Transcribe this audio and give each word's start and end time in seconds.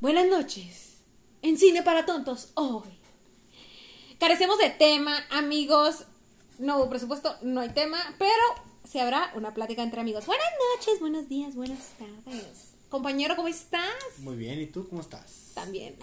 Buenas 0.00 0.28
noches. 0.28 0.98
En 1.42 1.58
Cine 1.58 1.82
para 1.82 2.06
Tontos, 2.06 2.52
hoy. 2.54 2.88
Carecemos 4.20 4.56
de 4.58 4.70
tema, 4.70 5.24
amigos. 5.28 6.04
No 6.60 6.76
hubo 6.78 6.88
presupuesto, 6.88 7.34
no 7.42 7.60
hay 7.62 7.70
tema, 7.70 7.98
pero 8.16 8.32
se 8.88 9.00
habrá 9.00 9.32
una 9.34 9.54
plática 9.54 9.82
entre 9.82 10.00
amigos. 10.00 10.24
Buenas 10.26 10.46
noches, 10.76 11.00
buenos 11.00 11.28
días, 11.28 11.56
buenas 11.56 11.94
tardes. 11.98 12.74
Compañero, 12.88 13.34
¿cómo 13.34 13.48
estás? 13.48 13.90
Muy 14.18 14.36
bien, 14.36 14.60
¿y 14.60 14.66
tú 14.66 14.88
cómo 14.88 15.00
estás? 15.00 15.50
También. 15.54 15.96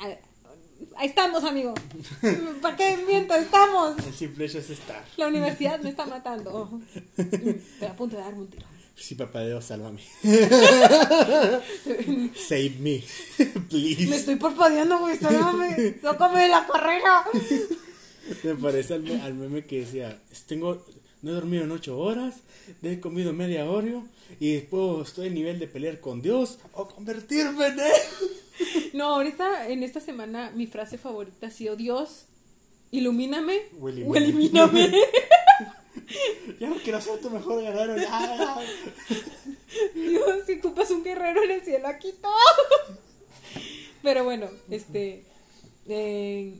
Ahí 0.97 1.07
estamos, 1.07 1.45
amigo. 1.45 1.73
¿Para 2.61 2.75
qué 2.75 2.97
miento? 2.97 3.33
Estamos. 3.33 3.97
El 3.97 4.13
simple 4.13 4.43
hecho 4.43 4.59
es 4.59 4.71
estar. 4.71 5.05
La 5.15 5.27
universidad 5.27 5.79
me 5.79 5.91
está 5.91 6.05
matando. 6.05 6.81
Estoy 7.15 7.87
a 7.87 7.95
punto 7.95 8.17
de 8.17 8.23
darme 8.23 8.39
un 8.39 8.49
tiro. 8.49 8.67
Sí, 8.95 9.15
papá 9.15 9.43
Dios, 9.43 9.65
sálvame. 9.65 10.01
Save 12.47 12.75
me, 12.79 13.03
please. 13.69 14.07
Me 14.07 14.15
estoy 14.15 14.35
parpadeando, 14.35 14.99
güey, 14.99 15.17
sálvame. 15.17 15.91
Tócame 16.01 16.43
de 16.43 16.47
la 16.49 16.65
carrera. 16.65 17.25
Me 18.43 18.55
parece 18.55 18.95
al, 18.95 19.21
al, 19.21 19.33
meme 19.33 19.65
que 19.65 19.81
decía, 19.81 20.19
tengo, 20.47 20.83
no 21.21 21.31
he 21.31 21.33
dormido 21.33 21.65
en 21.65 21.71
ocho 21.71 21.97
horas, 21.99 22.35
he 22.81 22.99
comido 22.99 23.33
media 23.33 23.69
Oreo 23.69 24.05
y 24.39 24.53
después 24.53 25.09
estoy 25.09 25.27
a 25.27 25.31
nivel 25.31 25.59
de 25.59 25.67
pelear 25.67 25.99
con 25.99 26.21
Dios 26.21 26.57
o 26.73 26.87
convertirme 26.87 27.67
en 27.67 27.79
él. 27.79 27.91
No, 28.93 29.15
ahorita 29.15 29.67
en 29.67 29.83
esta 29.83 29.99
semana 29.99 30.51
mi 30.55 30.65
frase 30.67 30.97
favorita 30.97 31.47
ha 31.47 31.51
sido 31.51 31.75
Dios, 31.75 32.25
ilumíname 32.91 33.63
o 33.79 33.85
o 33.85 34.15
elimíname. 34.15 34.91
Ya 36.59 36.69
no 36.69 36.75
quiero 36.77 37.01
ser 37.01 37.19
tu 37.19 37.29
mejor 37.29 37.61
guerrero, 37.61 37.97
ya. 38.01 38.57
Dios, 39.93 40.45
si 40.45 40.59
tú 40.61 40.73
pasas 40.73 40.91
un 40.91 41.03
guerrero 41.03 41.43
en 41.43 41.51
el 41.51 41.61
cielo, 41.61 41.87
aquí 41.87 42.13
todo. 42.21 42.99
Pero 44.01 44.23
bueno, 44.23 44.49
este. 44.69 45.23
Eh, 45.87 46.59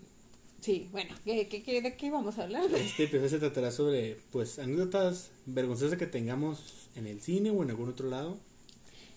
sí, 0.62 0.90
bueno, 0.92 1.16
¿qué, 1.24 1.48
qué, 1.48 1.64
qué, 1.64 1.82
¿de 1.82 1.96
qué 1.96 2.12
vamos 2.12 2.38
a 2.38 2.44
hablar? 2.44 2.66
Este 2.74 3.04
episodio 3.04 3.30
se 3.30 3.40
tratará 3.40 3.72
sobre, 3.72 4.18
pues, 4.32 4.60
anécdotas 4.60 5.32
vergonzosas 5.46 5.98
que 5.98 6.08
tengamos 6.08 6.90
en 6.96 7.08
el 7.08 7.22
cine 7.22 7.52
o 7.52 7.64
en 7.64 7.70
algún 7.70 7.90
otro 7.90 8.10
lado. 8.10 8.38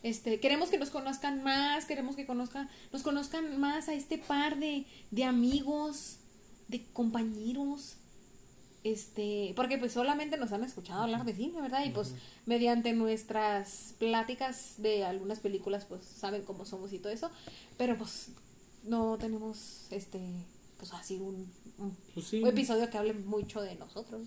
Este, 0.03 0.39
queremos 0.41 0.71
que 0.71 0.79
nos 0.79 0.91
conozcan 0.91 1.43
más, 1.43 1.85
queremos 1.85 2.15
que 2.17 2.25
conozcan, 2.25 2.71
nos 2.93 3.03
conozcan 3.03 3.59
más 3.59 3.89
a 3.89 3.95
este 3.95 4.17
par 4.17 4.59
de, 4.59 4.87
de 5.11 5.25
amigos, 5.25 6.19
de 6.69 6.85
compañeros, 6.93 7.97
este, 8.93 9.53
porque 9.57 9.79
pues 9.79 9.93
solamente 9.93 10.37
nos 10.37 10.53
han 10.53 10.65
escuchado 10.65 11.03
hablar 11.03 11.25
de 11.25 11.35
cine, 11.35 11.61
¿verdad? 11.61 11.85
Y 11.85 11.91
pues 11.91 12.15
mediante 12.47 12.93
nuestras 12.93 13.95
pláticas 13.99 14.75
de 14.79 15.05
algunas 15.05 15.41
películas, 15.41 15.85
pues 15.85 16.03
saben 16.05 16.43
cómo 16.43 16.65
somos 16.65 16.93
y 16.93 16.99
todo 16.99 17.13
eso, 17.13 17.31
pero 17.77 17.97
pues 17.97 18.29
no 18.85 19.19
tenemos, 19.19 19.87
este, 19.91 20.21
pues 20.79 20.93
así 20.93 21.17
un, 21.17 21.51
un, 21.79 21.97
Pues 22.15 22.27
sí. 22.27 22.43
un 22.43 22.49
episodio 22.49 22.89
que 22.91 22.99
hable 22.99 23.13
mucho 23.15 23.61
de 23.61 23.75
nosotros. 23.77 24.23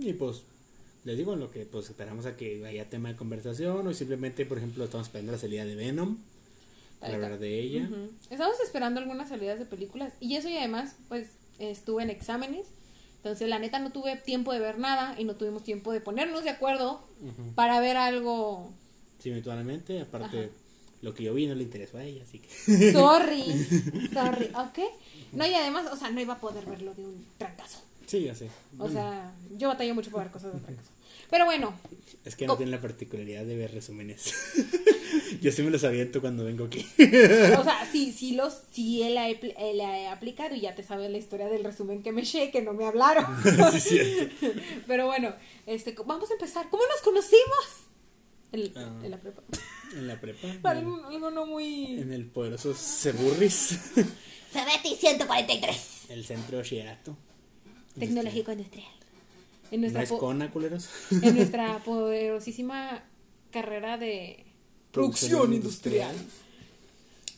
Y 0.00 0.12
pues, 0.14 0.42
les 1.04 1.16
digo 1.16 1.36
lo 1.36 1.50
que 1.50 1.66
pues 1.66 1.88
esperamos 1.90 2.26
a 2.26 2.36
que 2.36 2.64
haya 2.66 2.88
tema 2.88 3.08
de 3.10 3.16
conversación 3.16 3.86
o 3.86 3.94
simplemente, 3.94 4.46
por 4.46 4.58
ejemplo, 4.58 4.84
estamos 4.84 5.06
esperando 5.08 5.32
la 5.32 5.38
salida 5.38 5.64
de 5.64 5.74
Venom 5.74 6.18
para 7.00 7.14
hablar 7.14 7.38
de 7.38 7.60
ella. 7.60 7.88
Estamos 8.30 8.56
esperando 8.64 9.00
algunas 9.00 9.28
salidas 9.28 9.58
de 9.58 9.64
películas 9.64 10.12
y 10.20 10.36
eso 10.36 10.48
y 10.48 10.56
además 10.56 10.96
pues 11.08 11.28
estuve 11.58 12.02
en 12.02 12.10
exámenes, 12.10 12.66
entonces 13.18 13.48
la 13.48 13.58
neta 13.58 13.78
no 13.78 13.90
tuve 13.90 14.16
tiempo 14.16 14.52
de 14.52 14.60
ver 14.60 14.78
nada 14.78 15.14
y 15.18 15.24
no 15.24 15.36
tuvimos 15.36 15.62
tiempo 15.62 15.92
de 15.92 16.00
ponernos 16.00 16.44
de 16.44 16.50
acuerdo 16.50 17.02
para 17.54 17.78
ver 17.80 17.96
algo. 17.96 18.72
Simultáneamente, 19.18 20.00
aparte, 20.00 20.38
Ajá. 20.44 20.48
lo 21.02 21.14
que 21.14 21.24
yo 21.24 21.34
vi 21.34 21.46
no 21.46 21.54
le 21.54 21.64
interesó 21.64 21.98
a 21.98 22.04
ella, 22.04 22.22
así 22.22 22.38
que... 22.38 22.92
Sorry, 22.92 23.42
sorry, 24.12 24.46
¿ok? 24.54 24.78
No, 25.32 25.46
y 25.46 25.52
además, 25.54 25.86
o 25.92 25.96
sea, 25.96 26.10
no 26.10 26.20
iba 26.20 26.34
a 26.34 26.40
poder 26.40 26.64
verlo 26.66 26.94
de 26.94 27.04
un 27.04 27.26
trancazo. 27.36 27.80
Sí, 28.06 28.22
ya 28.24 28.34
sé. 28.34 28.46
O 28.46 28.50
Bueno, 28.78 28.92
sea, 28.94 29.32
yo 29.56 29.68
batallé 29.68 29.92
mucho 29.92 30.10
para 30.10 30.24
ver 30.24 30.32
cosas 30.32 30.54
de 30.54 30.60
trancazo. 30.60 30.90
Pero 31.30 31.44
bueno, 31.44 31.74
es 32.24 32.36
que 32.36 32.46
no 32.46 32.56
tiene 32.56 32.72
la 32.72 32.80
particularidad 32.80 33.44
de 33.44 33.54
ver 33.56 33.72
resúmenes. 33.74 34.32
yo 35.42 35.52
sí 35.52 35.62
me 35.62 35.70
los 35.70 35.84
aviento 35.84 36.20
cuando 36.20 36.44
vengo 36.44 36.64
aquí. 36.64 36.86
o 37.58 37.64
sea, 37.64 37.86
sí, 37.92 38.12
sí 38.12 38.32
los, 38.34 38.62
sí 38.72 39.02
él 39.02 39.18
ha, 39.18 39.28
apl- 39.28 39.54
él 39.58 39.80
ha 39.82 40.12
aplicado 40.12 40.54
y 40.54 40.60
ya 40.60 40.74
te 40.74 40.82
sabes 40.82 41.10
la 41.10 41.18
historia 41.18 41.48
del 41.48 41.64
resumen 41.64 42.02
que 42.02 42.12
me 42.12 42.22
eché, 42.22 42.50
que 42.50 42.62
no 42.62 42.72
me 42.72 42.86
hablaron. 42.86 43.26
sí, 43.72 43.76
es 43.76 43.84
cierto. 43.84 44.46
Pero 44.86 45.06
bueno, 45.06 45.34
este, 45.66 45.94
vamos 46.06 46.30
a 46.30 46.34
empezar. 46.34 46.68
¿Cómo 46.70 46.82
nos 46.86 47.02
conocimos? 47.02 47.66
En, 48.52 48.72
Ah. 48.76 49.00
en 49.04 49.10
la 49.10 49.20
prepa. 49.20 49.42
En 49.94 50.06
la 50.06 50.18
prepa. 50.18 50.48
Para 50.62 50.80
en, 50.80 50.86
algo, 50.86 51.30
no 51.30 51.44
muy... 51.44 51.98
en 52.00 52.10
el 52.12 52.24
poderoso 52.26 52.72
Ceburris. 52.74 53.78
Cebeti 54.50 54.96
143. 54.98 55.76
el 56.08 56.24
centro 56.24 56.52
de 56.52 56.62
bachillerato. 56.62 57.16
Tecnológico 57.98 58.52
industrial. 58.52 58.88
En 59.70 59.80
No 59.80 59.84
nuestra, 59.84 60.02
es 60.02 60.08
po- 60.10 60.18
cona, 60.18 60.50
culeros. 60.50 60.88
en 61.10 61.34
nuestra 61.36 61.78
poderosísima 61.84 63.04
carrera 63.50 63.98
de 63.98 64.44
producción 64.92 65.52
industrial. 65.52 66.14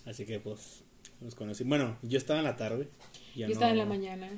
Así 0.06 0.24
que 0.24 0.40
pues 0.40 0.82
nos 1.20 1.34
conocí. 1.34 1.64
Bueno, 1.64 1.96
yo 2.02 2.18
estaba 2.18 2.38
en 2.40 2.44
la 2.44 2.56
tarde. 2.56 2.88
Yo 3.36 3.46
estaba 3.46 3.70
en 3.70 3.78
la 3.78 3.86
mañana. 3.86 4.28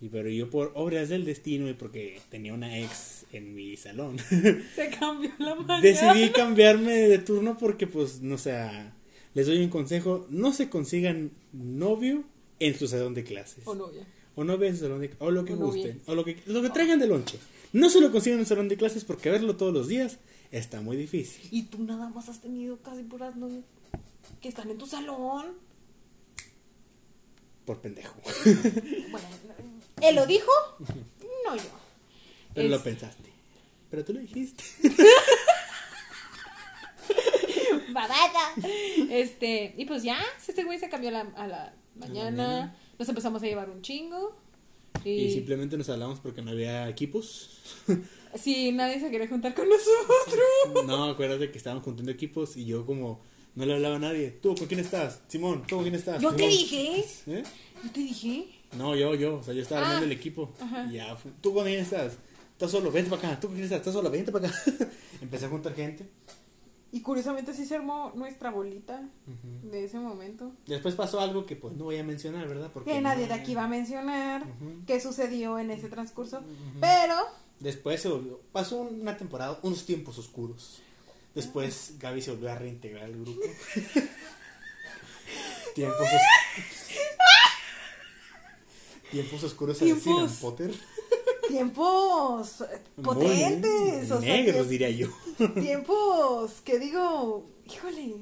Y 0.00 0.08
pero 0.08 0.28
yo 0.28 0.50
por 0.50 0.72
obras 0.74 1.08
del 1.08 1.24
destino 1.24 1.68
y 1.68 1.74
porque 1.74 2.20
tenía 2.28 2.52
una 2.54 2.76
ex 2.80 3.24
en 3.32 3.54
mi 3.54 3.76
salón, 3.76 4.16
Se 4.74 4.90
cambió 4.98 5.30
la 5.38 5.54
mañana. 5.54 5.80
decidí 5.80 6.30
cambiarme 6.32 6.92
de 6.92 7.18
turno 7.18 7.56
porque 7.56 7.86
pues 7.86 8.20
no 8.20 8.36
sé, 8.36 8.58
les 9.34 9.46
doy 9.46 9.58
un 9.62 9.68
consejo, 9.70 10.26
no 10.28 10.52
se 10.52 10.68
consigan 10.68 11.30
novio 11.52 12.24
en 12.58 12.76
su 12.76 12.88
salón 12.88 13.14
de 13.14 13.22
clases. 13.22 13.64
O 13.64 13.76
novia. 13.76 14.04
O 14.34 14.44
novia 14.44 14.68
en 14.68 14.76
su 14.76 14.84
salón 14.84 15.00
de 15.00 15.10
o 15.18 15.30
lo 15.30 15.44
que 15.44 15.52
O 15.54 15.56
gusten, 15.56 16.00
o 16.06 16.14
lo 16.14 16.24
que 16.24 16.38
lo 16.46 16.62
que 16.62 16.70
traigan 16.70 16.98
de 16.98 17.06
lonche. 17.06 17.38
No 17.72 17.88
se 17.90 18.00
lo 18.00 18.10
consigan 18.10 18.38
en 18.38 18.40
un 18.40 18.46
salón 18.46 18.68
de 18.68 18.76
clases 18.76 19.04
porque 19.04 19.30
verlo 19.30 19.56
todos 19.56 19.72
los 19.72 19.88
días 19.88 20.18
está 20.50 20.80
muy 20.80 20.96
difícil. 20.96 21.48
Y 21.50 21.64
tú 21.64 21.82
nada 21.82 22.08
más 22.08 22.28
has 22.28 22.40
tenido 22.40 22.78
casi 22.78 23.02
puras 23.02 23.36
novias 23.36 23.64
que 24.40 24.48
están 24.48 24.70
en 24.70 24.78
tu 24.78 24.86
salón. 24.86 25.46
Por 27.64 27.80
pendejo. 27.80 28.16
Bueno, 29.10 29.28
¿él 30.00 30.16
lo 30.16 30.26
dijo? 30.26 30.50
No 31.46 31.56
yo. 31.56 31.62
Pero 32.54 32.68
lo 32.68 32.82
pensaste. 32.82 33.30
Pero 33.90 34.04
tú 34.04 34.14
lo 34.14 34.20
dijiste. 34.20 34.64
babada. 37.92 38.54
Este, 39.10 39.74
y 39.76 39.84
pues 39.84 40.02
ya, 40.02 40.18
este 40.46 40.64
güey 40.64 40.78
se 40.78 40.88
cambió 40.88 41.08
a 41.10 41.12
la, 41.12 41.20
a 41.36 41.46
la 41.46 41.74
mañana. 41.96 42.76
Nos 42.98 43.08
empezamos 43.08 43.42
a 43.42 43.46
llevar 43.46 43.70
un 43.70 43.82
chingo. 43.82 44.36
Y, 45.04 45.10
Y 45.10 45.32
simplemente 45.32 45.76
nos 45.76 45.88
hablamos 45.88 46.20
porque 46.20 46.42
no 46.42 46.50
había 46.52 46.88
equipos. 46.88 47.58
sí, 48.34 48.70
nadie 48.72 49.00
se 49.00 49.10
quería 49.10 49.26
juntar 49.28 49.54
con 49.54 49.68
nosotros. 49.68 50.84
No, 50.86 51.04
acuérdate 51.04 51.50
que 51.50 51.58
estábamos 51.58 51.84
juntando 51.84 52.10
equipos 52.12 52.56
y 52.56 52.64
yo 52.66 52.86
como 52.86 53.20
no 53.54 53.66
le 53.66 53.74
hablaba 53.74 53.96
a 53.96 53.98
nadie. 53.98 54.30
¿Tú 54.30 54.54
con 54.54 54.66
quién 54.66 54.80
estás? 54.80 55.20
Simón, 55.28 55.62
¿tú 55.66 55.76
con 55.76 55.84
quién 55.84 55.94
estás? 55.94 56.20
Yo 56.22 56.32
te 56.34 56.46
dije. 56.46 57.04
¿Eh? 57.26 57.42
Yo 57.84 57.90
te 57.90 58.00
dije. 58.00 58.46
No, 58.76 58.94
yo, 58.96 59.14
yo. 59.14 59.36
O 59.36 59.42
sea, 59.42 59.52
yo 59.54 59.62
estaba 59.62 59.80
Ah. 59.82 59.84
armando 59.86 60.06
el 60.06 60.12
equipo. 60.12 60.52
Ajá. 60.60 60.86
Y 60.90 60.94
ya, 60.94 61.16
¿tú 61.40 61.52
con 61.52 61.64
quién 61.64 61.80
estás? 61.80 62.16
¿Estás 62.52 62.70
solo? 62.70 62.90
Vente 62.92 63.10
para 63.10 63.28
acá. 63.30 63.40
¿Tú 63.40 63.48
con 63.48 63.56
quién 63.56 63.64
estás? 63.64 63.78
¿Estás 63.80 63.94
solo? 63.94 64.10
Vente 64.10 64.30
para 64.32 64.48
acá. 64.48 64.56
Empecé 65.20 65.46
a 65.46 65.48
juntar 65.48 65.74
gente. 65.74 66.08
Y 66.94 67.00
curiosamente 67.00 67.54
sí 67.54 67.64
se 67.64 67.76
armó 67.76 68.12
nuestra 68.14 68.50
bolita 68.50 69.02
de 69.62 69.84
ese 69.84 69.98
momento. 69.98 70.52
Después 70.66 70.94
pasó 70.94 71.20
algo 71.20 71.46
que 71.46 71.56
pues 71.56 71.74
no 71.74 71.84
voy 71.84 71.96
a 71.96 72.04
mencionar, 72.04 72.46
¿verdad? 72.46 72.70
Porque 72.72 72.92
Que 72.92 73.00
nadie 73.00 73.26
no- 73.26 73.34
de 73.34 73.40
aquí 73.40 73.54
va 73.54 73.64
a 73.64 73.68
mencionar 73.68 74.44
qué 74.86 75.00
sucedió 75.00 75.58
en 75.58 75.70
ese 75.70 75.88
transcurso. 75.88 76.42
Pero 76.80 77.14
Después 77.60 78.02
se 78.02 78.08
volvió. 78.08 78.40
Pasó 78.52 78.76
una 78.82 79.16
temporada, 79.16 79.58
unos 79.62 79.86
tiempos 79.86 80.18
oscuros. 80.18 80.82
Después 81.34 81.94
Gaby 81.98 82.20
se 82.20 82.32
volvió 82.32 82.52
a 82.52 82.56
reintegrar 82.56 83.04
al 83.04 83.12
grupo. 83.12 83.40
tiempos 85.74 86.00
oscuros. 86.00 86.22
tiempos 89.10 89.44
oscuros 89.44 89.78
Tiempos 89.78 90.04
decían, 90.04 90.28
Potter. 90.40 90.74
Tiempos 91.52 92.64
potentes. 93.02 94.08
Muy 94.08 94.16
o 94.18 94.20
sea, 94.20 94.36
negros, 94.36 94.66
tiemp- 94.66 94.68
diría 94.68 94.90
yo. 94.90 95.08
tiempos 95.54 96.60
que 96.64 96.78
digo, 96.78 97.46
híjole. 97.66 98.16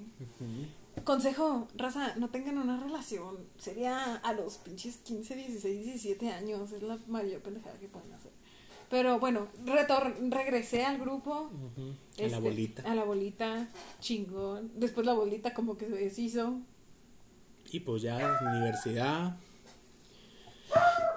Consejo, 1.04 1.66
raza, 1.76 2.14
no 2.16 2.28
tengan 2.28 2.58
una 2.58 2.78
relación. 2.78 3.38
Sería 3.58 4.16
a 4.16 4.32
los 4.32 4.58
pinches 4.58 4.96
15, 4.98 5.34
16, 5.34 5.84
17 5.84 6.30
años. 6.30 6.72
Es 6.72 6.82
la 6.82 6.98
mayor 7.08 7.40
pendejada 7.40 7.78
que 7.78 7.88
pueden 7.88 8.12
hacer. 8.12 8.32
Pero 8.90 9.20
bueno, 9.20 9.46
retor 9.64 10.14
regresé 10.28 10.84
al 10.84 10.98
grupo. 10.98 11.48
A 12.18 12.20
la 12.20 12.26
este, 12.26 12.40
bolita. 12.40 12.82
A 12.90 12.94
la 12.94 13.04
bolita, 13.04 13.68
chingón. 14.00 14.72
Después 14.74 15.06
la 15.06 15.14
bolita 15.14 15.54
como 15.54 15.78
que 15.78 15.86
se 15.86 15.92
deshizo. 15.94 16.58
Y 17.70 17.80
pues 17.80 18.02
ya 18.02 18.38
universidad. 18.42 19.36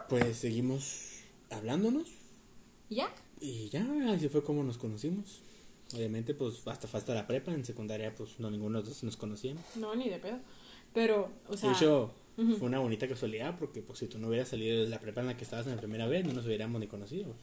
Pues 0.07 0.37
seguimos 0.37 1.02
hablándonos. 1.53 2.09
¿Y 2.89 2.95
ya? 2.95 3.13
Y 3.39 3.69
ya, 3.69 3.85
así 4.13 4.29
fue 4.29 4.43
como 4.43 4.63
nos 4.63 4.77
conocimos. 4.77 5.41
Obviamente, 5.93 6.33
pues 6.33 6.65
hasta 6.67 6.87
hasta 6.97 7.13
la 7.13 7.27
prepa, 7.27 7.51
en 7.51 7.65
secundaria, 7.65 8.15
pues 8.15 8.39
no 8.39 8.49
ninguno 8.49 8.79
de 8.79 8.85
los 8.85 8.89
dos 8.89 9.03
nos 9.03 9.17
conocíamos. 9.17 9.63
No, 9.75 9.95
ni 9.95 10.09
de 10.09 10.19
pedo. 10.19 10.39
Pero, 10.93 11.29
o 11.47 11.57
sea. 11.57 11.69
de 11.69 11.75
hecho, 11.75 12.13
fue 12.35 12.67
una 12.67 12.79
bonita 12.79 13.07
casualidad 13.07 13.57
porque 13.59 13.81
pues 13.81 13.99
si 13.99 14.07
tú 14.07 14.17
no 14.17 14.27
hubieras 14.27 14.49
salido 14.49 14.83
de 14.83 14.89
la 14.89 14.99
prepa 14.99 15.21
en 15.21 15.27
la 15.27 15.37
que 15.37 15.43
estabas 15.43 15.67
en 15.67 15.75
la 15.75 15.81
primera 15.81 16.07
vez, 16.07 16.25
no 16.25 16.33
nos 16.33 16.45
hubiéramos 16.45 16.79
ni 16.79 16.87
conocido. 16.87 17.35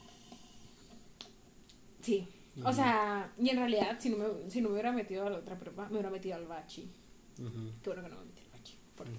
Sí. 2.00 2.26
O 2.64 2.72
sea, 2.72 3.32
y 3.38 3.48
en 3.48 3.56
realidad, 3.56 3.96
si 4.00 4.10
no, 4.10 4.16
me, 4.18 4.50
si 4.50 4.60
no 4.60 4.68
me 4.68 4.74
hubiera 4.74 4.92
metido 4.92 5.26
a 5.26 5.30
la 5.30 5.38
otra 5.38 5.58
prepa, 5.58 5.86
me 5.86 5.92
hubiera 5.92 6.10
metido 6.10 6.36
al 6.36 6.46
bachi. 6.46 6.90
Ujú. 7.38 7.72
Qué 7.82 7.90
bueno 7.90 8.02
que 8.02 8.08
no 8.08 8.16
me 8.20 8.24
metí 8.26 8.42
al 8.42 8.58
bachi. 8.58 8.74
Porque, 8.96 9.12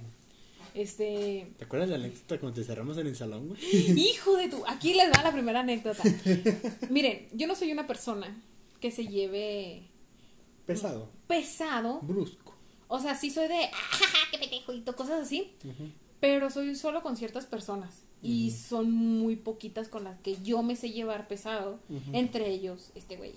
este. 0.73 1.51
¿Te 1.57 1.65
acuerdas 1.65 1.89
de 1.89 1.97
la 1.97 2.05
anécdota 2.05 2.39
cuando 2.39 2.59
te 2.59 2.65
cerramos 2.65 2.97
en 2.97 3.07
el 3.07 3.15
salón, 3.15 3.49
güey? 3.49 3.59
Hijo 3.99 4.35
de 4.37 4.49
tu. 4.49 4.63
Aquí 4.67 4.93
les 4.93 5.11
va 5.11 5.23
la 5.23 5.31
primera 5.31 5.61
anécdota. 5.61 6.03
Miren, 6.89 7.27
yo 7.33 7.47
no 7.47 7.55
soy 7.55 7.71
una 7.71 7.87
persona 7.87 8.41
que 8.79 8.91
se 8.91 9.05
lleve 9.07 9.83
Pesado, 10.65 11.09
pesado. 11.27 11.99
brusco. 12.01 12.55
O 12.87 12.99
sea, 12.99 13.15
sí 13.15 13.29
soy 13.29 13.47
de. 13.47 13.65
¡Ah, 13.65 14.27
qué 14.31 14.37
pendejo! 14.37 14.73
y 14.73 14.81
cosas 14.81 15.21
así. 15.21 15.51
Pero 16.19 16.49
soy 16.49 16.75
solo 16.75 17.01
con 17.01 17.17
ciertas 17.17 17.45
personas. 17.45 18.03
Y 18.23 18.51
son 18.51 18.91
muy 18.91 19.35
poquitas 19.35 19.87
con 19.89 20.03
las 20.03 20.19
que 20.19 20.37
yo 20.43 20.61
me 20.61 20.75
sé 20.75 20.91
llevar 20.91 21.27
pesado. 21.27 21.79
Entre 22.13 22.49
ellos, 22.49 22.91
este 22.95 23.17
güey. 23.17 23.33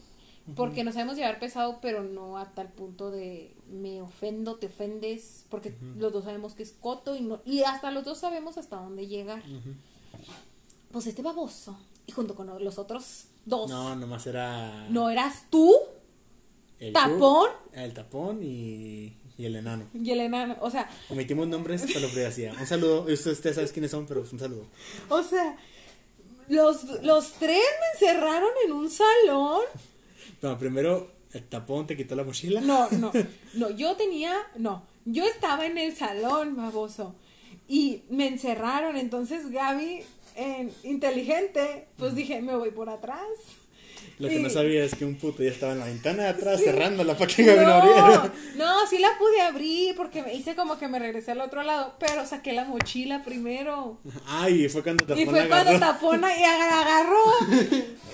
Porque 0.56 0.84
nos 0.84 0.94
sabemos 0.94 1.16
llevar 1.16 1.38
pesado, 1.38 1.78
pero 1.80 2.02
no 2.02 2.36
a 2.36 2.52
tal 2.52 2.68
punto 2.68 3.10
de 3.10 3.54
me 3.70 4.02
ofendo, 4.02 4.56
te 4.56 4.66
ofendes. 4.66 5.46
Porque 5.48 5.74
los 5.96 6.12
dos 6.12 6.24
sabemos 6.24 6.54
que 6.54 6.62
es 6.62 6.72
coto 6.72 7.16
y, 7.16 7.22
no, 7.22 7.40
y 7.46 7.62
hasta 7.62 7.90
los 7.90 8.04
dos 8.04 8.18
sabemos 8.18 8.58
hasta 8.58 8.76
dónde 8.76 9.06
llegar. 9.06 9.42
Pues 10.92 11.06
este 11.06 11.22
baboso. 11.22 11.78
Y 12.06 12.12
junto 12.12 12.34
con 12.34 12.62
los 12.62 12.78
otros 12.78 13.28
dos. 13.46 13.70
No, 13.70 13.96
nomás 13.96 14.26
era. 14.26 14.86
¿No 14.90 15.08
eras 15.08 15.46
tú 15.48 15.74
el 16.78 16.92
tapón? 16.92 17.48
El 17.72 17.94
tapón 17.94 18.42
y, 18.42 19.16
y 19.38 19.46
el 19.46 19.56
enano. 19.56 19.88
y 19.94 20.10
el 20.10 20.20
enano. 20.20 20.56
O 20.60 20.70
sea, 20.70 20.90
Omitimos 21.08 21.48
nombres 21.48 21.82
para 21.86 22.00
la 22.00 22.08
privacidad. 22.12 22.54
Un 22.60 22.66
saludo. 22.66 23.06
Usted, 23.10 23.32
usted 23.32 23.54
sabe 23.54 23.68
quiénes 23.68 23.90
son, 23.90 24.06
pero 24.06 24.20
un 24.30 24.38
saludo. 24.38 24.66
o 25.08 25.22
sea, 25.22 25.56
los, 26.48 26.84
los 27.02 27.32
tres 27.32 27.62
me 27.80 28.06
encerraron 28.06 28.50
en 28.66 28.72
un 28.72 28.90
salón. 28.90 29.62
No, 30.42 30.58
primero 30.58 31.10
el 31.32 31.44
tapón 31.44 31.86
te 31.86 31.96
quitó 31.96 32.14
la 32.14 32.24
mochila. 32.24 32.60
No, 32.60 32.88
no, 32.90 33.12
no, 33.54 33.70
yo 33.70 33.96
tenía, 33.96 34.34
no, 34.56 34.84
yo 35.04 35.24
estaba 35.24 35.66
en 35.66 35.78
el 35.78 35.94
salón, 35.96 36.56
baboso, 36.56 37.14
y 37.68 38.02
me 38.10 38.28
encerraron, 38.28 38.96
entonces 38.96 39.50
Gaby, 39.50 40.02
en 40.36 40.72
inteligente, 40.82 41.88
pues 41.96 42.14
dije, 42.14 42.40
me 42.42 42.54
voy 42.56 42.70
por 42.70 42.88
atrás. 42.88 43.28
Lo 44.18 44.28
que 44.28 44.38
no 44.38 44.48
sabía 44.48 44.84
es 44.84 44.94
que 44.94 45.04
un 45.04 45.16
puto 45.16 45.42
ya 45.42 45.50
estaba 45.50 45.72
en 45.72 45.80
la 45.80 45.86
ventana 45.86 46.22
de 46.24 46.28
atrás 46.28 46.60
cerrándola 46.62 47.16
para 47.18 47.26
que 47.34 47.42
no 47.44 47.56
No, 47.62 47.72
abriera. 47.74 48.32
no, 48.56 48.86
sí 48.86 48.98
la 48.98 49.18
pude 49.18 49.40
abrir 49.42 49.96
porque 49.96 50.22
me 50.22 50.32
hice 50.34 50.54
como 50.54 50.78
que 50.78 50.86
me 50.86 50.98
regresé 51.00 51.32
al 51.32 51.40
otro 51.40 51.62
lado, 51.64 51.94
pero 51.98 52.24
saqué 52.24 52.52
la 52.52 52.64
mochila 52.64 53.24
primero. 53.24 53.98
Ay, 54.26 54.68
fue 54.68 54.82
cuando 54.84 55.04
tapón 55.04 55.20
Y 55.22 55.26
fue 55.26 55.40
la 55.40 55.48
cuando 55.48 55.70
agarró. 55.70 55.86
tapona 55.94 56.38
y 56.38 56.42
aga- 56.44 56.80
agarró. 56.80 57.24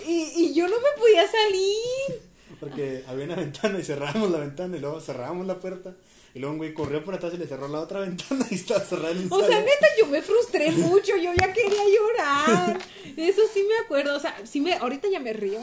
Y, 0.08 0.32
y 0.36 0.54
yo 0.54 0.66
no 0.68 0.76
me 0.76 1.00
podía 1.00 1.26
salir. 1.30 2.22
Porque 2.58 3.04
había 3.06 3.24
una 3.26 3.36
ventana 3.36 3.78
y 3.78 3.82
cerrábamos 3.84 4.30
la 4.30 4.38
ventana 4.38 4.76
y 4.76 4.80
luego 4.80 5.00
cerrábamos 5.00 5.46
la 5.46 5.58
puerta. 5.58 5.94
Y 6.34 6.38
luego 6.38 6.52
un 6.52 6.58
güey 6.58 6.72
corrió 6.72 7.04
por 7.04 7.14
atrás 7.14 7.34
y 7.34 7.38
le 7.38 7.46
cerró 7.46 7.68
la 7.68 7.80
otra 7.80 8.00
ventana 8.06 8.46
y 8.50 8.54
estaba 8.54 8.80
cerrada 8.80 9.12
un 9.12 9.32
O 9.32 9.40
sea, 9.40 9.60
neta, 9.60 9.86
yo 9.98 10.06
me 10.06 10.22
frustré 10.22 10.70
mucho, 10.72 11.16
yo 11.16 11.32
ya 11.34 11.52
quería 11.52 11.82
llorar. 11.96 12.78
Eso 13.16 13.42
sí 13.52 13.64
me 13.68 13.84
acuerdo, 13.84 14.16
o 14.16 14.20
sea, 14.20 14.34
sí 14.44 14.60
me, 14.60 14.74
ahorita 14.74 15.08
ya 15.10 15.20
me 15.20 15.32
río, 15.32 15.60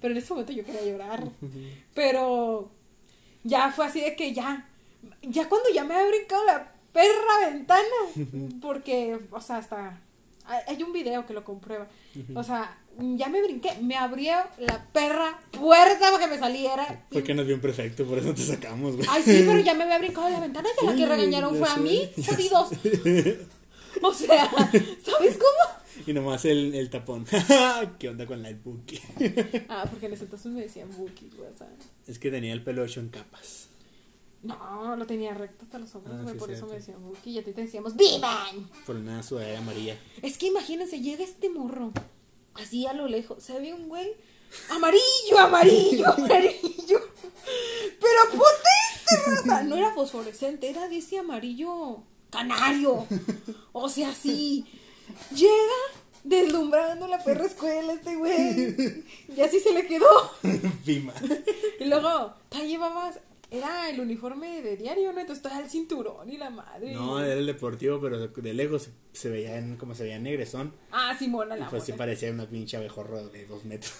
pero 0.00 0.12
en 0.12 0.18
ese 0.18 0.32
momento 0.32 0.52
yo 0.52 0.64
quería 0.64 0.84
llorar. 0.84 1.28
Pero 1.94 2.70
ya 3.44 3.72
fue 3.72 3.86
así 3.86 4.00
de 4.00 4.14
que 4.16 4.32
ya, 4.32 4.68
ya 5.22 5.48
cuando 5.48 5.70
ya 5.70 5.84
me 5.84 5.94
había 5.94 6.08
brincado 6.08 6.44
la 6.44 6.72
perra 6.92 7.50
ventana, 7.50 7.80
porque, 8.62 9.18
o 9.30 9.40
sea, 9.40 9.58
hasta, 9.58 10.00
hay 10.66 10.82
un 10.82 10.92
video 10.92 11.26
que 11.26 11.32
lo 11.32 11.44
comprueba. 11.44 11.88
O 12.34 12.42
sea, 12.42 12.76
ya 12.98 13.28
me 13.28 13.42
brinqué, 13.42 13.70
me 13.82 13.96
abrió 13.96 14.34
la 14.58 14.84
perra 14.92 15.40
puerta 15.50 16.10
para 16.10 16.18
que 16.18 16.26
me 16.26 16.38
saliera. 16.38 17.04
Fue 17.10 17.22
que 17.22 17.34
nos 17.34 17.46
vio 17.46 17.54
un 17.54 17.60
prefecto, 17.60 18.04
por 18.04 18.18
eso 18.18 18.34
te 18.34 18.42
sacamos, 18.42 18.96
güey. 18.96 19.06
Ay, 19.10 19.22
sí, 19.22 19.44
pero 19.46 19.60
ya 19.60 19.74
me 19.74 19.84
había 19.84 19.98
brincado 19.98 20.28
la 20.28 20.40
ventana 20.40 20.68
y 20.82 20.86
a 20.86 20.90
la 20.90 20.96
que 20.96 21.06
regañaron 21.06 21.56
fue 21.56 21.68
a 21.68 21.74
sé, 21.74 21.80
mí, 21.80 22.10
ya 22.16 22.34
jodidos. 22.34 22.70
O 24.02 24.14
sea, 24.14 24.48
¿sabes 24.48 25.36
cómo? 25.36 26.06
Y 26.06 26.12
nomás 26.12 26.44
el, 26.44 26.74
el 26.74 26.88
tapón. 26.88 27.26
¿Qué 27.98 28.08
onda 28.08 28.24
con 28.24 28.40
la 28.40 28.52
Buki? 28.52 29.00
Ah, 29.68 29.84
porque 29.90 30.06
en 30.06 30.12
ese 30.12 30.24
entonces 30.24 30.50
me 30.52 30.62
decían 30.62 30.88
Buki, 30.96 31.28
güey, 31.36 31.50
o 31.50 31.58
sea. 31.58 31.68
Es 32.06 32.18
que 32.18 32.30
tenía 32.30 32.52
el 32.52 32.62
pelo 32.62 32.84
hecho 32.84 33.00
en 33.00 33.08
capas. 33.08 33.69
No, 34.42 34.96
lo 34.96 35.06
tenía 35.06 35.34
recto 35.34 35.64
hasta 35.64 35.78
los 35.78 35.94
hombros, 35.94 36.16
Ah, 36.18 36.22
güey, 36.22 36.34
sí, 36.34 36.38
por 36.40 36.50
eso 36.50 36.66
me 36.66 36.74
decían 36.76 37.02
Buki 37.02 37.30
y 37.30 37.38
a 37.38 37.44
ti 37.44 37.52
te 37.52 37.60
decíamos 37.62 37.94
¡Vivan! 37.94 38.70
Por 38.86 38.96
una 38.96 39.22
sudadera 39.22 39.58
amarilla. 39.58 39.98
Es 40.22 40.38
que 40.38 40.46
imagínense, 40.46 41.00
llega 41.00 41.22
este 41.22 41.50
morro, 41.50 41.92
así 42.54 42.86
a 42.86 42.94
lo 42.94 43.06
lejos, 43.06 43.42
se 43.42 43.58
ve 43.58 43.74
un 43.74 43.88
güey 43.88 44.14
amarillo, 44.70 45.38
amarillo, 45.38 46.06
amarillo. 46.16 47.00
Pero 48.00 48.20
potente, 48.30 49.26
raza. 49.26 49.62
No 49.62 49.76
era 49.76 49.92
fosforescente, 49.94 50.70
era 50.70 50.88
de 50.88 50.98
ese 50.98 51.18
amarillo 51.18 52.02
canario. 52.30 53.06
O 53.72 53.88
sea, 53.88 54.14
sí. 54.14 54.64
Llega 55.34 55.52
deslumbrando 56.24 57.06
la 57.08 57.22
perra 57.22 57.46
escuela 57.46 57.92
este 57.92 58.16
güey. 58.16 59.04
Y 59.36 59.40
así 59.40 59.60
se 59.60 59.72
le 59.72 59.86
quedó. 59.86 60.06
Pima. 60.84 61.12
Y 61.78 61.84
luego, 61.86 62.34
ta 62.48 62.62
llevabas, 62.62 63.18
era 63.50 63.90
el 63.90 64.00
uniforme 64.00 64.62
de 64.62 64.76
diario, 64.76 65.12
¿no? 65.12 65.20
Entonces 65.20 65.44
estaba 65.44 65.62
el 65.62 65.68
cinturón 65.68 66.30
y 66.30 66.36
la 66.36 66.50
madre. 66.50 66.94
No, 66.94 67.20
era 67.20 67.34
el 67.34 67.46
deportivo, 67.46 68.00
pero 68.00 68.28
de 68.28 68.54
lejos 68.54 68.82
se, 68.82 68.90
se 69.12 69.28
veía 69.28 69.58
en, 69.58 69.76
como 69.76 69.94
se 69.94 70.04
veía 70.04 70.16
en 70.16 70.22
negresón. 70.22 70.72
Ah, 70.92 71.16
Simona 71.18 71.56
Y 71.56 71.60
la 71.60 71.70
pues 71.70 71.84
sí 71.84 71.92
parecía 71.92 72.30
una 72.30 72.46
pinche 72.46 72.76
abejorro 72.76 73.28
de 73.28 73.46
dos 73.46 73.64
metros. 73.64 73.92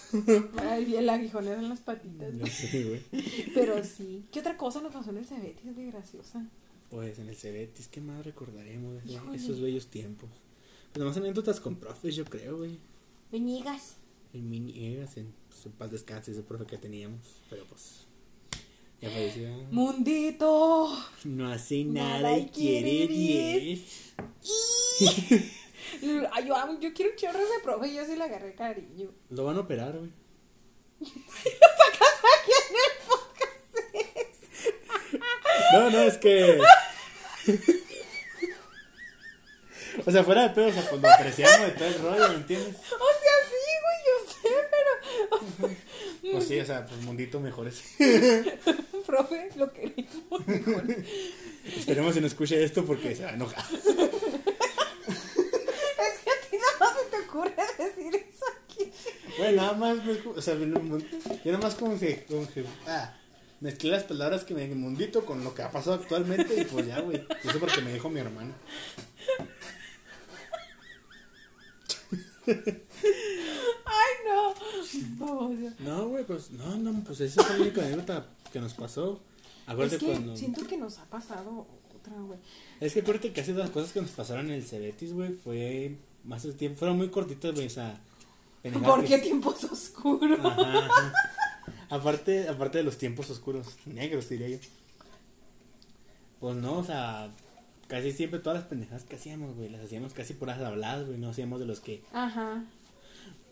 Ay, 0.57 0.95
el 0.95 1.09
aguijonero 1.09 1.59
en 1.59 1.69
las 1.69 1.79
patitas. 1.79 2.33
No 2.33 2.45
sé, 2.47 2.83
güey. 2.83 3.23
Pero 3.53 3.83
sí. 3.83 4.25
¿Qué 4.31 4.39
otra 4.39 4.57
cosa 4.57 4.81
nos 4.81 4.93
pasó 4.93 5.09
en 5.09 5.17
el 5.17 5.25
Cebetis 5.25 5.75
de 5.75 5.85
graciosa? 5.87 6.45
Pues 6.89 7.19
en 7.19 7.29
el 7.29 7.35
Cebetis, 7.35 7.87
¿qué 7.87 8.01
más 8.01 8.25
recordaremos 8.25 9.03
de 9.03 9.35
esos 9.35 9.61
bellos 9.61 9.87
tiempos? 9.87 10.29
Pues 10.91 11.05
más 11.05 11.15
anécdotas 11.17 11.59
con 11.59 11.75
profes, 11.77 12.15
yo 12.15 12.25
creo, 12.25 12.57
güey. 12.57 12.79
Veñigas. 13.31 13.95
En 14.33 14.49
miniegas, 14.49 15.17
en, 15.17 15.33
pues, 15.49 15.65
en 15.65 15.71
paz 15.73 15.91
descanse 15.91 16.31
ese 16.31 16.43
profe 16.43 16.65
que 16.65 16.77
teníamos. 16.77 17.19
Pero 17.49 17.65
pues, 17.65 18.00
ya 19.01 19.09
falleció. 19.09 19.49
Mundito. 19.71 20.95
No 21.23 21.51
hace 21.51 21.83
Nada 21.83 22.19
nada 22.19 22.37
y 22.37 22.41
y 22.41 22.49
quiere 22.49 23.07
quiere 23.07 23.07
10. 23.07 23.79
Ay, 26.31 26.47
yo, 26.47 26.79
yo 26.79 26.93
quiero 26.93 27.11
un 27.11 27.17
chorro 27.17 27.39
de 27.39 27.59
profe 27.63 27.87
y 27.87 27.95
yo 27.95 28.05
sí 28.05 28.15
le 28.15 28.23
agarré 28.23 28.53
cariño. 28.53 29.09
Lo 29.29 29.45
van 29.45 29.57
a 29.57 29.61
operar, 29.61 29.97
güey. 29.97 30.11
Aquí 31.01 32.51
en 32.69 32.75
el 32.75 32.91
podcast. 33.07 34.43
No, 35.73 35.89
no, 35.89 36.01
es 36.01 36.17
que. 36.17 36.61
O 40.05 40.11
sea, 40.11 40.23
fuera 40.23 40.43
de 40.43 40.49
pedo, 40.51 40.67
o 40.67 40.71
sea, 40.71 40.89
pues 40.89 41.01
lo 41.01 41.09
apreciamos 41.09 41.59
de 41.67 41.71
todo 41.71 41.87
el 41.87 41.99
rollo, 41.99 42.29
¿me 42.29 42.35
entiendes? 42.35 42.75
O 42.75 42.79
sea, 42.79 43.35
sí, 43.49 43.71
güey, 43.83 43.99
yo 44.07 44.13
sé, 44.31 44.49
pero. 44.71 46.31
Pues 46.31 46.47
sí, 46.47 46.59
o 46.59 46.65
sea, 46.65 46.85
pues 46.85 47.01
mundito 47.01 47.39
mejores. 47.41 47.83
Profe, 49.11 49.49
lo 49.57 49.71
queremos. 49.73 50.41
Esperemos 51.77 52.13
que 52.13 52.21
no 52.21 52.27
escuche 52.27 52.63
esto 52.63 52.85
porque 52.85 53.15
se 53.15 53.23
va 53.23 53.31
a 53.31 53.33
enojar. 53.33 53.63
Es 53.73 53.79
que 56.23 56.29
a 56.31 56.49
ti 56.49 56.57
nada 56.57 56.77
más 56.79 56.93
se 56.97 57.05
te 57.09 57.17
ocurre 57.27 57.55
decir 57.77 58.15
eso 58.15 58.45
aquí. 58.63 58.91
Bueno, 59.37 59.57
nada 59.61 59.73
más, 59.73 60.03
me- 60.05 60.29
o 60.35 60.41
sea, 60.41 60.55
yo 60.55 60.65
nada 60.67 61.57
más 61.61 61.75
como 61.75 61.99
que, 61.99 62.23
como 62.25 62.47
que, 62.51 62.63
ah, 62.87 63.13
mezclé 63.59 63.91
las 63.91 64.03
palabras 64.03 64.43
que 64.43 64.53
me 64.53 64.67
mundito 64.69 65.25
con 65.25 65.43
lo 65.43 65.53
que 65.53 65.61
ha 65.63 65.71
pasado 65.71 65.95
actualmente 65.95 66.59
y 66.61 66.65
pues 66.65 66.87
ya, 66.87 66.99
güey. 67.01 67.23
Eso 67.43 67.59
porque 67.59 67.81
me 67.81 67.93
dijo 67.93 68.09
mi 68.09 68.19
hermano. 68.21 68.53
Ay, 73.85 74.13
no. 74.25 74.53
No, 75.79 76.07
güey, 76.09 76.23
pues, 76.25 76.51
no, 76.51 76.75
no, 76.77 77.03
pues 77.03 77.21
esa 77.21 77.43
fue 77.43 77.57
la 77.57 77.61
única 77.63 77.81
anécdota 77.81 78.25
que 78.51 78.59
nos 78.59 78.73
pasó. 78.73 79.19
Acuérdate 79.65 79.95
Es 79.95 80.01
que 80.01 80.11
cuando... 80.11 80.35
siento 80.35 80.67
que 80.67 80.77
nos 80.77 80.97
ha 80.99 81.05
pasado 81.05 81.67
otra, 81.95 82.13
güey. 82.19 82.39
Es 82.79 82.93
que 82.93 83.01
acuérdate 83.01 83.29
que 83.29 83.33
casi 83.33 83.51
todas 83.51 83.65
las 83.67 83.73
cosas 83.73 83.91
que 83.93 84.01
nos 84.01 84.11
pasaron 84.11 84.47
en 84.47 84.53
el 84.53 84.63
Cebetis, 84.63 85.13
güey, 85.13 85.33
fue 85.33 85.97
más 86.23 86.43
de 86.43 86.53
tiempo, 86.53 86.79
fueron 86.79 86.97
muy 86.97 87.09
cortitas, 87.09 87.53
güey, 87.53 87.67
o 87.67 87.69
sea... 87.69 87.99
¿Por 88.83 89.03
qué 89.05 89.17
tiempos 89.17 89.63
oscuros? 89.63 90.39
Ajá, 90.39 90.85
ajá. 90.85 91.13
Aparte, 91.89 92.47
aparte 92.47 92.77
de 92.77 92.83
los 92.83 92.97
tiempos 92.97 93.29
oscuros, 93.29 93.77
negros 93.85 94.29
diría 94.29 94.49
yo. 94.49 94.57
Pues 96.39 96.55
no, 96.55 96.77
o 96.77 96.83
sea, 96.83 97.31
casi 97.87 98.11
siempre 98.11 98.39
todas 98.39 98.59
las 98.59 98.67
pendejadas 98.67 99.03
que 99.03 99.15
hacíamos, 99.15 99.55
güey, 99.55 99.69
las 99.69 99.81
hacíamos 99.81 100.13
casi 100.13 100.33
puras 100.33 100.59
habladas, 100.59 101.07
güey, 101.07 101.17
no 101.17 101.29
hacíamos 101.29 101.59
de 101.59 101.65
los 101.65 101.79
que... 101.79 102.03
Ajá. 102.13 102.63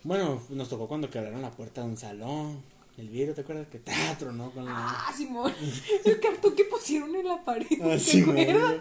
Bueno, 0.04 0.42
nos 0.50 0.70
tocó 0.70 0.88
cuando 0.88 1.10
quebraron 1.10 1.42
la 1.42 1.52
puerta 1.52 1.82
de 1.82 1.88
un 1.88 1.98
salón, 1.98 2.62
El 3.00 3.08
vidrio, 3.08 3.34
¿te 3.34 3.42
acuerdas 3.42 3.68
que 3.70 3.80
teatro, 3.80 4.32
no? 4.34 4.52
Con 4.52 4.66
la... 4.66 4.74
Ah, 4.76 5.14
Simón. 5.16 5.54
El 6.06 6.20
cartón 6.20 6.54
que 6.56 6.66
pusieron 6.66 7.16
en 7.16 7.26
la 7.28 7.42
pared. 7.44 7.66
Ah, 7.82 7.92
¿Te 7.92 8.00
Simón. 8.00 8.38
acuerdas? 8.38 8.76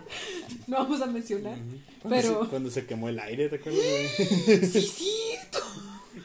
No 0.67 0.77
vamos 0.79 1.01
a 1.01 1.07
mencionar. 1.07 1.57
Cuando 2.03 2.21
Pero. 2.21 2.43
se, 2.45 2.51
cuando 2.51 2.71
se 2.71 2.87
quemó 2.87 3.09
el 3.09 3.19
aire, 3.21 3.49
¿te 3.49 3.57
acuerdas? 3.57 3.83
Sí, 4.73 4.81
cierto. 5.37 5.61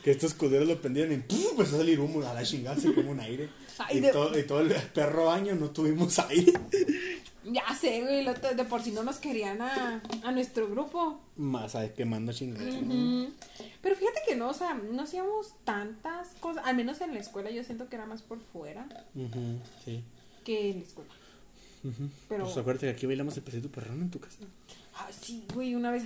que 0.04 0.10
estos 0.12 0.34
culeros 0.34 0.68
lo 0.68 0.82
prendieron 0.82 1.14
y 1.14 1.18
¡pum! 1.18 1.38
empezó 1.52 1.76
a 1.76 1.80
salir 1.80 2.00
humo 2.00 2.22
a 2.28 2.34
la 2.34 2.44
chingada, 2.44 2.80
se 2.80 2.92
quemó 2.94 3.12
un 3.12 3.20
aire. 3.20 3.50
Ay, 3.78 3.98
y, 3.98 4.02
de- 4.02 4.12
todo, 4.12 4.38
y 4.40 4.44
todo 4.44 4.60
el 4.62 4.70
perro 4.74 5.30
año 5.32 5.54
no 5.56 5.70
tuvimos 5.70 6.18
aire. 6.20 6.54
Ya 7.46 7.64
sé, 7.76 8.02
güey. 8.02 8.26
De 8.56 8.64
por 8.66 8.82
si 8.82 8.92
no 8.92 9.04
nos 9.04 9.18
querían 9.18 9.62
a, 9.62 10.02
a 10.24 10.32
nuestro 10.32 10.68
grupo. 10.70 11.20
Más, 11.36 11.74
¿sabes? 11.74 11.92
Quemando 11.92 12.32
chingadas. 12.32 12.74
Ujú. 12.76 13.32
Pero 13.82 13.96
fíjate 13.96 14.20
que 14.28 14.36
no, 14.36 14.50
o 14.50 14.54
sea, 14.54 14.74
no 14.76 15.02
hacíamos 15.04 15.54
tantas 15.66 16.30
cosas. 16.40 16.64
Al 16.66 16.76
menos 16.76 17.02
en 17.02 17.14
la 17.14 17.20
escuela 17.20 17.52
yo 17.52 17.64
siento 17.64 17.90
que 17.90 17.96
era 17.98 18.06
más 18.06 18.22
por 18.22 18.40
fuera 18.40 18.88
Ujú, 19.16 19.60
Sí. 19.84 20.04
que 20.46 20.70
en 20.72 20.80
la 20.80 20.86
escuela. 20.86 21.12
Ujú. 21.84 22.10
Pero- 22.30 22.46
Pues 22.46 22.58
acuérdate 22.58 22.88
que 22.88 22.94
aquí 22.94 23.06
bailamos 23.06 23.36
el 23.36 23.44
pesito 23.44 23.70
perrón 23.70 24.02
en 24.02 24.10
tu 24.10 24.20
casa. 24.20 24.38
Ah, 24.96 25.10
sí, 25.12 25.44
güey, 25.54 25.74
una 25.76 25.92
vez. 25.92 26.04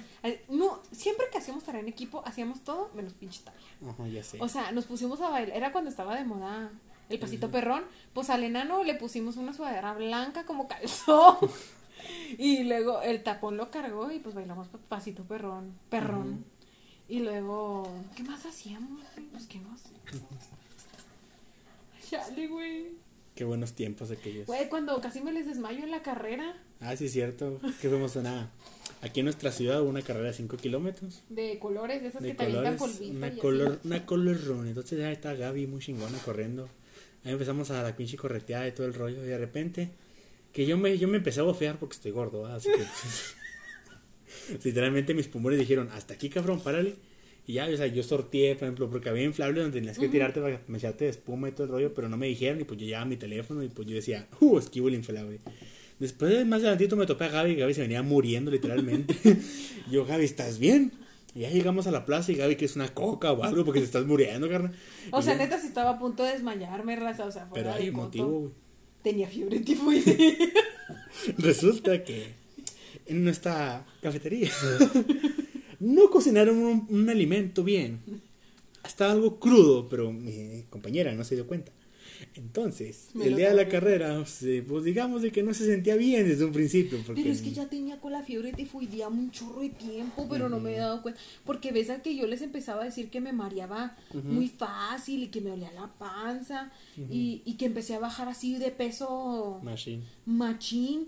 No, 0.49 0.81
siempre 0.91 1.25
que 1.31 1.37
hacíamos 1.37 1.63
tarea 1.65 1.81
en 1.81 1.87
equipo, 1.89 2.23
hacíamos 2.25 2.61
todo 2.63 2.89
menos 2.95 3.13
pinche 3.13 3.41
tarea. 3.43 3.59
Ajá, 3.91 4.07
ya 4.07 4.23
sé. 4.23 4.37
O 4.41 4.47
sea, 4.47 4.71
nos 4.71 4.85
pusimos 4.85 5.19
a 5.21 5.29
bailar. 5.29 5.55
Era 5.55 5.71
cuando 5.73 5.89
estaba 5.89 6.15
de 6.15 6.23
moda 6.23 6.71
el 7.09 7.19
pasito 7.19 7.49
perrón. 7.51 7.83
Pues 8.13 8.29
al 8.29 8.43
enano 8.43 8.83
le 8.83 8.95
pusimos 8.95 9.37
una 9.37 9.53
sudadera 9.53 9.93
blanca 9.93 10.45
como 10.45 10.67
calzón. 10.67 11.37
y 12.37 12.63
luego 12.63 13.01
el 13.01 13.23
tapón 13.23 13.57
lo 13.57 13.71
cargó 13.71 14.11
y 14.11 14.19
pues 14.19 14.35
bailamos 14.35 14.67
pa- 14.67 14.77
pasito 14.89 15.23
perrón. 15.23 15.73
Perrón. 15.89 16.45
Y 17.09 17.19
luego, 17.19 17.87
¿qué 18.15 18.23
más 18.23 18.45
hacíamos? 18.45 19.01
Pues 19.31 19.47
qué 19.47 19.59
más. 19.61 19.81
Chale, 22.09 22.47
güey. 22.47 22.87
Qué 23.35 23.43
buenos 23.43 23.73
tiempos 23.73 24.09
aquellos. 24.11 24.47
Güey, 24.47 24.67
cuando 24.69 24.99
casi 24.99 25.21
me 25.21 25.31
les 25.31 25.45
desmayo 25.45 25.83
en 25.83 25.91
la 25.91 26.01
carrera 26.01 26.55
Ah, 26.79 26.95
sí, 26.95 27.05
es 27.05 27.11
cierto. 27.11 27.59
Que 27.81 27.89
fuimos 27.89 28.15
a 28.17 28.23
nada. 28.23 28.51
Aquí 29.01 29.19
en 29.19 29.25
nuestra 29.25 29.51
ciudad 29.51 29.81
hubo 29.81 29.89
una 29.89 30.01
carrera 30.01 30.27
de 30.27 30.33
5 30.33 30.57
kilómetros. 30.57 31.21
de 31.29 31.59
colores, 31.59 32.01
de 32.01 32.07
esas 32.09 32.21
De 32.21 32.29
que 32.29 32.35
te 32.35 32.43
avientan 32.45 32.77
colores. 32.77 32.97
polvito. 32.99 33.17
Una, 33.17 33.35
color, 33.37 33.67
así. 33.79 33.87
una 33.87 34.05
color 34.05 34.37
Entonces 34.67 34.99
ya 34.99 35.11
está 35.11 35.33
Gaby 35.35 35.67
muy 35.67 35.81
chingona 35.81 36.17
corriendo. 36.19 36.67
Ahí 37.27 37.33
empezamos 37.33 37.69
a 37.71 37.83
la 37.83 37.93
pinche 37.93 38.15
correteada 38.15 38.65
y 38.69 38.71
todo 38.71 38.87
el 38.87 38.93
rollo. 38.93 39.21
Y 39.21 39.27
de 39.27 39.37
repente, 39.37 39.89
que 40.53 40.65
yo 40.65 40.77
me, 40.77 40.97
yo 40.97 41.09
me 41.09 41.17
empecé 41.17 41.41
a 41.41 41.43
bofear 41.43 41.77
porque 41.77 41.95
estoy 41.95 42.11
gordo. 42.11 42.45
Así 42.45 42.69
que. 42.69 44.57
literalmente 44.63 45.13
mis 45.13 45.27
pulmones 45.27 45.59
dijeron: 45.59 45.89
Hasta 45.91 46.13
aquí, 46.13 46.29
cabrón, 46.29 46.61
párale. 46.61 46.95
Y 47.45 47.53
ya, 47.53 47.65
o 47.65 47.75
sea, 47.75 47.87
yo 47.87 48.01
sorteé, 48.01 48.55
por 48.55 48.63
ejemplo, 48.63 48.89
porque 48.89 49.09
había 49.09 49.23
inflables 49.23 49.61
donde 49.61 49.77
tenías 49.77 49.99
que 49.99 50.07
tirarte 50.07 50.39
para 50.39 50.61
me 50.67 50.77
echarte 50.77 51.03
de 51.03 51.11
espuma 51.11 51.49
y 51.49 51.51
todo 51.51 51.63
el 51.65 51.71
rollo, 51.71 51.93
pero 51.93 52.07
no 52.07 52.15
me 52.15 52.27
dijeron. 52.27 52.61
Y 52.61 52.63
pues 52.63 52.79
yo 52.79 52.85
llevaba 52.85 53.05
mi 53.05 53.17
teléfono 53.17 53.61
y 53.61 53.67
pues 53.67 53.85
yo 53.89 53.95
decía: 53.95 54.25
Uh, 54.39 54.57
esquivo 54.57 54.87
el 54.87 54.95
inflable. 54.95 55.41
Después 55.99 56.31
de 56.31 56.45
más 56.45 56.61
adelantito 56.61 56.95
me 56.95 57.05
topé 57.05 57.25
a 57.25 57.29
Gaby 57.29 57.51
y 57.51 57.55
Gaby 57.55 57.73
se 57.73 57.81
venía 57.81 58.03
muriendo 58.03 58.51
literalmente. 58.51 59.15
yo, 59.91 60.05
Gaby, 60.05 60.23
¿estás 60.23 60.59
bien? 60.59 60.93
Y 61.37 61.41
ya 61.41 61.51
llegamos 61.51 61.85
a 61.85 61.91
la 61.91 62.03
plaza 62.03 62.31
y 62.31 62.35
Gaby 62.35 62.55
que 62.55 62.65
es 62.65 62.75
una 62.75 62.89
coca 62.95 63.31
o 63.31 63.43
algo 63.43 63.63
porque 63.63 63.79
te 63.79 63.85
estás 63.85 64.07
muriendo, 64.07 64.49
carnal. 64.49 64.73
O 65.11 65.19
Y 65.19 65.23
sea, 65.23 65.33
ya- 65.37 65.43
neta, 65.43 65.59
si 65.59 65.67
estaba 65.67 65.91
a 65.91 65.99
punto 65.99 66.23
de 66.23 66.31
desmayarme, 66.31 66.95
raza. 66.95 67.25
O 67.25 67.31
sea, 67.31 67.45
fuera 67.45 67.71
Pero 67.73 67.75
hay 67.75 67.89
un 67.89 67.95
motivo, 67.95 68.27
güey. 68.39 68.51
Tenía 69.03 69.27
fiebre 69.27 69.59
tifoidea. 69.59 70.15
Resulta 71.37 72.03
que 72.03 72.33
en 73.05 73.23
nuestra 73.23 73.85
cafetería 74.01 74.49
no 75.79 76.09
cocinaron 76.09 76.57
un, 76.57 76.87
un 76.89 77.09
alimento 77.09 77.63
bien. 77.63 77.99
Estaba 78.83 79.11
algo 79.11 79.39
crudo, 79.39 79.87
pero 79.89 80.11
mi 80.11 80.63
compañera 80.71 81.13
no 81.13 81.23
se 81.23 81.35
dio 81.35 81.45
cuenta. 81.45 81.71
Entonces, 82.35 83.09
Me 83.13 83.27
el 83.27 83.35
día 83.35 83.49
de 83.49 83.55
la 83.55 83.67
carrera, 83.67 84.23
pues 84.67 84.83
digamos 84.83 85.21
de 85.21 85.31
que 85.31 85.43
no 85.43 85.53
se 85.53 85.65
sentía 85.65 85.95
bien 85.95 86.27
desde 86.27 86.45
un 86.45 86.51
principio. 86.51 86.99
Porque 87.05 87.21
Pero 87.21 87.33
es 87.33 87.41
que 87.41 87.51
ya 87.51 87.67
tenía 87.67 87.99
con 87.99 88.11
la 88.11 88.23
fiebre 88.23 88.53
tifoidea 88.53 89.07
un 89.07 89.31
chorro 89.31 89.61
de 89.61 89.69
tiempo, 89.69 90.27
pero 90.29 90.49
no 90.49 90.59
me 90.59 90.75
he 90.75 90.79
dado 90.79 91.01
cuenta. 91.01 91.19
Porque 91.45 91.71
ves 91.71 91.89
a 91.89 92.01
que 92.01 92.15
yo 92.15 92.27
les 92.27 92.41
empezaba 92.41 92.81
a 92.81 92.85
decir 92.85 93.09
que 93.09 93.21
me 93.21 93.33
mareaba 93.33 93.95
muy 94.23 94.47
fácil 94.47 95.23
y 95.23 95.27
que 95.27 95.41
me 95.41 95.49
dolía 95.49 95.71
la 95.73 95.87
panza 95.97 96.71
y, 96.97 97.41
y 97.45 97.53
que 97.55 97.65
empecé 97.65 97.95
a 97.95 97.99
bajar 97.99 98.27
así 98.27 98.57
de 98.57 98.71
peso 98.71 99.59
Machine. 99.63 100.03
machín. 100.25 101.07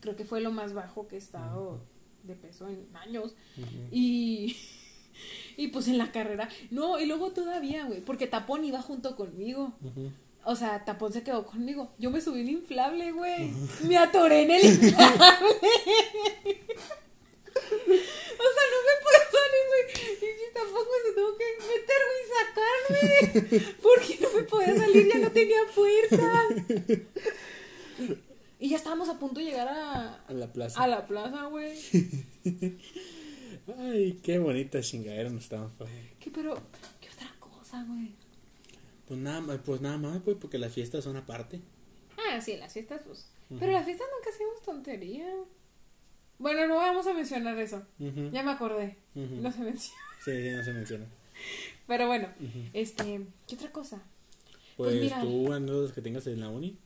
Creo 0.00 0.16
que 0.16 0.24
fue 0.24 0.40
lo 0.40 0.52
más 0.52 0.74
bajo 0.74 1.08
que 1.08 1.16
he 1.16 1.18
estado 1.18 1.80
de 2.22 2.34
peso 2.34 2.68
en 2.68 2.86
años. 2.96 3.34
Y. 3.90 4.56
Y 5.56 5.68
pues 5.68 5.88
en 5.88 5.96
la 5.98 6.10
carrera. 6.12 6.48
No, 6.70 6.98
y 7.00 7.06
luego 7.06 7.30
todavía, 7.32 7.84
güey. 7.84 8.00
Porque 8.00 8.26
Tapón 8.26 8.64
iba 8.64 8.80
junto 8.82 9.14
conmigo. 9.16 9.72
O 10.44 10.54
sea, 10.56 10.84
Tapón 10.84 11.12
se 11.12 11.22
quedó 11.22 11.44
conmigo. 11.46 11.92
Yo 11.98 12.10
me 12.10 12.20
subí 12.20 12.40
en 12.42 12.48
inflable, 12.50 13.12
güey. 13.12 13.50
Me 13.86 13.96
atoré 13.98 14.42
en 14.42 14.50
el 14.52 14.64
inflable. 14.66 14.88
o 14.88 14.92
sea, 18.54 18.64
no 18.72 18.78
me 18.86 18.94
puedo 19.02 19.20
salir, 19.34 19.64
güey. 19.68 19.82
Y 20.22 20.24
tampoco 20.54 20.92
se 21.04 21.10
tuvo 21.12 21.30
que 21.36 21.48
meter, 21.66 22.00
güey, 22.08 22.20
y 22.22 22.26
sacarme. 22.38 23.02
Porque 23.82 24.12
no 24.20 24.28
me 24.36 24.42
podía 24.44 24.74
salir, 24.76 25.04
ya 25.12 25.18
no 25.18 25.30
tenía 25.32 25.62
fuerza. 25.74 26.32
Y, 28.60 28.66
y 28.66 28.68
ya 28.70 28.76
estábamos 28.76 29.08
a 29.08 29.18
punto 29.18 29.40
de 29.40 29.46
llegar 29.46 29.66
a, 29.68 30.22
A 30.26 30.32
la 30.32 30.52
plaza. 30.52 30.80
a 30.82 30.86
la 30.86 31.04
plaza, 31.06 31.44
güey. 31.46 31.76
Ay, 33.76 34.18
qué 34.22 34.38
bonita 34.38 34.80
chingadera 34.80 35.28
nos 35.30 35.44
estaban. 35.44 35.70
¿Qué, 36.20 36.30
pero, 36.30 36.54
qué 37.00 37.08
otra 37.10 37.30
cosa, 37.38 37.84
güey? 37.84 38.14
Pues 39.06 39.20
nada 39.20 39.40
más, 39.40 39.58
pues 39.64 39.80
nada 39.80 39.98
más, 39.98 40.20
pues 40.22 40.36
porque 40.40 40.58
las 40.58 40.72
fiestas 40.72 41.04
son 41.04 41.16
aparte. 41.16 41.60
Ah, 42.16 42.40
sí, 42.40 42.56
las 42.56 42.72
fiestas, 42.72 43.02
pues. 43.06 43.26
Pero 43.58 43.72
las 43.72 43.84
fiestas 43.84 44.06
nunca 44.14 44.30
hacíamos 44.30 44.62
tontería. 44.62 45.26
Bueno, 46.38 46.66
no 46.66 46.76
vamos 46.76 47.06
a 47.06 47.14
mencionar 47.14 47.58
eso. 47.58 47.82
Ya 47.98 48.42
me 48.42 48.50
acordé. 48.52 48.96
No 49.14 49.50
se 49.50 49.60
menciona. 49.60 50.02
Sí, 50.24 50.32
sí, 50.42 50.50
no 50.50 50.62
se 50.64 50.72
menciona. 50.72 51.06
Pero 51.86 52.06
bueno, 52.06 52.28
este, 52.72 53.26
¿qué 53.46 53.54
otra 53.54 53.72
cosa? 53.72 54.02
Pues, 54.76 54.90
Pues 54.90 55.00
mira. 55.02 55.20
tú, 55.20 55.52
anécdotas 55.52 55.92
que 55.92 56.02
tengas 56.02 56.26
en 56.26 56.40
la 56.40 56.48
uni. 56.50 56.78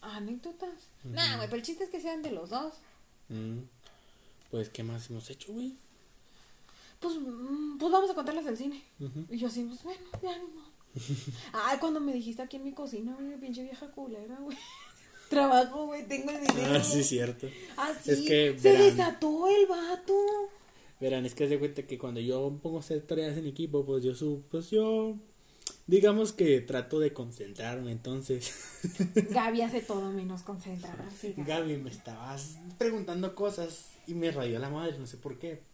Anécdotas. 0.00 0.88
Nah, 1.04 1.36
güey, 1.36 1.48
pero 1.48 1.56
el 1.58 1.62
chiste 1.62 1.84
es 1.84 1.90
que 1.90 2.00
sean 2.00 2.22
de 2.22 2.30
los 2.32 2.50
dos. 2.50 2.74
Pues, 4.50 4.70
¿qué 4.70 4.82
más 4.82 5.10
hemos 5.10 5.28
hecho, 5.30 5.52
güey? 5.52 5.76
Pues, 7.00 7.14
mm, 7.16 7.78
pues 7.78 7.92
vamos 7.92 8.10
a 8.10 8.14
contarlas 8.14 8.44
del 8.44 8.56
cine. 8.56 8.82
Y 9.30 9.38
yo 9.38 9.48
así, 9.48 9.64
pues 9.64 9.82
bueno, 9.82 10.00
ni 10.22 10.54
modo. 10.54 10.68
Ay, 11.52 11.78
cuando 11.78 12.00
me 12.00 12.12
dijiste 12.12 12.42
aquí 12.42 12.56
en 12.56 12.64
mi 12.64 12.72
cocina, 12.72 13.16
güey, 13.18 13.38
pinche 13.38 13.62
vieja 13.62 13.90
culera, 13.90 14.36
güey. 14.40 14.56
Trabajo, 15.30 15.86
güey, 15.86 16.08
tengo 16.08 16.30
el 16.30 16.40
video. 16.40 16.74
Ah, 16.74 16.82
sí, 16.82 17.04
cierto. 17.04 17.48
Ah, 17.76 17.92
sí. 18.02 18.10
Es 18.12 18.20
que, 18.22 18.58
se 18.58 18.72
desató 18.72 19.46
el 19.48 19.66
vato. 19.66 20.14
Verán, 21.00 21.26
es 21.26 21.34
que 21.34 21.46
de 21.46 21.58
cuenta 21.58 21.82
que 21.82 21.98
cuando 21.98 22.20
yo 22.20 22.58
pongo 22.62 22.78
a 22.78 22.80
hacer 22.80 23.02
tareas 23.02 23.36
en 23.36 23.46
equipo, 23.46 23.84
pues 23.84 24.02
yo 24.02 24.14
su, 24.14 24.42
pues 24.50 24.70
yo, 24.70 25.16
digamos 25.88 26.32
que 26.32 26.60
trato 26.60 27.00
de 27.00 27.12
concentrarme, 27.12 27.90
entonces. 27.90 28.52
Gaby 29.30 29.62
hace 29.62 29.80
todo 29.80 30.12
menos 30.12 30.42
concentrarse. 30.42 31.32
Gaby. 31.36 31.48
Gaby, 31.48 31.76
me 31.78 31.90
estabas 31.90 32.58
preguntando 32.78 33.34
cosas 33.34 33.86
y 34.06 34.14
me 34.14 34.30
rayó 34.30 34.60
la 34.60 34.70
madre, 34.70 34.96
no 34.98 35.06
sé 35.08 35.16
por 35.16 35.38
qué. 35.40 35.66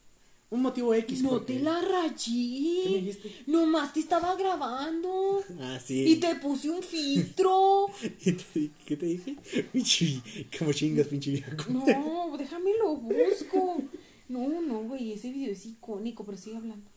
Un 0.51 0.63
motivo 0.63 0.95
X. 0.95 1.23
No 1.23 1.41
te 1.41 1.59
la 1.59 1.81
¿Qué 1.81 1.87
me 1.87 3.11
rayé. 3.11 3.19
Nomás 3.47 3.93
te 3.93 4.01
estaba 4.01 4.37
grabando. 4.37 5.43
Ah, 5.61 5.81
sí. 5.85 6.05
Y 6.13 6.17
te 6.17 6.37
puse 6.37 6.71
un 6.71 6.83
filtro. 6.83 7.87
¿Y 8.25 8.33
te- 8.33 8.71
¿Qué 8.87 8.97
te 8.97 9.07
dije? 9.07 9.37
Pinche, 9.73 10.21
como 10.57 10.73
chingas, 10.73 11.09
pinche 11.09 11.33
viejo. 11.33 11.51
No, 11.71 12.37
déjame 12.39 12.71
lo 12.79 12.95
busco. 12.97 13.83
No, 14.29 14.61
no, 14.61 14.83
güey, 14.85 15.13
ese 15.13 15.31
video 15.33 15.53
es 15.53 15.67
icónico, 15.67 16.25
pero 16.25 16.39
sigue 16.39 16.57
hablando. 16.57 16.89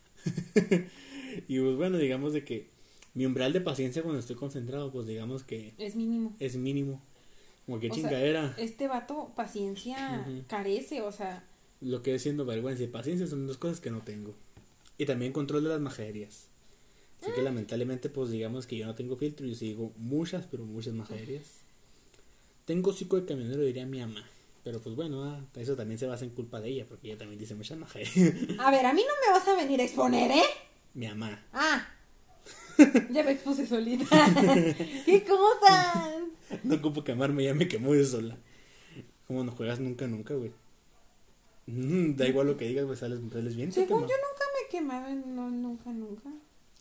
Y 1.48 1.58
pues 1.60 1.76
bueno, 1.76 1.98
digamos 1.98 2.32
de 2.32 2.44
que 2.44 2.68
mi 3.18 3.26
umbral 3.26 3.52
de 3.52 3.60
paciencia 3.60 4.02
cuando 4.02 4.20
estoy 4.20 4.36
concentrado, 4.36 4.92
pues 4.92 5.06
digamos 5.08 5.42
que 5.42 5.74
Es 5.76 5.96
mínimo. 5.96 6.34
es 6.38 6.54
mínimo. 6.56 7.02
Como 7.66 7.80
que 7.80 7.90
O 7.90 7.94
sea, 7.94 8.02
chingadera. 8.04 8.54
este 8.58 8.86
vato 8.88 9.32
paciencia 9.34 10.24
carece, 10.46 11.02
o 11.02 11.10
sea, 11.12 11.44
Lo 11.80 12.02
que 12.02 12.14
es 12.14 12.22
siendo 12.22 12.44
vergüenza 12.44 12.84
y 12.84 12.86
paciencia 12.86 13.26
son 13.26 13.46
dos 13.48 13.58
cosas 13.58 13.80
que 13.80 13.90
no 13.90 14.02
tengo. 14.02 14.34
Y 14.98 15.04
también 15.06 15.32
control 15.32 15.64
de 15.64 15.68
las 15.70 15.80
majerías. 15.80 16.48
Así 17.20 17.30
Ah. 17.30 17.34
que 17.34 17.42
lamentablemente, 17.42 18.08
pues 18.08 18.30
digamos 18.30 18.66
que 18.68 18.76
yo 18.76 18.86
no 18.86 18.94
tengo 18.94 19.16
filtro, 19.16 19.46
yo 19.46 19.54
sigo 19.56 19.92
muchas, 19.96 20.46
pero 20.46 20.64
muchas 20.64 20.94
majerías. 20.94 21.62
Tengo 22.66 22.90
hocico 22.90 23.16
de 23.16 23.24
camionero, 23.26 23.62
diría 23.62 23.84
mi 23.86 23.98
mamá. 24.00 24.24
Pero 24.62 24.80
pues 24.80 24.94
bueno, 24.94 25.24
ah, 25.24 25.44
eso 25.56 25.74
también 25.76 25.98
se 25.98 26.06
basa 26.06 26.24
en 26.24 26.30
culpa 26.30 26.60
de 26.60 26.68
ella, 26.68 26.86
porque 26.88 27.08
ella 27.08 27.18
también 27.18 27.38
dice 27.40 27.54
muchas 27.56 27.78
majerías. 27.78 28.14
a 28.60 28.70
ver, 28.70 28.86
a 28.86 28.92
mí 28.92 29.02
no 29.02 29.14
me 29.26 29.36
vas 29.38 29.48
a 29.48 29.56
venir 29.56 29.80
a 29.80 29.84
exponer, 29.84 30.30
¿eh? 30.30 30.42
mi 30.94 31.06
mamá. 31.08 31.44
Ah. 31.52 31.86
ya 33.10 33.22
me 33.24 33.32
expuse 33.32 33.66
solita. 33.66 34.06
¿Qué 35.04 35.24
cosas? 35.24 36.22
No 36.62 36.76
ocupo 36.76 37.04
quemarme, 37.04 37.44
ya 37.44 37.54
me 37.54 37.68
quemó 37.68 37.92
de 37.92 38.04
sola. 38.04 38.36
Como 39.26 39.44
no 39.44 39.52
juegas 39.52 39.80
nunca, 39.80 40.06
nunca, 40.06 40.34
güey. 40.34 40.52
Mm, 41.66 42.16
da 42.16 42.26
igual 42.26 42.46
lo 42.46 42.56
que 42.56 42.66
digas, 42.66 42.86
pues 42.86 43.00
sales, 43.00 43.20
sales 43.30 43.54
bien. 43.56 43.68
¿te 43.68 43.74
Según 43.74 44.02
yo 44.02 44.06
nunca 44.06 44.44
me 44.54 44.68
quemaba, 44.70 45.10
no, 45.10 45.50
nunca, 45.50 45.90
nunca. 45.90 46.30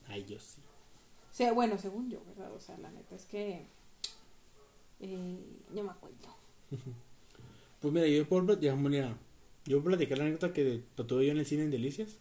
Ay, 0.07 0.25
yo 0.25 0.39
sí. 0.39 0.61
sea, 1.31 1.51
bueno, 1.51 1.77
según 1.77 2.09
yo, 2.09 2.23
¿verdad? 2.25 2.53
O 2.53 2.59
sea, 2.59 2.77
la 2.77 2.89
neta 2.91 3.15
es 3.15 3.25
que. 3.25 3.65
Eh, 5.01 5.37
no 5.73 5.83
me 5.83 5.91
acuerdo. 5.91 6.17
Pues 7.79 7.93
mira, 7.93 8.07
yo 8.07 8.27
puedo 8.27 8.43
platicar, 8.43 8.75
mira, 8.75 9.15
yo 9.65 9.77
puedo 9.77 9.95
platicar 9.95 10.17
la 10.17 10.23
anécdota 10.23 10.51
que 10.51 10.81
tuve 10.95 11.27
yo 11.27 11.31
en 11.31 11.37
el 11.37 11.45
cine 11.45 11.61
en 11.61 11.69
Delicias. 11.69 12.17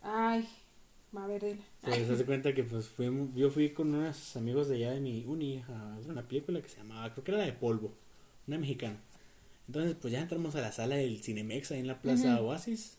Ay, 0.00 0.48
va 1.16 1.24
a 1.24 1.26
ver 1.26 1.44
él. 1.44 1.60
Pues 1.80 2.06
se 2.06 2.12
hace 2.12 2.24
cuenta 2.24 2.54
que 2.54 2.64
pues 2.64 2.88
fuimos, 2.88 3.34
yo 3.34 3.50
fui 3.50 3.70
con 3.70 3.94
unos 3.94 4.36
amigos 4.36 4.68
de 4.68 4.76
allá 4.76 4.92
de 4.92 5.00
mi 5.00 5.24
uni 5.26 5.62
a 5.68 5.98
una 6.08 6.26
película 6.26 6.60
que 6.62 6.68
se 6.68 6.78
llamaba, 6.78 7.12
creo 7.12 7.24
que 7.24 7.30
era 7.32 7.38
la 7.38 7.46
de 7.46 7.52
Polvo, 7.52 7.92
una 8.46 8.58
mexicana. 8.58 9.00
Entonces 9.66 9.96
pues 10.00 10.12
ya 10.12 10.20
entramos 10.20 10.54
a 10.54 10.60
la 10.60 10.72
sala 10.72 10.96
del 10.96 11.22
Cinemex 11.22 11.72
ahí 11.72 11.80
en 11.80 11.86
la 11.86 12.00
Plaza. 12.00 12.40
Oasis. 12.40 12.96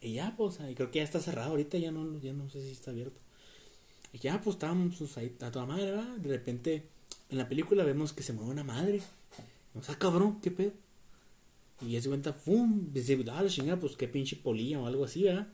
Y 0.00 0.14
ya 0.14 0.34
pues, 0.36 0.60
ahí 0.60 0.74
creo 0.74 0.90
que 0.90 0.98
ya 0.98 1.04
está 1.04 1.20
cerrado 1.20 1.50
ahorita, 1.50 1.78
ya 1.78 1.92
no, 1.92 2.18
ya 2.18 2.32
no 2.32 2.50
sé 2.50 2.60
si 2.60 2.72
está 2.72 2.90
abierto. 2.90 3.20
Y 4.12 4.18
ya 4.18 4.40
pues 4.40 4.56
estábamos 4.56 4.96
pues, 4.96 5.16
ahí 5.16 5.34
a 5.40 5.50
toda 5.50 5.64
madre, 5.64 5.92
¿verdad? 5.92 6.16
De 6.16 6.28
repente 6.28 6.88
en 7.30 7.38
la 7.38 7.48
película 7.48 7.84
vemos 7.84 8.12
que 8.12 8.22
se 8.22 8.32
mueve 8.32 8.50
una 8.50 8.64
madre. 8.64 9.00
O 9.74 9.82
sea, 9.82 9.96
cabrón, 9.96 10.40
¿qué 10.40 10.50
pedo? 10.50 10.72
Y 11.86 11.92
ya 11.92 12.02
se 12.02 12.08
cuenta, 12.08 12.32
¡pum! 12.32 12.92
Dice, 12.92 13.18
ah, 13.32 13.42
la 13.42 13.48
chingada, 13.48 13.80
pues 13.80 13.96
qué 13.96 14.08
pinche 14.08 14.36
polilla 14.36 14.80
o 14.80 14.86
algo 14.86 15.04
así, 15.04 15.24
¿verdad? 15.24 15.48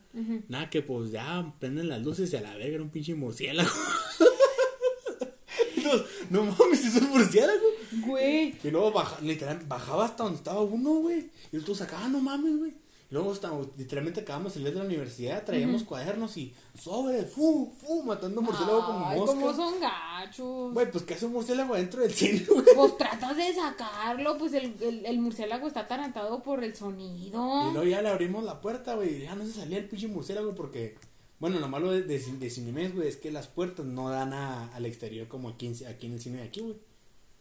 Nada, 0.47 0.69
que 0.69 0.81
pues 0.81 1.11
ya 1.11 1.53
prenden 1.59 1.89
las 1.89 2.01
luces 2.01 2.31
y 2.33 2.37
a 2.37 2.41
la 2.41 2.55
verga 2.55 2.75
era 2.75 2.83
un 2.83 2.89
pinche 2.89 3.15
murciélago. 3.15 3.69
Entonces, 5.75 6.07
no 6.29 6.43
mames, 6.43 6.85
es 6.85 7.01
un 7.01 7.09
murciélago. 7.09 7.65
Güey. 8.05 8.55
Y 8.63 8.71
luego 8.71 8.91
baja, 8.91 9.19
literal, 9.21 9.59
bajaba 9.67 10.05
hasta 10.05 10.23
donde 10.23 10.37
estaba 10.37 10.61
uno, 10.61 10.95
güey. 10.95 11.29
Y 11.51 11.55
nosotros 11.55 11.81
acá, 11.81 12.07
no 12.07 12.19
mames, 12.19 12.57
güey. 12.57 12.73
Y 13.11 13.15
luego 13.15 13.31
hasta, 13.31 13.51
literalmente 13.75 14.19
acabamos 14.21 14.53
de 14.53 14.59
salir 14.59 14.73
de 14.73 14.79
la 14.81 14.85
universidad, 14.85 15.43
traíamos 15.43 15.81
cuadernos 15.83 16.37
y 16.37 16.53
sobre, 16.79 17.23
fu, 17.23 17.73
fu, 17.81 18.03
matando 18.03 18.39
murciélago 18.41 18.85
como 18.85 19.07
Ay, 19.07 19.19
mosca. 19.19 19.35
cómo 19.35 19.53
son 19.55 19.79
gachos. 19.79 20.73
Güey, 20.73 20.91
pues 20.91 21.03
que 21.05 21.15
hace 21.15 21.25
un 21.25 21.33
murciélago 21.33 21.73
dentro 21.75 22.01
del 22.01 22.13
cine, 22.13 22.45
güey. 22.47 22.63
Pues 22.75 22.97
tratas 22.97 23.35
de 23.35 23.51
sacarlo, 23.53 24.37
pues 24.37 24.53
el, 24.53 24.75
el, 24.81 25.05
el 25.07 25.19
murciélago 25.19 25.67
está 25.67 25.81
atarantado 25.81 26.43
por 26.43 26.63
el 26.63 26.71
Y 26.71 26.75
sonido. 26.75 27.71
luego 27.73 27.83
ya 27.83 28.01
le 28.03 28.09
abrimos 28.09 28.43
la 28.43 28.61
puerta, 28.61 28.93
güey, 28.93 29.15
y 29.15 29.21
ya 29.23 29.33
no 29.33 29.43
se 29.43 29.53
salía 29.53 29.79
el 29.79 29.85
pinche 29.89 30.07
murciélago 30.07 30.53
porque, 30.53 30.95
bueno, 31.39 31.59
lo 31.59 31.67
malo 31.67 31.89
de, 31.91 32.03
de, 32.03 32.19
de 32.19 32.49
Cinemex, 32.51 32.93
güey, 32.93 33.07
es 33.07 33.17
que 33.17 33.31
las 33.31 33.47
puertas 33.47 33.87
no 33.87 34.09
dan 34.11 34.33
a- 34.33 34.67
al 34.75 34.85
exterior 34.85 35.27
como 35.27 35.49
aquí, 35.49 35.65
en- 35.65 35.87
aquí 35.87 36.05
en 36.05 36.13
el 36.13 36.21
cine 36.21 36.37
de 36.37 36.43
aquí, 36.43 36.59
güey. 36.59 36.75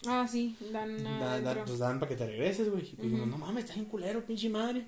Ah, 0.06 0.26
sí, 0.30 0.56
dan 0.72 1.02
Da- 1.04 1.40
da- 1.42 1.64
pues 1.66 1.78
dan 1.78 1.98
para 2.00 2.08
que 2.08 2.16
te 2.16 2.24
regreses, 2.26 2.70
güey. 2.70 2.84
Y 2.84 2.94
pues 2.96 3.02
dijimos, 3.10 3.28
no 3.28 3.36
mames, 3.36 3.64
estás 3.64 3.76
en 3.76 3.84
culero, 3.84 4.24
pinche 4.24 4.48
madre. 4.48 4.86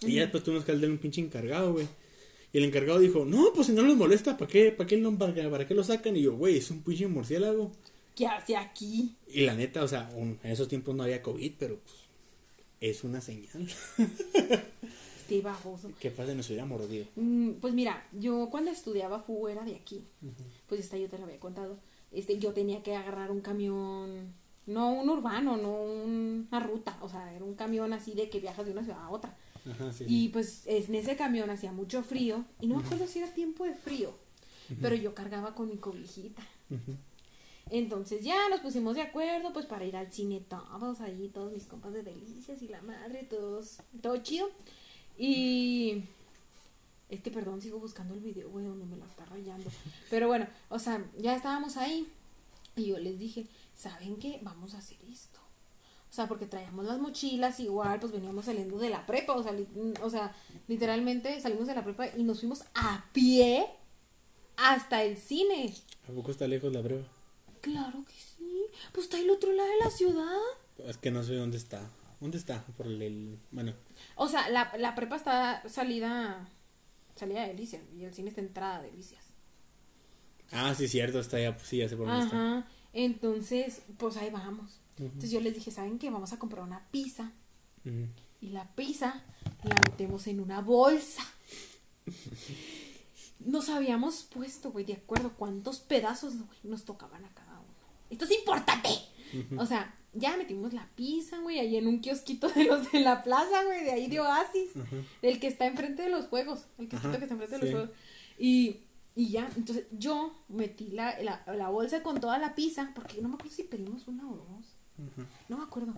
Y 0.00 0.14
ya 0.14 0.22
después 0.22 0.42
tuvimos 0.44 0.64
que 0.64 0.72
darle 0.72 0.88
un 0.88 0.98
pinche 0.98 1.20
encargado, 1.20 1.72
güey. 1.72 1.86
Y 2.52 2.58
el 2.58 2.64
encargado 2.64 2.98
dijo, 2.98 3.24
no, 3.24 3.52
pues 3.54 3.66
si 3.66 3.72
no 3.72 3.82
les 3.82 3.96
molesta, 3.96 4.36
¿para 4.36 4.50
qué, 4.50 4.70
para 4.72 4.86
qué, 4.86 4.96
no, 4.96 5.16
para, 5.18 5.34
qué- 5.34 5.42
para 5.48 5.66
qué 5.66 5.74
lo 5.74 5.84
sacan? 5.84 6.16
Y 6.16 6.22
yo, 6.22 6.34
güey, 6.36 6.56
es 6.58 6.70
un 6.70 6.82
pinche 6.82 7.06
murciélago. 7.06 7.72
¿Qué 8.14 8.26
hace 8.26 8.56
aquí? 8.56 9.14
Y 9.28 9.42
la 9.42 9.54
neta, 9.54 9.82
o 9.82 9.88
sea, 9.88 10.10
un- 10.14 10.38
en 10.42 10.50
esos 10.52 10.66
tiempos 10.68 10.94
no 10.94 11.02
había 11.02 11.22
COVID, 11.22 11.52
pero 11.58 11.78
pues 11.78 11.96
es 12.80 13.04
una 13.04 13.20
señal. 13.20 13.68
Este 15.28 15.42
baboso. 15.42 15.90
que 16.00 16.10
pasa 16.10 16.32
nos 16.34 16.48
hubiera 16.48 16.64
mordido. 16.64 17.04
Mm, 17.16 17.50
Pues 17.60 17.74
mira, 17.74 18.06
yo 18.12 18.48
cuando 18.50 18.70
estudiaba 18.70 19.20
fuera 19.20 19.62
de 19.62 19.76
aquí, 19.76 20.02
pues 20.66 20.80
esta 20.80 20.96
yo 20.96 21.06
te 21.10 21.18
la 21.18 21.24
había 21.24 21.38
contado, 21.38 21.78
este, 22.12 22.38
yo 22.38 22.52
tenía 22.54 22.82
que 22.82 22.96
agarrar 22.96 23.30
un 23.30 23.42
camión, 23.42 24.32
no 24.66 24.90
un 24.90 25.10
urbano, 25.10 25.58
no 25.58 25.82
una 25.82 26.60
ruta, 26.60 26.96
o 27.02 27.10
sea, 27.10 27.34
era 27.34 27.44
un 27.44 27.54
camión 27.56 27.92
así 27.92 28.14
de 28.14 28.30
que 28.30 28.40
viajas 28.40 28.64
de 28.64 28.72
una 28.72 28.82
ciudad 28.84 29.02
a 29.04 29.10
otra. 29.10 29.36
Ajá, 29.70 29.92
sí. 29.92 30.04
Y 30.06 30.28
pues 30.28 30.62
en 30.66 30.94
ese 30.94 31.16
camión 31.16 31.50
hacía 31.50 31.72
mucho 31.72 32.02
frío, 32.02 32.44
y 32.60 32.66
no 32.66 32.76
me 32.76 32.84
acuerdo 32.84 33.06
si 33.06 33.18
era 33.20 33.32
tiempo 33.32 33.64
de 33.64 33.74
frío, 33.74 34.14
pero 34.80 34.94
yo 34.94 35.14
cargaba 35.14 35.54
con 35.54 35.68
mi 35.68 35.76
cobijita. 35.78 36.42
Entonces 37.70 38.24
ya 38.24 38.48
nos 38.48 38.60
pusimos 38.60 38.96
de 38.96 39.02
acuerdo, 39.02 39.52
pues 39.52 39.66
para 39.66 39.84
ir 39.84 39.96
al 39.96 40.12
cine 40.12 40.40
todos 40.48 41.00
ahí, 41.00 41.30
todos 41.32 41.52
mis 41.52 41.66
compas 41.66 41.92
de 41.92 42.02
delicias 42.02 42.62
y 42.62 42.68
la 42.68 42.80
madre, 42.82 43.24
todos, 43.24 43.82
todo 44.00 44.16
chido. 44.18 44.48
Y 45.18 46.04
este, 47.08 47.30
perdón, 47.30 47.60
sigo 47.60 47.78
buscando 47.78 48.14
el 48.14 48.20
video, 48.20 48.50
güey, 48.50 48.66
donde 48.66 48.86
me 48.86 48.96
la 48.96 49.06
está 49.06 49.24
rayando. 49.26 49.70
Pero 50.10 50.28
bueno, 50.28 50.46
o 50.68 50.78
sea, 50.78 51.04
ya 51.18 51.34
estábamos 51.34 51.76
ahí 51.76 52.08
y 52.76 52.86
yo 52.86 52.98
les 52.98 53.18
dije, 53.18 53.46
¿saben 53.74 54.16
qué? 54.16 54.40
Vamos 54.42 54.74
a 54.74 54.78
hacer 54.78 54.98
esto. 55.10 55.40
O 56.18 56.20
sea, 56.20 56.26
porque 56.26 56.46
traíamos 56.46 56.84
las 56.84 56.98
mochilas, 56.98 57.60
igual, 57.60 58.00
pues 58.00 58.10
veníamos 58.10 58.44
saliendo 58.46 58.76
de 58.76 58.90
la 58.90 59.06
prepa, 59.06 59.34
o 59.34 59.42
sea, 59.44 59.52
li- 59.52 59.68
o 60.02 60.10
sea, 60.10 60.34
literalmente 60.66 61.40
salimos 61.40 61.68
de 61.68 61.76
la 61.76 61.84
prepa 61.84 62.08
y 62.08 62.24
nos 62.24 62.40
fuimos 62.40 62.64
a 62.74 63.04
pie 63.12 63.64
hasta 64.56 65.04
el 65.04 65.16
cine. 65.16 65.72
¿A 66.08 66.12
poco 66.12 66.32
está 66.32 66.48
lejos 66.48 66.72
la 66.72 66.82
prueba? 66.82 67.04
Claro 67.60 68.04
que 68.04 68.14
sí. 68.14 68.66
Pues 68.92 69.04
está 69.04 69.18
al 69.18 69.30
otro 69.30 69.52
lado 69.52 69.68
de 69.68 69.76
la 69.84 69.90
ciudad. 69.92 70.38
Es 70.88 70.96
que 70.96 71.12
no 71.12 71.22
sé 71.22 71.36
dónde 71.36 71.56
está. 71.56 71.88
¿Dónde 72.18 72.36
está? 72.38 72.64
Por 72.76 72.86
el, 72.88 73.00
el- 73.00 73.38
bueno, 73.52 73.74
O 74.16 74.26
sea, 74.26 74.50
la, 74.50 74.72
la 74.76 74.96
prepa 74.96 75.14
está 75.14 75.62
salida 75.68 76.48
salida 77.14 77.42
de 77.42 77.48
Delicias 77.48 77.82
y 77.96 78.02
el 78.02 78.12
cine 78.12 78.30
está 78.30 78.40
entrada 78.40 78.82
de 78.82 78.90
Delicias. 78.90 79.24
ah, 80.50 80.74
sí, 80.74 80.88
cierto, 80.88 81.20
está 81.20 81.38
ya, 81.38 81.54
pues 81.54 81.68
sí, 81.68 81.76
ya 81.78 81.88
sé 81.88 81.96
por 81.96 82.06
dónde 82.08 82.24
está. 82.24 82.36
Ajá. 82.36 82.66
Entonces, 82.92 83.82
pues 83.98 84.16
ahí 84.16 84.30
vamos. 84.30 84.80
Entonces 84.98 85.30
yo 85.30 85.40
les 85.40 85.54
dije, 85.54 85.70
¿saben 85.70 85.98
qué? 85.98 86.10
Vamos 86.10 86.32
a 86.32 86.38
comprar 86.38 86.64
una 86.64 86.86
pizza. 86.90 87.32
Y 88.40 88.48
la 88.50 88.74
pizza 88.74 89.24
la 89.64 89.74
metemos 89.82 90.26
en 90.26 90.40
una 90.40 90.60
bolsa. 90.60 91.22
Nos 93.40 93.68
habíamos 93.68 94.24
puesto, 94.24 94.72
güey, 94.72 94.84
de 94.84 94.94
acuerdo 94.94 95.32
cuántos 95.36 95.80
pedazos 95.80 96.36
güey, 96.36 96.58
nos 96.64 96.84
tocaban 96.84 97.24
a 97.24 97.34
cada 97.34 97.60
uno. 97.60 97.68
Esto 98.10 98.24
es 98.24 98.32
importante. 98.32 98.88
O 99.56 99.66
sea, 99.66 99.94
ya 100.12 100.36
metimos 100.36 100.72
la 100.72 100.88
pizza, 100.94 101.38
güey, 101.38 101.58
ahí 101.58 101.76
en 101.76 101.86
un 101.86 102.00
kiosquito 102.00 102.48
de 102.48 102.64
los 102.64 102.90
de 102.90 103.00
la 103.00 103.22
plaza, 103.22 103.64
güey, 103.64 103.84
de 103.84 103.92
ahí 103.92 104.08
de 104.08 104.20
Oasis. 104.20 104.70
El 105.22 105.38
que 105.40 105.46
está 105.46 105.66
enfrente 105.66 106.02
de 106.02 106.10
los 106.10 106.26
juegos. 106.26 106.66
El 106.78 106.88
kiosquito 106.88 107.18
que 107.18 107.24
está 107.24 107.34
enfrente 107.34 107.58
de 107.58 107.66
sí. 107.66 107.72
los 107.72 107.80
juegos. 107.80 107.96
Y, 108.38 108.80
y 109.14 109.30
ya, 109.30 109.50
entonces 109.56 109.86
yo 109.92 110.44
metí 110.48 110.88
la, 110.88 111.20
la, 111.22 111.44
la 111.46 111.68
bolsa 111.68 112.02
con 112.02 112.20
toda 112.20 112.38
la 112.38 112.54
pizza, 112.54 112.92
porque 112.94 113.20
no 113.20 113.28
me 113.28 113.34
acuerdo 113.34 113.54
si 113.54 113.64
pedimos 113.64 114.08
una 114.08 114.28
o 114.28 114.36
dos. 114.36 114.77
No 115.48 115.56
me 115.58 115.64
acuerdo. 115.64 115.92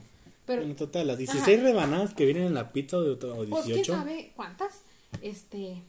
Pero, 0.47 0.63
En 0.63 0.75
total, 0.77 1.07
las 1.07 1.19
16 1.19 1.59
Ajá. 1.59 1.63
rebanadas 1.69 2.15
que 2.15 2.25
vienen 2.25 2.45
en 2.45 2.55
la 2.55 2.73
pizza 2.73 2.97
o, 2.99 3.03
de- 3.03 3.13
o 3.13 3.19
pues 3.49 3.65
quién 3.65 3.77
18. 3.77 3.93
sabe 3.93 4.33
cuántas. 4.35 4.83
Este, 5.23 5.83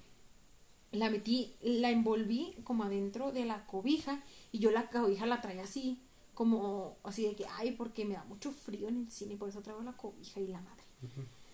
la 0.92 1.10
metí, 1.10 1.56
la 1.62 1.90
envolví 1.90 2.56
como 2.64 2.84
adentro 2.84 3.32
de 3.32 3.46
la 3.46 3.66
cobija 3.66 4.22
y 4.52 4.60
yo 4.60 4.72
la 4.72 4.90
cobija 4.90 5.26
la 5.26 5.42
traía 5.42 5.64
así, 5.64 6.00
como 6.34 6.98
así 7.04 7.24
de 7.24 7.36
que, 7.36 7.46
ay, 7.58 7.72
porque 7.72 8.06
me 8.06 8.16
da 8.16 8.24
mucho 8.26 8.52
frío 8.52 8.88
en 8.90 9.02
el 9.06 9.12
cine, 9.12 9.36
por 9.38 9.50
eso 9.50 9.62
traigo 9.62 9.82
la 9.84 9.94
cobija 9.94 10.40
y 10.40 10.48
la 10.48 10.62
madre. 10.62 10.84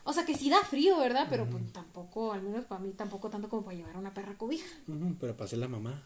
O 0.04 0.14
sea 0.14 0.26
que 0.26 0.36
sí 0.36 0.50
da 0.50 0.62
frío, 0.64 0.98
¿verdad? 0.98 1.28
Pero 1.30 1.50
pues 1.50 1.72
tampoco, 1.74 2.32
al 2.34 2.42
menos 2.42 2.66
para 2.66 2.80
mí, 2.82 2.92
tampoco 2.96 3.30
tanto 3.30 3.50
como 3.50 3.64
para 3.64 3.78
llevar 3.78 3.98
una 3.98 4.14
perra 4.14 4.38
cobija. 4.38 4.66
Pero 5.20 5.34
para 5.36 5.46
hacer 5.46 5.60
la 5.60 5.68
mamá. 5.68 6.02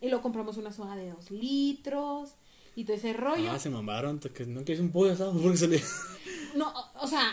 Y 0.00 0.08
luego 0.08 0.22
compramos 0.22 0.56
una 0.56 0.72
soda 0.72 0.96
de 0.96 1.10
dos 1.10 1.30
litros 1.30 2.34
y 2.74 2.84
todo 2.84 2.96
ese 2.96 3.12
rollo. 3.12 3.50
Ah, 3.50 3.58
se 3.58 3.70
mamaron. 3.70 4.18
Que 4.18 4.46
no 4.46 4.64
que 4.64 4.72
es 4.72 4.80
un 4.80 4.90
pollo 4.90 5.12
asado 5.12 5.32
porque 5.42 5.58
se 5.58 5.68
le. 5.68 5.82
No, 6.54 6.72
o- 7.00 7.06
sea, 7.06 7.32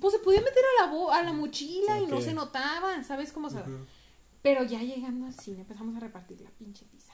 pues 0.00 0.14
se 0.14 0.20
podía 0.20 0.40
meter 0.40 0.62
a 0.80 0.84
la, 0.86 0.92
bo- 0.92 1.12
a 1.12 1.22
la 1.22 1.32
mochila 1.32 2.00
y 2.00 2.06
no 2.06 2.20
se 2.20 2.34
notaba, 2.34 3.02
¿sabes 3.04 3.32
cómo 3.32 3.48
se 3.50 3.58
Pero 4.42 4.64
ya 4.64 4.80
llegando 4.82 5.26
al 5.26 5.34
cine 5.34 5.60
empezamos 5.62 5.96
a 5.96 6.00
repartir 6.00 6.40
la 6.40 6.50
pinche 6.50 6.84
pizza. 6.86 7.12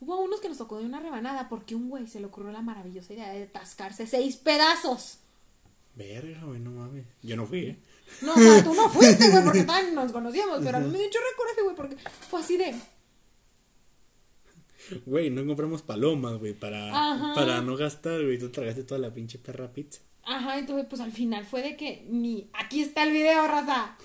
Hubo 0.00 0.20
unos 0.20 0.40
que 0.40 0.48
nos 0.48 0.58
tocó 0.58 0.78
de 0.78 0.84
una 0.84 1.00
rebanada 1.00 1.48
porque 1.48 1.74
un 1.74 1.88
güey 1.88 2.06
se 2.06 2.20
le 2.20 2.26
ocurrió 2.26 2.52
la 2.52 2.60
maravillosa 2.62 3.12
idea 3.14 3.32
de 3.32 3.46
tascarse 3.46 4.06
seis 4.06 4.36
pedazos. 4.36 5.18
Verga, 5.94 6.42
güey, 6.44 6.60
no 6.60 6.72
mames. 6.72 7.06
Yo 7.22 7.36
no 7.36 7.46
fui, 7.46 7.60
¿eh? 7.60 7.78
No, 8.20 8.32
o 8.32 8.36
sea, 8.36 8.62
tú 8.64 8.74
no 8.74 8.90
fuiste, 8.90 9.30
güey, 9.30 9.44
porque 9.44 9.62
todavía 9.64 9.90
no 9.92 10.02
nos 10.02 10.12
conocíamos, 10.12 10.60
pero 10.62 10.76
a 10.78 10.80
mí 10.80 10.90
me 10.90 10.98
dio 10.98 11.06
de 11.08 11.36
coraje, 11.36 11.62
güey, 11.62 11.76
porque 11.76 11.96
fue 12.28 12.40
así 12.40 12.56
de... 12.58 12.74
Güey, 15.06 15.30
no 15.30 15.46
compramos 15.46 15.82
palomas, 15.82 16.38
güey, 16.38 16.52
para, 16.52 16.88
Ajá. 16.88 17.34
para 17.34 17.60
no 17.62 17.76
gastar, 17.76 18.22
güey. 18.22 18.38
Tú 18.38 18.50
tragaste 18.50 18.84
toda 18.84 19.00
la 19.00 19.12
pinche 19.12 19.38
perra 19.38 19.72
pizza. 19.72 20.00
Ajá, 20.26 20.58
entonces 20.58 20.86
pues 20.88 21.02
al 21.02 21.12
final 21.12 21.44
fue 21.44 21.62
de 21.62 21.76
que 21.76 22.06
ni 22.08 22.48
aquí 22.54 22.80
está 22.82 23.02
el 23.02 23.12
video, 23.12 23.46
raza. 23.46 23.96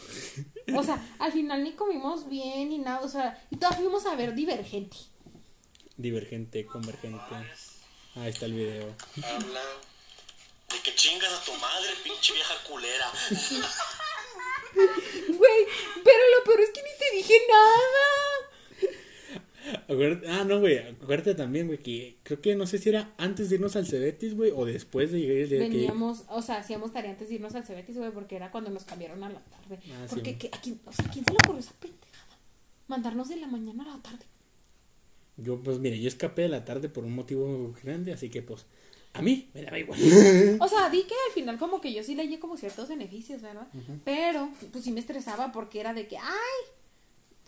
O 0.76 0.84
sea, 0.84 1.02
al 1.20 1.32
final 1.32 1.64
ni 1.64 1.74
comimos 1.74 2.28
bien 2.30 2.70
ni 2.70 2.78
nada, 2.78 3.02
o 3.02 3.08
sea, 3.08 3.42
y 3.50 3.56
todos 3.56 3.78
fuimos 3.78 4.06
a 4.06 4.16
ver 4.16 4.36
Divergente. 4.36 4.98
Divergente, 5.96 6.66
convergente. 6.66 7.20
Ahí 8.16 8.30
está 8.30 8.46
el 8.46 8.54
video. 8.54 8.96
Habla 9.24 9.62
de 10.70 10.80
que 10.84 10.94
chingas 10.96 11.32
a 11.34 11.44
tu 11.44 11.54
madre, 11.54 11.90
pinche 12.04 12.34
vieja 12.34 12.54
culera. 12.68 13.12
Güey, 14.72 15.66
pero 16.04 16.20
lo 16.38 16.44
peor 16.44 16.62
es 16.62 16.70
que 16.70 16.84
ni 16.84 16.90
te 17.00 17.16
dije 17.18 17.34
nada. 17.50 18.29
Acuérdate- 19.88 20.28
ah, 20.30 20.44
no, 20.44 20.60
güey. 20.60 20.78
Acuérdate 20.78 21.36
también, 21.36 21.68
güey, 21.68 21.80
que 21.80 22.18
creo 22.24 22.42
que 22.42 22.56
no 22.56 22.66
sé 22.68 22.78
si 22.78 22.90
era 22.90 23.14
antes 23.18 23.50
de 23.50 23.56
irnos 23.56 23.76
al 23.76 23.86
Cebetis, 23.88 24.36
güey, 24.36 24.52
o 24.56 24.66
después 24.66 25.12
de 25.12 25.20
llegar 25.20 25.38
el 25.38 25.50
día 25.50 25.60
que. 25.60 25.68
Veníamos, 25.70 26.24
o 26.30 26.42
sea, 26.42 26.58
hacíamos 26.58 26.92
tarea 26.94 27.12
antes 27.12 27.30
de 27.30 27.36
irnos 27.36 27.56
al 27.56 27.66
Cebetis, 27.66 27.98
güey, 27.98 28.12
porque 28.12 28.36
era 28.36 28.52
cuando 28.52 28.70
nos 28.70 28.84
cambiaron 28.84 29.24
a 29.24 29.30
la 29.30 29.40
tarde. 29.40 29.80
Ah, 29.92 30.06
porque. 30.10 30.38
¿qué- 30.38 30.50
a 30.52 30.60
quién, 30.62 30.80
o 30.86 30.92
sea, 30.92 31.06
¿quién 31.12 31.26
se 31.26 31.32
le 31.32 31.38
ocurrió 31.44 31.60
esa 31.60 31.74
pendejada? 31.80 32.38
Mandarnos 32.88 33.30
de 33.30 33.36
la 33.38 33.48
mañana 33.48 33.84
a 33.84 33.98
la 33.98 34.02
tarde. 34.04 34.26
Yo, 35.38 35.58
pues, 35.62 35.80
mire, 35.80 36.00
yo 36.02 36.08
escapé 36.08 36.42
de 36.44 36.50
la 36.50 36.66
tarde 36.66 36.90
por 36.90 37.06
un 37.06 37.16
motivo 37.16 37.74
grande, 37.82 38.12
así 38.14 38.30
que, 38.30 38.42
pues, 38.42 38.66
a 39.14 39.22
mí 39.22 39.50
me 39.54 39.62
daba 39.64 39.80
igual. 39.80 40.00
O 40.60 40.68
sea, 40.68 40.90
di 40.90 41.04
que 41.04 41.14
al 41.28 41.34
final 41.34 41.58
como 41.58 41.80
que 41.82 41.94
yo 41.94 42.04
sí 42.04 42.14
leí 42.16 42.38
como 42.38 42.58
ciertos 42.58 42.90
beneficios, 42.90 43.42
¿verdad? 43.42 43.68
Pero, 44.04 44.50
pues 44.72 44.84
sí 44.84 44.92
me 44.92 45.00
estresaba 45.00 45.52
porque 45.52 45.80
era 45.80 45.94
de 45.94 46.08
que, 46.08 46.18
ay, 46.18 46.66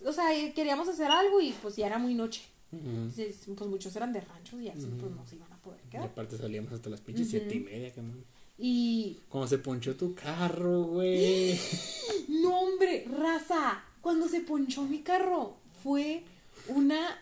o 0.06 0.12
sea, 0.14 0.26
queríamos 0.54 0.88
hacer 0.88 1.10
algo 1.12 1.40
y 1.42 1.52
pues 1.62 1.76
ya 1.76 1.88
era 1.88 1.98
muy 1.98 2.14
noche. 2.14 2.42
Entonces, 2.72 3.36
pues 3.58 3.70
muchos 3.70 3.94
eran 3.98 4.14
de 4.14 4.22
ranchos 4.22 4.62
y 4.62 4.70
así 4.70 4.88
pues 4.98 5.12
no 5.12 5.26
se 5.28 5.36
iban 5.36 5.52
a 5.52 5.58
poder 5.62 5.82
Y 5.86 5.90
quedar. 5.90 6.06
aparte 6.06 6.38
salíamos 6.38 6.72
hasta 6.72 6.90
las 6.90 7.02
pinches 7.02 7.30
siete 7.30 7.56
y 7.56 7.60
media, 7.60 7.92
que 7.94 8.02
man. 8.02 8.24
Y, 8.58 9.20
Cuando 9.28 9.48
se 9.48 9.58
ponchó 9.58 9.96
tu 9.98 10.16
carro, 10.16 10.84
güey. 10.84 11.60
no 12.30 12.60
hombre, 12.62 13.06
raza, 13.10 13.84
cuando 14.00 14.28
se 14.30 14.42
ponchó 14.42 14.84
mi 14.84 15.02
carro 15.02 15.58
fue 15.84 16.24
una 16.68 17.20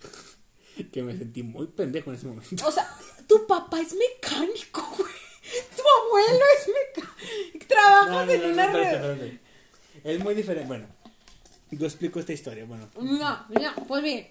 que 0.92 1.02
me 1.02 1.16
sentí 1.18 1.42
muy 1.42 1.66
pendejo 1.66 2.10
en 2.10 2.16
ese 2.16 2.26
momento. 2.26 2.66
O 2.66 2.72
sea, 2.72 2.88
tu 3.26 3.46
papá 3.46 3.80
es 3.80 3.94
mecánico, 3.94 4.86
güey. 4.96 5.12
Tu 5.76 5.82
abuelo 5.82 6.44
es 6.58 6.68
mecánico. 6.96 7.66
Trabajas 7.68 8.28
en 8.30 8.44
una 8.52 8.64
espérate, 8.66 8.98
red. 8.98 9.10
espérate. 9.12 9.40
Es 10.04 10.24
muy 10.24 10.34
diferente. 10.34 10.68
Bueno, 10.68 10.86
yo 11.70 11.86
explico 11.86 12.20
esta 12.20 12.32
historia. 12.32 12.64
Bueno, 12.64 12.88
No, 13.00 13.46
no, 13.48 13.74
pues 13.86 14.02
bien. 14.02 14.28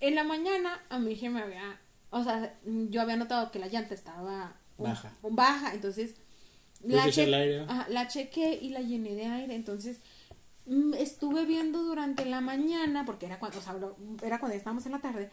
En 0.00 0.14
la 0.14 0.24
mañana 0.24 0.80
a 0.88 0.98
mí 0.98 1.16
se 1.16 1.28
me 1.28 1.40
había. 1.42 1.80
O 2.10 2.22
sea, 2.24 2.54
yo 2.64 3.00
había 3.02 3.16
notado 3.16 3.50
que 3.50 3.58
la 3.58 3.68
llanta 3.68 3.94
estaba. 3.94 4.54
Baja. 4.78 5.12
un- 5.22 5.34
baja, 5.36 5.74
entonces. 5.74 6.14
Le 6.84 6.94
echaste 6.94 7.12
che- 7.12 7.24
el 7.24 7.34
aire. 7.34 7.60
ajá, 7.68 7.86
la 7.90 8.06
chequé 8.06 8.58
y 8.62 8.68
la 8.70 8.80
llené 8.80 9.14
de 9.14 9.26
aire. 9.26 9.54
Entonces. 9.54 9.98
mm, 10.66 10.94
Estuve 10.94 11.44
viendo 11.46 11.82
durante 11.82 12.24
la 12.26 12.40
mañana, 12.40 13.04
porque 13.06 13.26
era 13.26 13.38
cuando, 13.38 13.58
o 13.58 13.62
sea, 13.62 13.74
era 14.22 14.38
cuando 14.38 14.56
estábamos 14.56 14.84
en 14.86 14.92
la 14.92 15.00
tarde, 15.00 15.30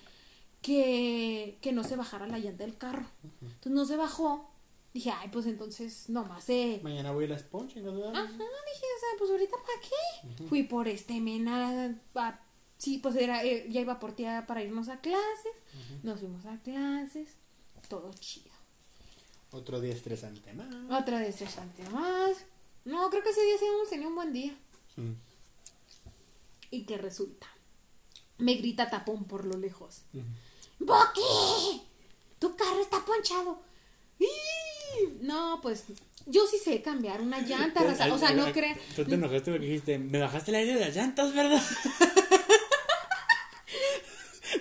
que, 0.61 1.57
que 1.61 1.71
no 1.71 1.83
se 1.83 1.95
bajara 1.95 2.25
la 2.27 2.39
llanta 2.39 2.63
del 2.65 2.77
carro. 2.77 3.05
Entonces 3.41 3.71
no 3.71 3.85
se 3.85 3.97
bajó. 3.97 4.49
Dije, 4.95 5.11
ay, 5.11 5.27
pues 5.27 5.45
entonces 5.45 6.07
nomás 6.07 6.45
se, 6.45 6.79
mañana 6.81 7.11
voy 7.11 7.25
a 7.25 7.27
las 7.27 7.43
ponches, 7.43 7.83
¿verdad? 7.83 8.15
Ajá, 8.15 8.31
dije, 8.31 8.85
o 8.95 8.99
sea, 9.01 9.09
pues 9.19 9.29
ahorita 9.29 9.57
para 9.57 9.81
qué. 10.37 10.45
Fui 10.47 10.63
por 10.63 10.87
este 10.87 11.19
mena, 11.19 11.99
pa- 12.13 12.39
sí, 12.77 12.99
pues 12.99 13.17
era, 13.17 13.43
eh, 13.43 13.67
ya 13.69 13.81
iba 13.81 13.99
por 13.99 14.13
tía 14.13 14.45
para 14.47 14.63
irnos 14.63 14.87
a 14.87 15.01
clases. 15.01 15.51
Nos 16.03 16.21
fuimos 16.21 16.45
a 16.45 16.57
clases, 16.61 17.27
todo 17.89 18.09
chido. 18.13 18.55
Otro 19.51 19.81
día 19.81 19.93
estresante 19.93 20.53
más. 20.53 20.73
Otra 20.89 21.19
vez 21.19 21.27
estresante 21.29 21.83
más. 21.89 22.37
No, 22.85 23.09
creo 23.09 23.21
que 23.21 23.31
ese 23.31 23.43
día 23.43 23.57
sí 23.59 23.65
hemos 23.65 23.89
tenido 23.89 24.07
un 24.09 24.15
buen 24.15 24.31
día. 24.31 24.55
Mm. 24.95 25.11
¿Y 26.71 26.85
qué 26.85 26.97
resulta? 26.97 27.47
Me 28.37 28.53
grita 28.55 28.89
tapón 28.89 29.25
por 29.25 29.43
lo 29.45 29.57
lejos. 29.57 30.03
Ujú. 30.13 30.23
¡Boqui! 30.79 31.81
Tu 32.39 32.55
carro 32.55 32.79
está 32.81 33.03
ponchado. 33.03 33.61
¡Ih! 34.19 34.27
No, 35.21 35.59
pues 35.61 35.85
yo 36.25 36.47
sí 36.47 36.57
sé 36.57 36.81
cambiar 36.81 37.21
una 37.21 37.41
llanta, 37.41 37.83
raza. 37.83 38.13
O 38.13 38.17
sea, 38.17 38.31
no 38.31 38.51
crean. 38.51 38.77
Tú 38.95 39.05
te 39.05 39.15
enojaste 39.15 39.51
porque 39.51 39.65
dijiste, 39.65 39.97
me 39.99 40.19
bajaste 40.19 40.51
el 40.51 40.55
aire 40.55 40.73
de 40.75 40.79
las 40.81 40.95
llantas, 40.95 41.33
¿verdad? 41.33 41.61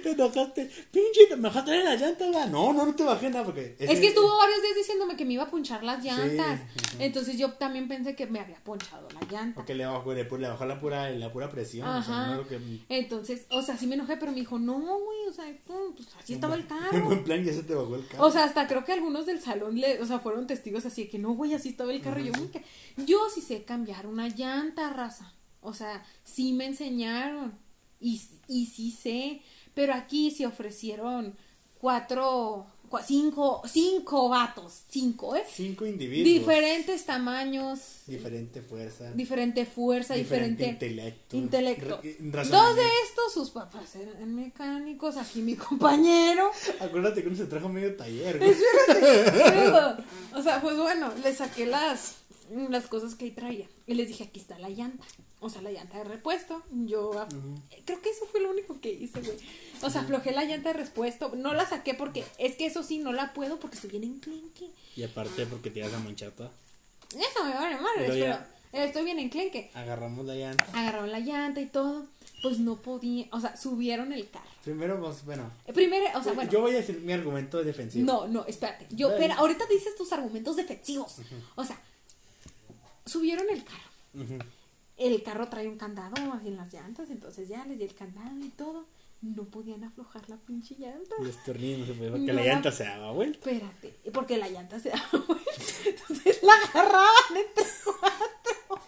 te 0.05 0.11
enojaste, 0.13 0.71
pinche, 0.93 1.35
me 1.37 1.49
bajaste 1.49 1.83
las 1.83 2.01
llantas, 2.01 2.29
¿verdad? 2.29 2.47
No, 2.49 2.73
no, 2.73 2.87
no 2.87 2.95
te 2.95 3.03
bajé 3.03 3.31
nada 3.31 3.45
porque... 3.45 3.77
Es 3.79 3.99
que 4.01 4.09
estuvo 4.09 4.37
varios 4.37 4.63
días 4.63 4.77
diciéndome 4.77 5.17
que 5.17 5.25
me 5.25 5.33
iba 5.35 5.43
a 5.45 5.51
punchar 5.51 5.83
las 5.83 6.05
llantas. 6.05 6.61
Entonces 6.99 7.39
yo 7.39 7.53
también 7.55 7.89
pensé 7.89 8.15
que 8.15 8.27
me 8.27 8.39
había 8.41 8.63
ponchado 8.63 9.09
la 9.11 9.21
llanta. 9.31 9.55
Porque 9.57 9.75
le 9.75 9.87
bajó, 9.87 10.13
le, 10.15 10.25
le 10.25 10.49
bajó 10.49 10.65
la 10.67 10.81
pura, 10.81 11.11
la 11.11 11.33
pura 11.33 11.51
presión. 11.51 11.89
O 11.89 12.03
sea, 12.03 12.23
Ajá. 12.23 12.27
no 12.31 12.37
lo 12.43 12.49
que... 12.49 12.61
Entonces, 12.89 13.47
o 13.51 13.63
sea, 13.63 13.77
sí 13.77 13.87
me 13.87 13.95
enojé, 13.95 14.17
pero 14.17 14.33
me 14.33 14.41
dijo, 14.41 14.59
no, 14.59 14.75
güey, 14.79 15.29
o 15.29 15.33
sea, 15.33 15.49
esto, 15.49 15.93
pues 15.97 16.09
así 16.21 16.35
estaba 16.35 16.55
el 16.55 16.61
En 16.63 16.67
carro. 16.69 17.05
buen 17.07 17.25
plan 17.25 17.43
ya 17.43 17.53
se 17.53 17.63
te 17.63 17.75
bajó 17.75 17.97
el 17.97 18.07
carro. 18.07 18.25
O 18.27 18.31
sea, 18.31 18.45
hasta 18.45 18.67
creo 18.69 18.85
que 18.85 18.93
algunos 18.93 19.27
del 19.27 19.41
salón, 19.41 19.81
le, 19.81 20.01
o 20.01 20.07
sea, 20.07 20.19
fueron 20.21 20.47
testigos 20.47 20.85
así 20.87 21.05
de 21.05 21.09
que 21.09 21.19
no, 21.19 21.33
güey, 21.33 21.55
así 21.55 21.71
estaba 21.71 21.93
el 21.93 22.01
carro. 22.03 22.21
Y 22.21 22.27
yo, 22.27 22.33
"Uy, 22.41 22.49
que-". 22.49 22.65
yo 23.05 23.19
sí 23.35 23.41
sé 23.41 23.65
cambiar 23.65 24.07
una 24.07 24.29
llanta, 24.29 24.91
raza. 24.91 25.33
O 25.61 25.73
sea, 25.73 26.05
sí 26.25 26.53
me 26.53 26.67
enseñaron. 26.67 27.59
Y, 28.01 28.21
y 28.49 28.67
sí 28.67 28.91
sé. 28.91 29.41
Pero 29.75 29.93
aquí 29.95 30.31
se 30.31 30.47
ofrecieron 30.47 31.37
cuatro, 31.81 32.67
cua- 32.89 33.03
cinco, 33.05 33.61
cinco 33.67 34.29
vatos. 34.29 34.83
Cinco, 34.89 35.35
¿eh? 35.37 35.43
Cinco 35.53 35.85
individuos. 35.85 36.25
Diferentes 36.25 37.05
tamaños, 37.05 37.81
Diferente 38.07 38.63
fuerza. 38.63 39.11
diferente 39.13 39.67
fuerza, 39.67 40.15
diferente, 40.15 40.67
intelecto. 40.69 41.37
intelecto. 41.37 42.01
Re- 42.03 42.17
Dos 42.49 42.77
de 42.77 42.83
estos, 43.07 43.33
sus 43.35 43.51
papás 43.51 43.95
eran 43.97 44.35
mecánicos. 44.35 45.17
Aquí 45.17 45.43
mi 45.43 45.57
compañero. 45.57 46.51
Acuérdate 46.81 47.21
que 47.23 47.29
uno 47.29 47.37
se 47.37 47.47
trajo 47.47 47.69
medio 47.69 47.97
taller. 47.97 48.41
o 50.35 50.43
sea, 50.43 50.61
pues 50.61 50.77
bueno, 50.77 51.13
le 51.23 51.35
saqué 51.35 51.67
las, 51.67 52.17
las 52.71 52.87
cosas 52.87 53.15
que 53.15 53.27
ahí 53.27 53.31
traía. 53.33 53.67
Y 53.87 53.95
les 53.95 54.09
dije, 54.09 54.25
aquí 54.25 54.41
está 54.41 54.59
la 54.59 54.69
llanta. 54.71 55.05
O 55.45 55.51
sea, 55.51 55.61
la 55.61 55.71
llanta 55.71 55.99
de 55.99 56.05
repuesto. 56.05 56.63
Yo 56.71 57.11
creo 57.85 58.01
que 58.01 58.09
eso 58.09 58.25
fue 58.27 58.41
lo 58.41 58.51
único 58.51 58.81
que 58.81 58.91
hice, 58.91 59.21
güey. 59.21 59.37
O 59.83 59.91
sea, 59.91 60.01
aflojé 60.01 60.33
la 60.33 60.45
llanta 60.45 60.73
de 60.73 60.79
repuesto. 60.85 61.33
No 61.37 61.53
la 61.53 61.69
saqué 61.69 61.93
porque 61.93 62.25
es 62.39 62.57
que 62.57 62.65
eso 62.65 62.83
sí 62.83 62.99
no 62.99 63.13
la 63.13 63.35
puedo 63.35 63.61
porque 63.61 63.77
estoy 63.77 63.91
bien 63.91 64.05
enclenque. 64.05 64.71
Y 64.97 65.03
aparte 65.03 65.45
porque 65.45 65.71
te 65.71 65.81
ibas 65.81 65.93
a 65.93 65.99
manchar 65.99 66.31
toda. 66.33 66.51
Eso 67.11 67.45
me 67.45 67.53
vale 67.55 67.77
madre, 67.77 68.07
Pero 68.07 68.13
pero 68.15 68.25
ya- 68.73 68.85
estoy 68.85 69.05
bien 69.05 69.19
enclenque. 69.19 69.71
Agarramos 69.75 70.25
la 70.25 70.35
llanta. 70.35 70.65
Agarraron 70.73 71.13
la 71.13 71.21
llanta 71.21 71.61
y 71.61 71.67
todo. 71.67 72.07
Pues 72.43 72.59
no 72.59 72.77
podía, 72.77 73.27
o 73.33 73.41
sea, 73.41 73.57
subieron 73.57 74.13
el 74.13 74.29
carro. 74.31 74.45
Primero, 74.65 74.99
pues, 75.01 75.25
bueno. 75.27 75.51
Eh, 75.67 75.73
Primero, 75.75 76.07
o 76.19 76.23
sea, 76.23 76.33
bueno. 76.33 76.51
Yo 76.51 76.61
voy 76.63 76.73
a 76.73 76.77
decir 76.77 77.01
mi 77.01 77.13
argumento 77.13 77.63
defensivo. 77.63 78.05
No, 78.07 78.27
no, 78.29 78.47
espérate. 78.47 78.87
Yo, 78.91 79.11
espera, 79.11 79.35
ahorita 79.37 79.65
dices 79.67 79.95
tus 79.97 80.11
argumentos 80.13 80.57
defensivos. 80.57 81.17
O 81.55 81.65
sea, 81.65 81.79
subieron 83.07 83.47
el 83.51 83.63
carro. 83.65 83.91
Ujú. 84.15 84.39
El 84.97 85.23
carro 85.23 85.49
trae 85.49 85.67
un 85.69 85.77
candado 85.77 86.15
en 86.45 86.57
las 86.57 86.73
llantas, 86.73 87.11
entonces 87.11 87.49
ya 87.49 87.65
les 87.67 87.79
di 87.79 87.85
el 87.85 87.95
candado 87.95 88.39
y 88.41 88.49
todo. 88.51 88.87
No 89.23 89.45
podían 89.45 89.83
aflojar 89.85 90.29
la 90.29 90.37
pinche 90.37 90.75
llanta. 90.79 91.15
Los 91.21 91.43
tornillos 91.45 91.89
porque 91.89 92.19
No. 92.27 92.33
la 92.35 92.45
llanta 92.45 92.71
se 92.71 92.85
daba 92.85 93.11
vuelta. 93.13 93.39
Espérate, 93.51 93.95
porque 94.13 94.37
la 94.37 94.49
llanta 94.51 94.79
se 94.79 94.91
daba 94.91 95.25
vuelta. 95.27 95.51
Entonces 95.87 96.43
la 96.43 96.53
agarraban 96.53 97.37
entre 97.37 97.65
cuatro. 97.85 98.83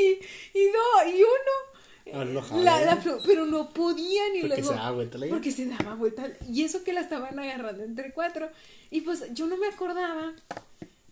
Y, 0.00 0.58
y 0.58 0.66
no, 0.70 1.10
y 1.10 1.22
uno. 1.22 2.62
La- 2.62 2.80
la 2.84 2.94
¿eh? 2.94 2.98
pero 3.26 3.46
no 3.46 3.70
podían 3.70 4.36
y 4.36 4.40
Porque 4.42 4.56
luego. 4.56 4.68
se 4.70 4.74
daba 4.74 4.90
vuelta 4.92 5.18
la. 5.18 5.26
Porque 5.28 5.50
se 5.52 5.66
daba 5.66 5.94
vuelta. 5.94 6.28
Y 6.48 6.62
eso 6.64 6.82
que 6.84 6.92
la 6.92 7.00
estaban 7.00 7.38
agarrando 7.38 7.82
entre 7.84 8.12
cuatro. 8.12 8.50
Y 8.90 9.00
pues 9.02 9.32
yo 9.32 9.46
no 9.46 9.56
me 9.56 9.68
acordaba 9.68 10.32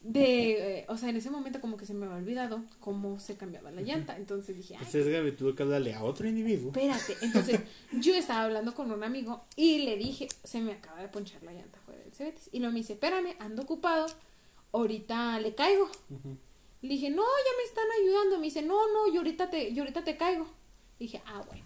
de. 0.02 0.78
eh, 0.80 0.84
o 0.88 0.96
sea, 0.96 1.10
en 1.10 1.16
ese 1.16 1.30
momento 1.30 1.60
como 1.60 1.76
que 1.76 1.86
se 1.86 1.94
me 1.94 2.06
había 2.06 2.18
olvidado 2.18 2.62
cómo 2.80 3.18
se 3.20 3.36
cambiaba 3.36 3.70
la 3.70 3.82
llanta. 3.82 4.16
Entonces 4.16 4.56
dije, 4.56 4.74
ay, 4.74 4.84
Entonces 4.86 5.08
Gaby 5.12 5.32
tuvo 5.32 5.54
que 5.54 5.62
hablarle 5.62 5.94
a 5.94 6.02
otro 6.02 6.26
individuo. 6.28 6.68
espérate. 6.68 7.16
Entonces 7.22 7.60
yo 8.00 8.14
estaba 8.14 8.44
hablando 8.44 8.74
con 8.74 8.90
un 8.90 9.02
amigo 9.04 9.44
y 9.56 9.78
le 9.84 9.96
dije, 9.96 10.28
se 10.44 10.60
me 10.60 10.72
acaba 10.72 11.00
de 11.02 11.08
ponchar 11.08 11.42
la 11.42 11.52
llanta 11.52 11.78
fuera 11.84 12.00
del 12.02 12.12
Cebetis. 12.12 12.48
Y 12.52 12.58
luego 12.60 12.72
me 12.72 12.78
dice, 12.80 12.94
espérame, 12.94 13.34
ando 13.38 13.62
ocupado. 13.62 14.06
Ahorita 14.72 15.38
le 15.40 15.54
caigo. 15.54 15.88
Le 16.82 16.88
dije, 16.88 17.10
no, 17.10 17.22
ya 17.22 17.52
me 17.58 17.64
están 17.64 17.84
ayudando. 18.00 18.38
Me 18.38 18.44
dice, 18.44 18.62
no, 18.62 18.76
no, 18.92 19.12
yo 19.12 19.20
ahorita 19.20 19.50
te, 19.50 19.74
yo 19.74 19.82
ahorita 19.82 20.04
te 20.04 20.16
caigo. 20.16 20.46
dije, 20.98 21.20
ah, 21.26 21.42
bueno. 21.46 21.64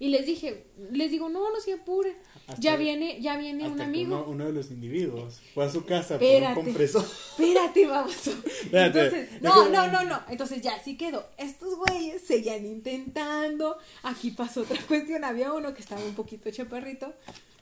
Y 0.00 0.08
les 0.08 0.26
dije, 0.26 0.64
les 0.92 1.10
digo, 1.10 1.28
no, 1.28 1.50
no 1.50 1.60
se. 1.60 1.72
Hasta- 1.72 2.60
Ya 2.60 2.76
viene, 2.76 3.20
ya 3.20 3.36
viene 3.36 3.64
un 3.66 3.72
Hasta 3.72 3.84
amigo. 3.84 4.16
Uno, 4.16 4.30
uno 4.30 4.46
de 4.46 4.52
los 4.52 4.70
individuos 4.70 5.40
fue 5.54 5.64
a 5.66 5.70
su 5.70 5.84
casa 5.84 6.18
por 6.18 6.26
un 6.26 6.34
Espérate. 6.34 6.54
compresor. 6.54 7.04
Espérate, 7.04 7.86
vamos. 7.86 8.26
Espérate. 8.26 9.00
Entonces, 9.04 9.42
no, 9.42 9.68
no, 9.68 9.88
no, 9.88 10.04
no. 10.04 10.22
Entonces 10.30 10.62
ya 10.62 10.82
sí 10.82 10.96
quedó. 10.96 11.26
Estos 11.36 11.76
güeyes 11.76 12.22
seguían 12.22 12.64
intentando. 12.64 13.76
Aquí 14.02 14.30
pasó 14.30 14.62
otra 14.62 14.80
cuestión. 14.88 15.24
Había 15.24 15.52
uno 15.52 15.74
que 15.74 15.80
estaba 15.82 16.02
un 16.04 16.14
poquito 16.14 16.50
chaparrito. 16.50 17.12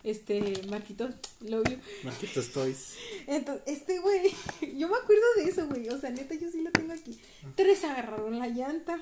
Este, 0.05 0.63
Marquitos, 0.69 1.15
lo 1.41 1.63
vio. 1.65 1.79
Marquitos 2.05 2.51
Toys. 2.53 2.95
Entonces, 3.27 3.63
este 3.67 3.99
güey, 3.99 4.31
yo 4.77 4.89
me 4.89 4.97
acuerdo 4.97 5.25
de 5.37 5.45
eso, 5.51 5.67
güey. 5.67 5.89
O 5.89 5.99
sea, 5.99 6.11
neta, 6.11 6.35
yo 6.37 6.49
sí 6.51 6.63
lo 6.63 6.71
tengo 6.71 6.93
aquí. 6.93 7.19
Tres 7.57 7.83
agarraron 7.83 8.39
la 8.39 8.47
llanta. 8.47 9.01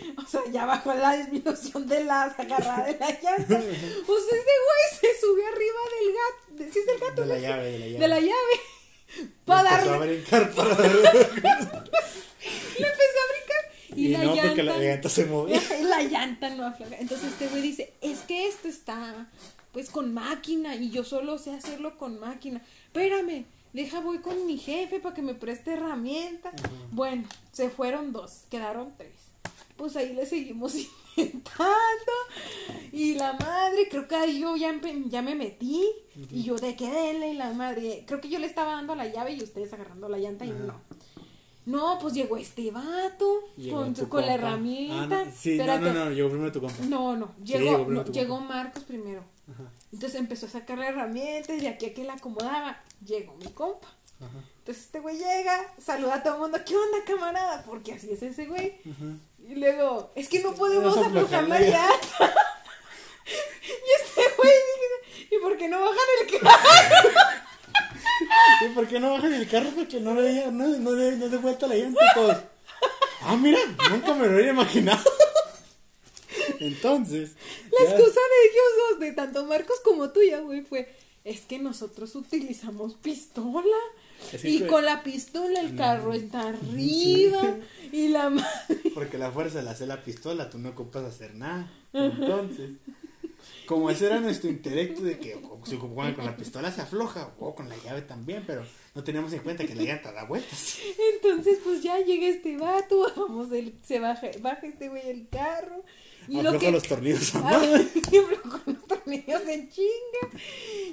O 0.24 0.26
sea, 0.28 0.40
ya 0.52 0.66
bajó 0.66 0.92
la 0.94 1.16
disminución 1.16 1.86
de 1.86 2.04
las 2.04 2.38
agarradas 2.38 2.86
de 2.86 2.98
la 2.98 3.10
llanta. 3.10 3.32
O 3.42 3.46
sea, 3.46 4.38
ese 4.38 4.54
güey 4.66 5.00
se 5.00 5.20
subió 5.20 5.46
arriba 5.46 5.80
del 5.94 6.14
gato. 6.14 6.72
¿Sí 6.72 6.78
es 6.78 6.86
del 6.86 6.98
gato? 6.98 7.22
De 7.22 7.26
la 7.28 7.38
llave, 7.38 7.70
de 7.70 7.78
la 7.78 7.86
llave. 7.86 7.98
De 7.98 8.08
la 8.08 8.20
llave. 8.20 8.54
Para 9.44 9.70
empezó 9.70 9.90
a 9.94 9.98
darle. 9.98 10.14
brincar 10.16 10.50
para... 10.52 10.68
Le 10.88 12.86
empecé 12.88 13.18
a 13.22 13.26
brincar. 13.32 13.64
Y, 13.96 14.06
Y, 14.06 14.08
la 14.08 14.18
no, 14.18 14.34
llanta. 14.34 14.42
porque 14.48 14.62
la 14.64 14.78
llanta 14.78 15.08
se 15.08 15.24
movía. 15.26 15.62
la 15.82 16.02
llanta 16.02 16.50
no 16.50 16.66
afloja. 16.66 16.96
Entonces 16.98 17.28
este 17.32 17.46
güey 17.48 17.62
dice, 17.62 17.92
es 18.00 18.20
que 18.20 18.48
esto 18.48 18.66
está 18.68 19.28
pues 19.72 19.90
con 19.90 20.14
máquina 20.14 20.74
y 20.76 20.90
yo 20.90 21.04
solo 21.04 21.38
sé 21.38 21.52
hacerlo 21.52 21.96
con 21.98 22.18
máquina. 22.18 22.62
Espérame, 22.86 23.44
deja 23.72 24.00
voy 24.00 24.18
con 24.18 24.46
mi 24.46 24.58
jefe 24.58 24.98
para 25.00 25.14
que 25.14 25.22
me 25.22 25.34
preste 25.34 25.72
herramienta. 25.74 26.50
Bueno, 26.90 27.28
se 27.52 27.70
fueron 27.70 28.12
dos, 28.12 28.42
quedaron 28.50 28.94
tres. 28.96 29.12
Pues 29.76 29.96
ahí 29.96 30.14
le 30.14 30.26
seguimos 30.26 30.74
intentando. 31.16 32.12
Y 32.92 33.14
la 33.14 33.32
madre, 33.34 33.88
creo 33.90 34.06
que 34.08 34.14
ahí 34.14 34.40
yo 34.40 34.56
ya, 34.56 34.72
ya 35.06 35.22
me 35.22 35.34
metí. 35.34 35.84
Y 36.30 36.42
yo 36.42 36.56
de 36.56 36.76
que 36.76 36.90
dele, 36.90 37.30
y 37.30 37.34
la 37.34 37.52
madre, 37.52 38.04
creo 38.06 38.20
que 38.20 38.28
yo 38.28 38.38
le 38.38 38.46
estaba 38.46 38.72
dando 38.72 38.94
la 38.94 39.06
llave 39.06 39.32
y 39.32 39.42
ustedes 39.42 39.72
agarrando 39.72 40.08
la 40.08 40.18
llanta 40.18 40.44
y 40.44 40.50
no. 40.50 40.80
No, 41.66 41.98
pues 41.98 42.12
llegó 42.12 42.36
este 42.36 42.70
vato 42.70 43.40
Llegó 43.56 43.78
con, 43.78 43.94
con 43.94 44.26
la 44.26 44.34
herramienta. 44.34 45.20
Ah, 45.22 45.24
no, 45.24 45.32
sí, 45.34 45.56
no, 45.56 45.78
no, 45.78 45.94
no, 45.94 46.10
llegó 46.10 46.28
primero 46.28 46.52
tu 46.52 46.60
compa. 46.60 46.84
No, 46.84 47.16
no, 47.16 47.34
Sí, 47.38 47.52
llegó, 47.54 47.78
llegó 47.78 47.90
no, 47.90 48.04
llegó. 48.04 48.40
Marcos 48.40 48.84
primero. 48.84 49.24
Ajá, 49.50 49.70
Entonces 49.92 50.20
empezó 50.20 50.44
a 50.46 50.50
sacar 50.50 50.76
la 50.78 50.88
herramienta 50.88 51.54
y 51.54 51.60
de 51.60 51.68
aquí 51.68 51.86
a 51.86 51.94
que 51.94 52.04
la 52.04 52.14
acomodaba, 52.14 52.82
llegó 53.04 53.34
mi 53.36 53.46
compa. 53.46 53.88
ajá, 54.20 54.44
Entonces 54.58 54.84
este 54.84 55.00
güey 55.00 55.16
llega, 55.16 55.72
saluda 55.78 56.16
a 56.16 56.22
todo 56.22 56.34
el 56.34 56.40
mundo, 56.42 56.58
¿qué 56.66 56.76
onda 56.76 56.98
camarada? 57.06 57.62
Porque 57.64 57.94
así 57.94 58.10
es 58.10 58.22
ese 58.22 58.44
güey. 58.46 58.74
ajá. 58.82 59.16
Y 59.46 59.54
luego, 59.56 60.10
es 60.14 60.28
que 60.28 60.40
no 60.40 60.54
podemos 60.54 60.96
a 60.96 61.06
aflojar 61.06 61.48
la 61.48 61.60
llanta. 61.60 62.34
y 63.26 64.02
este 64.02 64.22
güey 64.36 64.52
dice, 64.52 65.28
¿y 65.34 65.38
por 65.38 65.56
qué 65.58 65.68
no 65.68 65.80
bajan 65.80 65.96
el 66.20 66.40
carro? 66.40 67.10
¿Y 68.64 68.68
por 68.74 68.88
qué 68.88 69.00
no 69.00 69.10
bajan 69.10 69.34
el 69.34 69.48
carro? 69.48 69.70
Porque 69.74 70.00
no 70.00 70.14
le 70.14 70.50
no, 70.50 70.66
no 70.68 70.92
de, 70.92 71.16
no 71.16 71.28
de 71.28 71.36
vuelta 71.38 71.66
la 71.66 71.74
llanta 71.74 72.00
y 72.04 72.14
todos. 72.14 72.36
Ah, 73.22 73.36
mira, 73.36 73.58
nunca 73.90 74.14
me 74.14 74.26
lo 74.26 74.34
hubiera 74.34 74.50
imaginado. 74.52 75.02
Entonces. 76.60 77.32
La 77.70 77.84
ya- 77.84 77.90
excusa 77.90 78.20
de 78.20 78.48
ellos 78.50 78.90
dos, 78.90 79.00
de 79.00 79.12
tanto 79.12 79.44
Marcos 79.44 79.80
como 79.80 80.10
tuya, 80.10 80.40
güey, 80.40 80.62
fue, 80.62 80.94
es 81.24 81.40
que 81.42 81.58
nosotros 81.58 82.14
utilizamos 82.14 82.94
pistola. 82.94 83.76
Y 84.42 84.62
con 84.62 84.84
la 84.84 85.02
pistola 85.02 85.60
el 85.60 85.76
carro 85.76 86.12
está 86.12 86.48
arriba. 86.48 87.56
Y 87.92 88.08
la 88.08 88.30
madre. 88.30 88.80
Porque 88.94 89.18
la 89.18 89.30
fuerza 89.30 89.62
la 89.62 89.72
hace 89.72 89.86
la 89.86 90.02
pistola, 90.02 90.50
tú 90.50 90.58
no 90.58 90.70
ocupas 90.70 91.04
hacer 91.04 91.34
nada. 91.34 91.70
Entonces, 91.92 92.70
como 93.66 93.88
ese 93.90 94.06
era 94.06 94.20
nuestro 94.20 94.50
intelecto 94.50 95.02
de 95.02 95.18
que 95.18 95.40
si 95.64 95.76
con 95.76 95.94
la 95.96 96.36
pistola 96.36 96.72
se 96.72 96.82
afloja, 96.82 97.34
o 97.38 97.54
con 97.54 97.68
la 97.68 97.76
llave 97.84 98.02
también, 98.02 98.44
pero 98.46 98.64
no 98.94 99.04
teníamos 99.04 99.32
en 99.32 99.40
cuenta 99.40 99.64
que 99.64 99.74
la 99.74 99.82
llanta 99.82 100.12
da 100.12 100.24
vueltas. 100.24 100.78
Entonces, 101.14 101.58
pues 101.62 101.82
ya 101.82 101.98
llega 102.00 102.26
este 102.26 102.56
vato, 102.56 103.06
vamos, 103.16 103.52
el, 103.52 103.74
se 103.82 104.00
baja, 104.00 104.28
baja 104.40 104.66
este 104.66 104.88
güey 104.88 105.08
el 105.08 105.28
carro. 105.28 105.84
Y 106.26 106.40
lo 106.40 106.48
Afloja 106.50 106.58
que. 106.58 106.72
los 106.72 106.82
tornillos. 106.84 107.34
Ah, 107.34 107.60
afloja 108.06 108.62
los 108.66 108.84
tornillos 108.86 109.42
en 109.46 109.68
chinga. 109.70 110.40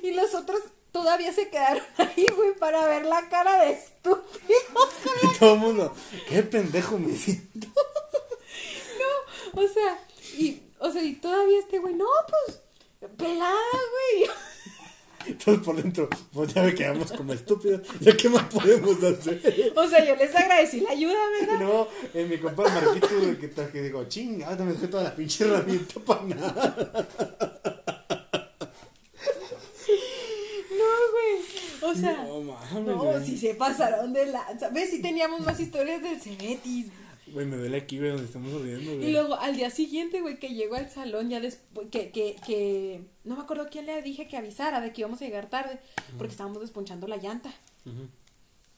Y 0.04 0.12
los 0.12 0.34
otros 0.36 0.62
todavía 0.92 1.34
se 1.34 1.50
quedaron 1.50 1.84
ahí, 1.98 2.26
güey, 2.36 2.56
para 2.56 2.88
ver 2.88 3.06
la 3.06 3.28
cara 3.30 3.64
de 3.66 3.74
estúpidos. 3.74 4.22
Y 5.24 5.38
todo 5.40 5.54
el 5.54 5.60
mundo, 5.60 5.94
qué 6.28 6.44
pendejo 6.44 6.98
me 6.98 7.16
siento. 7.16 7.68
O 9.54 9.68
sea, 9.68 10.00
y, 10.38 10.62
o 10.80 10.90
sea, 10.90 11.04
y 11.04 11.14
todavía 11.16 11.60
este 11.60 11.80
güey, 11.80 11.94
no, 11.94 12.06
pues, 12.30 12.62
pelada, 13.18 13.52
güey. 13.72 14.30
Entonces 15.28 15.64
por 15.64 15.76
dentro, 15.76 16.10
pues 16.34 16.54
ya 16.54 16.64
me 16.64 16.74
quedamos 16.74 17.12
como 17.12 17.34
estúpidos. 17.34 17.82
¿Ya 18.00 18.16
qué 18.16 18.30
más 18.30 18.44
podemos 18.46 18.98
hacer? 19.04 19.74
O 19.76 19.88
sea, 19.88 20.06
yo 20.06 20.16
les 20.16 20.34
agradecí 20.36 20.80
la 20.80 20.92
ayuda, 20.92 21.20
¿verdad? 21.40 21.60
luego, 21.60 21.90
en 22.14 22.30
mi 22.30 22.38
compa 22.38 22.64
el 22.66 22.74
Marquito, 22.74 23.08
que, 23.40 23.72
que 23.72 23.82
digo, 23.82 24.04
chinga, 24.06 24.48
ahora 24.48 24.64
me 24.64 24.74
dejé 24.74 24.88
toda 24.88 25.04
la 25.04 25.16
pinche 25.16 25.46
herramienta 25.46 26.00
para 26.00 26.24
nada. 26.24 26.76
No, 30.72 30.88
güey. 31.12 31.71
O 31.82 31.96
sea, 31.96 32.24
No 32.24 32.42
mames, 32.42 32.86
no, 32.86 33.26
si 33.26 33.38
se 33.38 33.56
pasaron 33.56 34.14
de 34.14 34.28
lanza. 34.28 34.70
¿Ves? 34.70 34.92
Si 34.92 35.02
teníamos 35.02 35.42
más 35.42 35.60
historias 35.60 36.02
del 36.02 36.20
Cebetis. 36.20 36.88
Güey, 37.28 37.46
me 37.46 37.56
duele 37.56 37.78
aquí, 37.78 37.98
güey, 37.98 38.10
donde 38.10 38.26
estamos 38.26 38.52
riendo, 38.62 38.96
güey. 38.96 39.10
Y 39.10 39.12
luego 39.12 39.36
al 39.36 39.56
día 39.56 39.70
siguiente, 39.70 40.22
güey, 40.22 40.40
que 40.40 40.54
llegó 40.54 40.76
al 40.76 40.90
salón, 40.90 41.30
ya 41.30 41.40
después, 41.40 41.88
que, 41.90 42.12
que, 42.12 42.36
que, 42.46 43.06
no 43.24 43.36
me 43.36 43.44
acuerdo 43.44 43.68
quién 43.72 43.86
le 43.86 44.02
dije 44.02 44.28
que 44.28 44.38
avisara 44.38 44.82
de 44.82 44.92
que 44.92 45.02
íbamos 45.02 45.22
a 45.22 45.26
llegar 45.26 45.50
tarde, 45.50 45.80
porque 46.18 46.32
estábamos 46.32 46.60
desponchando 46.62 47.08
la 47.08 47.18
llanta. 47.18 47.54
Ujú. 47.86 48.08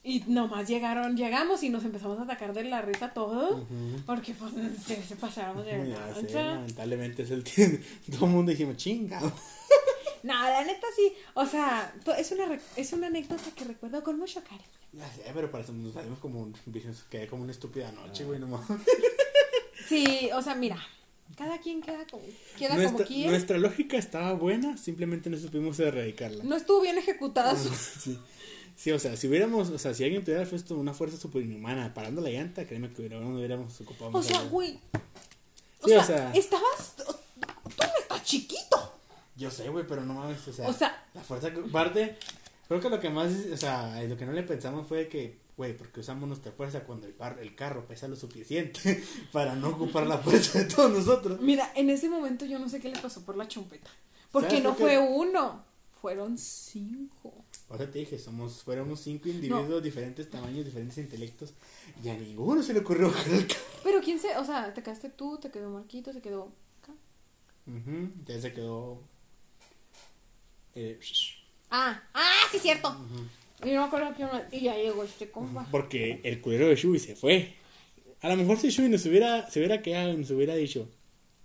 Y 0.06 0.22
nomás 0.26 0.68
llegaron, 0.68 1.16
llegamos 1.16 1.62
y 1.62 1.70
nos 1.70 1.82
empezamos 1.82 2.18
a 2.18 2.24
atacar 2.24 2.52
de 2.52 2.64
la 2.64 2.82
risa 2.82 3.14
todo, 3.14 3.66
porque 4.04 4.34
pues 4.34 4.52
se, 4.86 5.02
se 5.02 5.16
pasaron 5.16 5.64
de 5.64 5.88
Ya 5.88 6.14
sé, 6.14 6.34
lamentablemente 6.34 7.22
es 7.22 7.30
el 7.30 7.42
tiempo. 7.44 7.82
Todo 8.12 8.26
el 8.26 8.30
mundo 8.32 8.50
dijimos, 8.50 8.76
chinga. 8.76 9.20
No, 10.22 10.32
la 10.32 10.64
neta 10.64 10.86
sí, 10.96 11.12
o 11.34 11.44
sea, 11.44 11.94
es 12.16 12.32
una, 12.32 12.58
es 12.76 12.92
una 12.94 13.08
anécdota 13.08 13.42
que 13.54 13.64
recuerdo 13.64 14.02
con 14.02 14.18
mucho 14.18 14.42
cariño. 14.42 14.64
Ya 14.94 15.06
sé, 15.12 15.30
pero 15.34 15.50
para 15.50 15.64
eso 15.64 15.74
nos 15.74 15.92
salimos 15.92 16.18
como 16.18 16.40
un, 16.40 16.54
quedé 17.10 17.26
como 17.26 17.42
una 17.42 17.52
estúpida 17.52 17.92
noche, 17.92 18.24
güey, 18.24 18.40
nomás. 18.40 18.62
Sí, 19.86 20.30
o 20.34 20.40
sea, 20.40 20.54
mira, 20.54 20.78
cada 21.36 21.58
quien 21.58 21.82
queda 21.82 22.06
como, 22.10 22.22
queda 22.56 22.70
como 22.70 22.80
Nuestra, 22.82 23.06
quiere. 23.06 23.30
nuestra 23.30 23.58
lógica 23.58 23.98
estaba 23.98 24.32
buena, 24.32 24.78
simplemente 24.78 25.28
no 25.28 25.36
supimos 25.36 25.78
erradicarla. 25.78 26.42
No 26.42 26.56
estuvo 26.56 26.80
bien 26.80 26.96
ejecutada 26.96 27.54
su... 27.54 27.68
Sí. 27.68 28.18
Sí, 28.76 28.90
o 28.92 28.98
sea, 28.98 29.16
si 29.16 29.28
hubiéramos, 29.28 29.70
o 29.70 29.78
sea, 29.78 29.94
si 29.94 30.04
alguien 30.04 30.24
tuviera 30.24 30.44
puesto 30.44 30.76
una 30.76 30.92
fuerza 30.92 31.16
superinhumana 31.16 31.94
parando 31.94 32.20
la 32.20 32.30
llanta, 32.30 32.66
créeme 32.66 32.92
que 32.92 33.02
hubiera- 33.02 33.20
no 33.20 33.36
hubiéramos 33.36 33.80
ocupado 33.80 34.10
O 34.12 34.22
sea, 34.22 34.42
güey. 34.44 34.78
O, 35.80 35.86
Sí, 35.86 35.90
sea, 35.90 36.00
o 36.00 36.04
sea- 36.04 36.32
estabas. 36.34 36.94
Tú 36.96 37.04
no 37.78 37.84
estás 38.00 38.22
chiquito. 38.24 38.92
Yo 39.36 39.50
sé, 39.50 39.68
güey, 39.68 39.86
pero 39.86 40.02
no 40.04 40.14
mames, 40.14 40.46
o 40.48 40.52
sea, 40.52 40.68
O 40.68 40.72
sea- 40.72 41.04
la 41.14 41.22
fuerza 41.22 41.52
que 41.52 41.60
parte, 41.62 42.16
creo 42.68 42.80
que 42.80 42.88
lo 42.90 43.00
que 43.00 43.10
más, 43.10 43.32
o 43.52 43.56
sea, 43.56 44.02
lo 44.02 44.16
que 44.16 44.26
no 44.26 44.32
le 44.32 44.42
pensamos 44.42 44.86
fue 44.88 45.08
que, 45.08 45.38
güey, 45.56 45.76
porque 45.76 46.00
usamos 46.00 46.26
nuestra 46.28 46.50
fuerza 46.52 46.80
cuando 46.84 47.06
el, 47.06 47.12
par- 47.14 47.38
el 47.40 47.54
carro 47.54 47.86
pesa 47.86 48.08
lo 48.08 48.16
suficiente 48.16 48.80
para 49.32 49.54
no 49.54 49.68
ocupar 49.70 50.06
la 50.06 50.18
fuerza 50.18 50.58
de 50.60 50.64
todos 50.66 50.90
nosotros. 50.90 51.40
Mira, 51.40 51.70
en 51.76 51.90
ese 51.90 52.08
momento 52.08 52.44
yo 52.44 52.58
no 52.58 52.68
sé 52.68 52.80
qué 52.80 52.88
le 52.88 52.98
pasó 52.98 53.24
por 53.24 53.36
la 53.36 53.46
chompeta. 53.46 53.90
Porque 54.32 54.48
¿Sabes 54.48 54.64
no 54.64 54.74
fue 54.74 54.98
uno, 54.98 55.64
fueron 56.00 56.38
cinco. 56.38 57.43
O 57.74 57.76
sea, 57.78 57.90
te 57.90 57.98
dije, 57.98 58.18
somos, 58.18 58.62
fuéramos 58.62 59.00
cinco 59.00 59.28
individuos, 59.28 59.82
diferentes 59.82 60.30
tamaños, 60.30 60.64
diferentes 60.64 60.96
intelectos, 60.98 61.54
y 62.02 62.08
a 62.08 62.14
ninguno 62.16 62.62
se 62.62 62.72
le 62.72 62.80
ocurrió. 62.80 63.12
Pero 63.82 64.00
quién 64.00 64.18
se. 64.20 64.36
O 64.38 64.44
sea, 64.44 64.72
te 64.72 64.82
quedaste 64.82 65.10
tú, 65.10 65.38
te 65.38 65.50
quedó 65.50 65.70
Marquito, 65.70 66.12
se 66.12 66.20
quedó. 66.20 66.52
acá. 66.82 66.92
Ujú, 67.66 68.10
Ya 68.26 68.40
se 68.40 68.52
quedó. 68.52 69.02
eh, 70.74 70.98
Ah, 71.70 72.02
ah, 72.14 72.42
sí, 72.52 72.58
cierto. 72.58 72.96
Y 73.64 73.70
no 73.72 73.80
me 73.80 73.86
acuerdo 73.86 74.12
quién 74.14 74.28
más. 74.28 74.42
Y 74.52 74.60
ya 74.62 74.76
llegó 74.76 75.02
este 75.04 75.30
compa. 75.30 75.66
porque 75.70 76.20
el 76.22 76.40
culero 76.40 76.68
de 76.68 76.76
Shui 76.76 76.98
se 76.98 77.16
fue. 77.16 77.54
A 78.20 78.28
lo 78.28 78.36
mejor 78.36 78.58
si 78.58 78.68
Shui 78.70 78.88
nos 78.88 79.04
hubiera, 79.06 79.50
se 79.50 79.58
hubiera 79.58 79.82
quedado 79.82 80.16
nos 80.16 80.30
hubiera 80.30 80.54
dicho. 80.54 80.88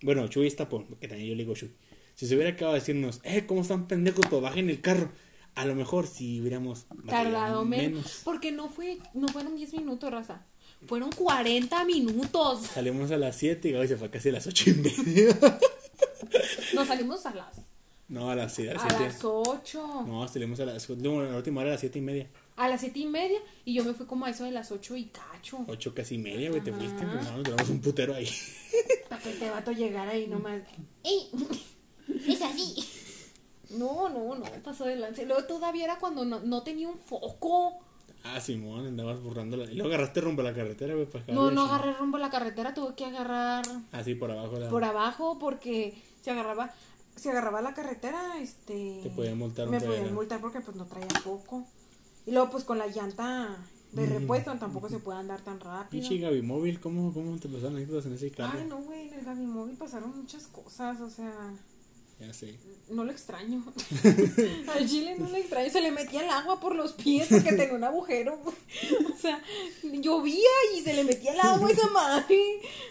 Bueno, 0.02 0.28
Shui 0.28 0.48
está 0.48 0.70
por, 0.70 0.86
porque 0.86 1.08
también 1.08 1.30
yo 1.30 1.36
le 1.36 1.44
digo 1.44 1.56
Shui. 1.56 1.72
Si 2.15 2.28
se 2.28 2.36
hubiera 2.36 2.56
quedado 2.56 2.74
a 2.74 2.76
decirnos, 2.80 3.22
eh, 3.24 3.46
¿cómo 3.46 3.62
están 3.62 3.88
pendejos? 3.88 4.26
Pues 4.30 4.42
bajen 4.42 4.70
el 4.70 4.82
carro. 4.82 5.12
A 5.56 5.66
lo 5.66 5.76
mejor 5.76 6.08
si 6.08 6.40
hubiéramos 6.40 6.86
Tardado 7.08 7.66
menos. 7.66 8.22
Porque 8.24 8.52
no 8.52 8.70
fue. 8.70 8.98
No 9.14 9.28
fueron 9.28 9.56
10 9.56 9.74
minutos, 9.74 10.12
raza. 10.12 10.46
Fueron 10.88 11.12
40 11.12 11.84
minutos. 11.86 12.62
Salimos 12.68 13.12
a 13.12 13.18
las 13.18 13.36
7 13.36 13.70
y 13.70 13.74
hoy 13.74 13.88
se 13.88 13.98
fue 13.98 14.10
casi 14.10 14.30
a 14.30 14.34
las 14.34 14.48
8 14.48 14.70
y 14.70 14.74
media. 14.76 15.38
Nos 16.74 16.88
salimos 16.88 17.26
a 17.26 17.34
las. 17.34 17.58
no, 18.08 18.30
a 18.30 18.36
las 18.36 18.54
7. 18.54 18.76
A 18.80 19.00
las 19.00 19.24
8. 19.24 20.06
No, 20.08 20.28
salimos 20.28 20.60
a 20.62 20.66
las. 20.66 20.90
No, 20.90 21.22
la 21.22 21.36
última 21.36 21.62
hora 21.62 21.72
a 21.72 21.74
las 21.74 21.82
7 21.82 22.00
y 22.00 22.02
media. 22.02 22.30
A 22.56 22.70
las 22.70 22.80
7 22.80 22.98
y 23.00 23.06
media. 23.08 23.40
Y 23.66 23.74
yo 23.74 23.84
me 23.84 23.94
fui 23.94 24.06
como 24.06 24.26
a 24.26 24.30
eso 24.30 24.46
de 24.46 24.52
las 24.52 24.72
8 24.72 24.96
y 24.96 25.06
cacho. 25.06 25.66
8 25.68 25.94
casi 25.94 26.16
y 26.16 26.20
media, 26.20 26.50
güey, 26.50 26.64
te 26.64 26.72
fuiste. 26.72 27.04
No, 27.04 27.16
nos 27.16 27.44
duramos 27.44 27.70
un 27.70 27.82
putero 27.82 28.14
ahí. 28.16 28.30
Para 29.10 29.22
que 29.22 29.32
este 29.32 29.50
vato 29.50 29.72
llegara 29.74 30.12
ahí 30.12 30.28
nomás. 30.28 30.62
¡Ey! 31.04 31.30
Es 32.28 32.42
así. 32.42 32.76
No, 33.72 34.10
no, 34.10 34.36
no, 34.36 34.46
pasó 34.64 34.86
de 34.86 34.96
lance. 34.96 35.26
Luego 35.26 35.44
todavía 35.46 35.86
era 35.86 36.00
cuando 36.00 36.26
no, 36.26 36.40
no 36.40 36.64
tenía 36.64 36.88
un 36.88 36.98
foco. 36.98 37.80
Ah, 38.24 38.40
Simón, 38.42 38.86
andabas 38.86 39.22
borrando 39.22 39.58
la. 39.58 39.66
Y 39.66 39.76
luego 39.76 39.90
agarraste 39.94 40.22
rumbo 40.22 40.42
a 40.42 40.46
la 40.46 40.54
carretera, 40.54 40.94
güey, 40.94 41.06
para 41.06 41.26
No, 41.34 41.52
no 41.52 41.64
agarré 41.64 41.94
rumbo 41.94 42.18
a 42.18 42.20
la 42.20 42.30
carretera, 42.30 42.74
tuve 42.74 42.96
que 42.96 43.06
agarrar 43.06 43.66
Así 43.92 44.16
por 44.16 44.32
abajo. 44.32 44.60
La... 44.60 44.70
por 44.70 44.84
abajo 44.84 45.40
porque 45.40 46.02
se 46.22 46.32
agarraba, 46.32 46.74
se 47.16 47.30
agarraba 47.30 47.62
la 47.62 47.74
carretera, 47.74 48.40
este. 48.40 49.00
Te 49.04 49.10
podían 49.10 49.38
multar 49.38 49.68
un 49.68 49.72
Me 49.72 49.82
podían 49.82 50.14
multar 50.14 50.42
porque 50.42 50.60
pues 50.62 50.76
no 50.76 50.86
traía 50.86 51.08
foco. 51.22 51.66
Y 52.26 52.32
luego 52.32 52.50
pues 52.50 52.64
con 52.64 52.78
la 52.78 52.88
llanta 52.88 53.58
de 53.94 54.06
repuesto 54.06 54.54
tampoco 54.58 54.90
se 54.90 55.00
puede 55.00 55.20
andar 55.20 55.42
tan 55.42 55.60
rápido. 55.60 55.90
Pinche 55.90 56.18
Gaby 56.18 56.42
Móvil, 56.42 56.80
¿cómo, 56.80 57.14
¿cómo 57.14 57.38
te 57.38 57.48
pasaron 57.48 57.78
anécdotas 57.78 58.06
en 58.06 58.14
ese 58.14 58.32
carro? 58.32 58.60
Ay, 58.60 58.68
no, 58.68 58.78
güey, 58.82 59.08
en 59.08 59.14
el 59.20 59.26
Gaby 59.26 59.46
Móvil 59.46 59.78
pasaron 59.78 60.16
muchas 60.16 60.48
cosas, 60.48 61.00
o 61.02 61.10
sea, 61.10 61.54
Ya 62.20 62.34
sé. 62.34 62.60
no 62.90 63.06
lo 63.06 63.12
extraño. 63.12 63.64
Al 64.76 64.90
chile 64.90 65.16
no 65.18 65.30
lo 65.30 65.38
extraño, 65.38 65.70
se 65.70 65.80
le 65.80 65.92
metía 65.92 66.22
el 66.22 66.30
agua 66.30 66.60
por 66.60 66.76
los 66.76 66.92
pies 66.92 67.28
porque 67.30 67.54
tenía 67.54 67.74
un 67.74 67.84
agujero. 67.84 68.40
O 69.14 69.22
sea, 69.22 69.42
llovía 69.84 70.50
y 70.76 70.82
se 70.82 70.94
le 70.94 71.04
metía 71.04 71.34
el 71.34 71.40
agua 71.42 71.68
a 71.68 71.72
esa 71.72 71.90
madre. 71.90 72.40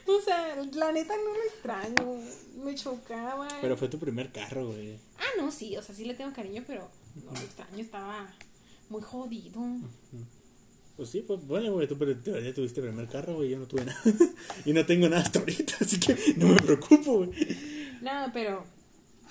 O 0.07 0.21
sea, 0.21 0.57
la 0.75 0.93
neta 0.93 1.15
no 1.17 1.33
lo 1.33 1.43
extraño. 1.43 2.21
Me 2.63 2.75
chocaba. 2.75 3.49
Pero 3.61 3.77
fue 3.77 3.89
tu 3.89 3.99
primer 3.99 4.31
carro, 4.31 4.67
güey. 4.67 4.99
Ah, 5.19 5.39
no, 5.39 5.51
sí, 5.51 5.77
o 5.77 5.83
sea, 5.83 5.95
sí 5.95 6.05
le 6.05 6.15
tengo 6.15 6.35
cariño, 6.35 6.65
pero 6.67 6.91
no 7.25 7.33
lo 7.33 7.39
extraño, 7.39 7.79
estaba 7.79 8.31
muy 8.91 9.01
jodido. 9.01 9.61
Pues 10.97 11.11
sí, 11.11 11.25
pues 11.27 11.47
bueno, 11.47 11.73
güey, 11.73 11.87
tú 11.87 11.97
pero 11.97 12.17
tú 12.17 12.33
ya 12.39 12.53
tuviste 12.53 12.81
el 12.81 12.89
primer 12.89 13.09
carro, 13.09 13.37
güey, 13.37 13.51
yo 13.51 13.59
no 13.59 13.67
tuve 13.67 13.85
nada. 13.85 14.01
y 14.65 14.73
no 14.73 14.85
tengo 14.85 15.09
nada 15.09 15.23
hasta 15.23 15.39
ahorita, 15.39 15.77
así 15.81 15.99
que 16.01 16.17
no 16.37 16.49
me 16.49 16.61
preocupo, 16.61 17.19
güey. 17.19 17.31
No, 18.03 18.31
pero 18.33 18.65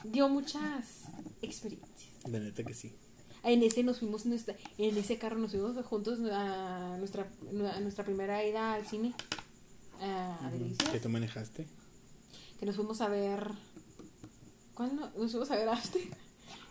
dio 0.04 0.30
muchas 0.30 1.04
experiencias. 1.42 2.10
La 2.30 2.40
neta 2.40 2.64
que 2.64 2.74
sí. 2.74 2.94
En 3.44 3.64
ese 3.64 3.84
nos 3.84 4.00
fuimos, 4.00 4.26
nuestra, 4.26 4.56
en 4.78 4.98
ese 4.98 5.18
carro 5.18 5.38
nos 5.38 5.52
fuimos 5.52 5.84
juntos 5.86 6.20
a 6.32 6.98
nuestra, 6.98 7.28
a 7.74 7.80
nuestra 7.80 8.04
primera 8.04 8.44
ida 8.46 8.74
al 8.74 8.86
cine. 8.86 9.14
A 10.02 10.50
Delicias. 10.52 10.90
¿Qué 10.90 11.00
tú 11.00 11.10
manejaste? 11.10 11.66
Que 12.60 12.66
nos 12.66 12.76
fuimos 12.76 13.02
a 13.02 13.08
ver. 13.08 13.52
¿Cuál 14.74 14.96
no? 14.96 15.10
Nos 15.18 15.32
fuimos 15.32 15.50
a 15.52 15.56
ver 15.56 15.70
After. 15.70 16.02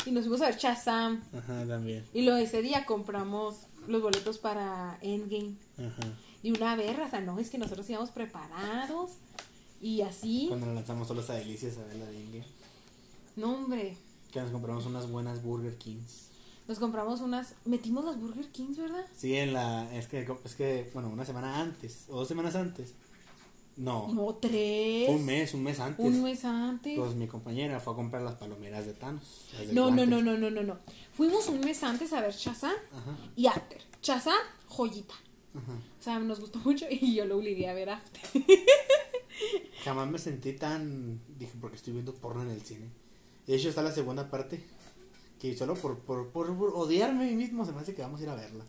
Y 0.04 0.10
nos 0.10 0.24
fuimos 0.24 0.42
a 0.42 0.46
ver 0.46 0.56
Shazam. 0.56 1.22
Ajá, 1.36 1.66
también. 1.66 2.04
Y 2.12 2.22
lo 2.22 2.36
ese 2.36 2.62
día 2.62 2.84
compramos 2.84 3.56
los 3.88 4.02
boletos 4.02 4.38
para 4.38 4.98
Endgame. 5.00 5.56
Ajá. 5.78 6.18
Y 6.42 6.52
una 6.52 6.76
vez, 6.76 6.96
o 6.98 7.08
sea, 7.08 7.20
no, 7.20 7.38
es 7.38 7.50
que 7.50 7.58
nosotros 7.58 7.88
íbamos 7.90 8.10
preparados. 8.10 9.12
Y 9.80 10.02
así. 10.02 10.46
Cuando 10.48 10.66
nos 10.66 10.74
lanzamos 10.76 11.08
solos 11.08 11.28
a 11.30 11.34
Delicias 11.34 11.76
a 11.78 11.84
ver 11.84 11.96
la 11.96 12.06
dengue. 12.06 12.44
No, 13.36 13.54
hombre. 13.54 13.96
Que 14.32 14.40
nos 14.40 14.50
compramos 14.50 14.86
unas 14.86 15.10
buenas 15.10 15.42
Burger 15.42 15.76
Kings. 15.76 16.30
Nos 16.66 16.78
compramos 16.78 17.20
unas. 17.20 17.54
Metimos 17.64 18.04
los 18.04 18.18
Burger 18.18 18.48
Kings, 18.50 18.78
¿verdad? 18.78 19.04
Sí, 19.14 19.36
en 19.36 19.52
la. 19.52 19.94
Es 19.94 20.08
que, 20.08 20.26
es 20.44 20.54
que, 20.54 20.90
bueno, 20.92 21.08
una 21.10 21.24
semana 21.24 21.60
antes. 21.60 22.06
O 22.08 22.16
dos 22.16 22.28
semanas 22.28 22.56
antes. 22.56 22.94
No. 23.76 24.08
No, 24.08 24.34
tres. 24.36 25.10
Un 25.10 25.24
mes, 25.24 25.52
un 25.52 25.62
mes 25.62 25.78
antes. 25.78 26.04
Un 26.04 26.22
mes 26.22 26.44
antes. 26.44 26.98
Pues 26.98 27.14
mi 27.14 27.26
compañera 27.28 27.78
fue 27.78 27.92
a 27.92 27.96
comprar 27.96 28.22
las 28.22 28.36
palomeras 28.36 28.86
de 28.86 28.94
Thanos. 28.94 29.48
las 29.52 29.72
No, 29.72 29.90
no, 29.90 30.06
no, 30.06 30.22
no, 30.22 30.36
no, 30.36 30.50
no, 30.50 30.62
no. 30.62 30.78
Fuimos 31.12 31.46
un 31.48 31.60
mes 31.60 31.82
antes 31.82 32.12
a 32.14 32.22
ver 32.22 32.34
Ajá, 32.34 32.74
y 33.36 33.46
After. 33.46 33.82
Shazam, 34.02 34.34
joyita. 34.68 35.14
ajá. 35.54 35.72
O 35.72 36.02
sea, 36.02 36.18
nos 36.18 36.40
gustó 36.40 36.58
mucho 36.60 36.86
y 36.90 37.14
yo 37.14 37.26
lo 37.26 37.36
obligué 37.36 37.68
a 37.68 37.74
ver 37.74 37.90
After. 37.90 38.22
Jamás 39.84 40.08
me 40.08 40.18
sentí 40.18 40.54
tan. 40.54 41.20
Dije, 41.38 41.52
porque 41.60 41.76
estoy 41.76 41.92
viendo 41.92 42.14
porno 42.14 42.42
en 42.42 42.50
el 42.50 42.62
cine. 42.62 42.90
De 43.46 43.54
hecho, 43.56 43.68
está 43.68 43.82
la 43.82 43.92
segunda 43.92 44.30
parte. 44.30 44.64
Que 45.38 45.54
solo 45.56 45.74
por, 45.74 45.98
por, 46.00 46.30
por, 46.30 46.56
por 46.56 46.70
odiarme 46.74 47.24
a 47.24 47.28
mí 47.28 47.34
mismo 47.36 47.64
se 47.66 47.72
me 47.72 47.80
hace 47.80 47.94
que 47.94 48.02
vamos 48.02 48.20
a 48.20 48.22
ir 48.24 48.28
a 48.30 48.34
verla. 48.34 48.64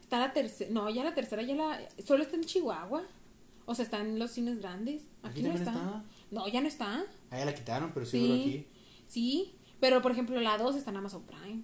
Está 0.00 0.18
la 0.20 0.32
tercera. 0.32 0.70
No, 0.70 0.90
ya 0.90 1.02
la 1.04 1.14
tercera 1.14 1.42
ya 1.42 1.54
la. 1.54 1.80
Solo 2.04 2.22
está 2.22 2.36
en 2.36 2.44
Chihuahua. 2.44 3.02
O 3.64 3.74
sea, 3.74 3.84
está 3.84 4.00
en 4.00 4.18
los 4.18 4.30
cines 4.32 4.58
grandes. 4.58 5.02
Aquí, 5.22 5.40
Aquí 5.40 5.42
no 5.42 5.54
está. 5.54 5.70
está. 5.72 6.04
No, 6.30 6.48
ya 6.48 6.60
no 6.60 6.68
está. 6.68 7.04
Ah, 7.30 7.38
ya 7.38 7.44
la 7.46 7.54
quitaron, 7.54 7.92
pero 7.94 8.04
sí, 8.06 8.18
Sí. 8.20 8.40
aquí. 8.40 8.66
Sí. 9.06 9.54
Pero 9.80 10.02
por 10.02 10.12
ejemplo, 10.12 10.38
la 10.40 10.58
2 10.58 10.76
está 10.76 10.90
en 10.90 10.98
Amazon 10.98 11.22
Prime. 11.24 11.62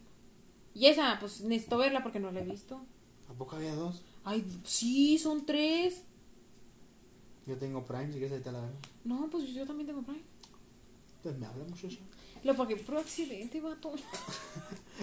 Y 0.75 0.87
esa, 0.87 1.19
pues 1.21 1.41
necesito 1.43 1.77
verla 1.79 2.03
porque 2.03 2.21
no 2.21 2.31
la 2.33 2.41
he 2.41 2.45
visto. 2.45 2.81
¿A 3.29 3.35
poco 3.35 3.57
había 3.57 3.75
dos? 3.75 4.03
Ay, 4.25 4.45
sí, 4.65 5.19
son 5.19 5.45
tres. 5.45 6.03
Yo 7.47 7.57
tengo 7.59 7.85
Prime, 7.85 8.07
si 8.07 8.13
quieres 8.13 8.33
ahorita 8.33 8.53
la 8.53 8.61
veo. 8.61 8.71
No, 9.05 9.29
pues 9.31 9.49
yo 9.53 9.67
también 9.67 9.87
tengo 9.89 10.03
Prime. 10.03 10.23
Pues 11.23 11.37
me 11.39 11.47
habla 11.47 11.65
muchacho. 11.65 11.99
Lo 12.45 12.55
pagué 12.55 12.77
por 12.77 12.97
accidente, 12.97 13.61
vato. 13.61 13.93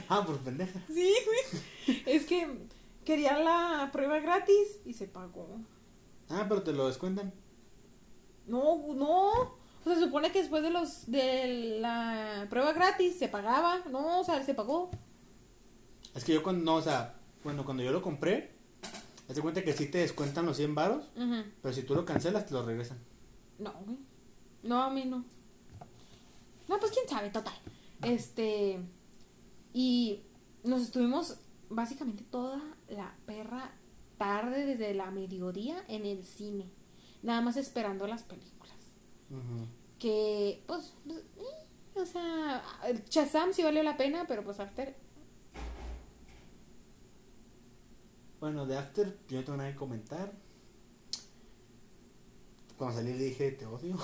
Ah, 0.10 0.26
por 0.26 0.38
pendeja. 0.40 0.82
Sí, 0.88 1.14
güey. 1.26 2.04
Es 2.06 2.26
que 2.26 2.68
quería 3.06 3.40
la 3.40 3.90
prueba 3.94 4.20
gratis 4.20 4.80
y 4.84 4.94
se 4.94 5.08
pagó. 5.08 5.48
Ah, 6.30 6.46
pero 6.50 6.64
te 6.64 6.74
lo 6.74 6.88
descuentan. 6.88 7.34
No, 8.46 8.94
no. 8.94 9.32
O 9.32 9.84
sea, 9.84 9.96
se 9.96 10.02
supone 10.02 10.32
que 10.32 10.40
después 10.40 10.64
de 10.64 10.70
los 10.70 11.10
de 11.10 11.78
la 11.80 12.48
prueba 12.50 12.74
gratis 12.74 13.18
se 13.18 13.30
pagaba. 13.30 13.80
No, 13.90 14.20
o 14.20 14.24
sea, 14.24 14.44
se 14.44 14.54
pagó. 14.54 14.92
Es 16.14 16.24
que 16.26 16.34
yo 16.34 16.44
cuando, 16.44 16.64
no, 16.66 16.76
o 16.76 16.82
sea, 16.82 17.16
bueno, 17.44 17.64
cuando 17.64 17.84
yo 17.84 17.92
lo 17.92 18.02
compré, 18.02 18.52
haz 19.30 19.36
de 19.36 19.42
cuenta 19.42 19.64
que 19.64 19.74
sí 19.74 19.88
te 19.88 20.00
descuentan 20.00 20.46
los 20.46 20.58
100 20.58 20.76
varos, 20.76 21.10
pero 21.62 21.74
si 21.74 21.84
tú 21.84 21.96
lo 21.96 22.06
cancelas, 22.06 22.46
te 22.46 22.54
lo 22.54 22.64
regresan. 22.64 22.98
No, 23.60 23.74
güey. 23.86 23.98
No, 24.64 24.84
a 24.84 24.90
mí 24.90 25.06
no. 25.06 25.24
No, 26.68 26.80
pues 26.80 26.92
quién 26.92 27.08
sabe, 27.08 27.30
total. 27.30 27.54
Este. 28.02 28.80
Y 29.74 30.24
nos 30.64 30.82
estuvimos 30.82 31.38
básicamente 31.70 32.24
toda 32.24 32.62
la 32.88 33.16
perra 33.26 33.74
tarde, 34.18 34.66
desde 34.66 34.94
la 34.94 35.12
mediodía, 35.12 35.84
en 35.88 36.06
el 36.06 36.24
cine. 36.24 36.72
Nada 37.22 37.42
más 37.42 37.58
esperando 37.58 38.08
las 38.08 38.24
películas. 38.24 38.76
Que, 40.00 40.64
pues, 40.68 40.94
pues, 41.06 41.20
eh, 41.20 41.66
o 41.96 42.06
sea, 42.06 42.64
el 42.88 43.04
Shazam 43.06 43.54
sí 43.54 43.64
valió 43.64 43.84
la 43.84 43.98
pena, 43.98 44.26
pero 44.28 44.44
pues 44.44 44.60
After. 44.60 44.96
Bueno, 48.40 48.66
de 48.66 48.78
After, 48.78 49.18
yo 49.28 49.40
no 49.40 49.44
tengo 49.44 49.58
nada 49.58 49.72
que 49.72 49.76
comentar. 49.76 50.32
Cuando 52.78 52.98
salí 52.98 53.14
le 53.14 53.26
dije, 53.26 53.52
te 53.52 53.66
odio. 53.66 53.98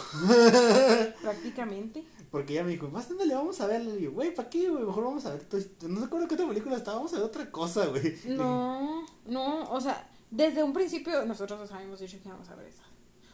Prácticamente. 1.21 2.03
Porque 2.31 2.53
ella 2.53 2.63
me 2.63 2.71
dijo, 2.71 2.87
¿más 2.87 3.09
dónde 3.09 3.25
le 3.25 3.35
vamos 3.35 3.59
a 3.59 3.67
ver? 3.67 3.81
Le 3.81 3.97
digo, 3.97 4.13
güey, 4.13 4.33
¿para 4.33 4.49
qué, 4.49 4.69
güey? 4.69 4.85
Mejor 4.85 5.03
vamos 5.03 5.25
a 5.25 5.31
ver. 5.31 5.43
Toy 5.43 5.59
Story". 5.59 5.91
No 5.93 5.99
se 5.99 6.05
acuerdo 6.05 6.27
qué 6.27 6.35
otra 6.35 6.47
película 6.47 6.77
estaba, 6.77 6.97
vamos 6.97 7.13
a 7.13 7.17
ver 7.17 7.25
otra 7.25 7.51
cosa, 7.51 7.85
güey. 7.87 8.17
No, 8.25 9.05
no, 9.25 9.69
o 9.69 9.81
sea, 9.81 10.09
desde 10.29 10.63
un 10.63 10.71
principio 10.71 11.25
nosotros 11.25 11.59
nos 11.59 11.71
habíamos 11.71 11.99
dicho 11.99 12.17
que 12.21 12.29
íbamos 12.29 12.47
a 12.49 12.55
ver 12.55 12.67
esa. 12.67 12.83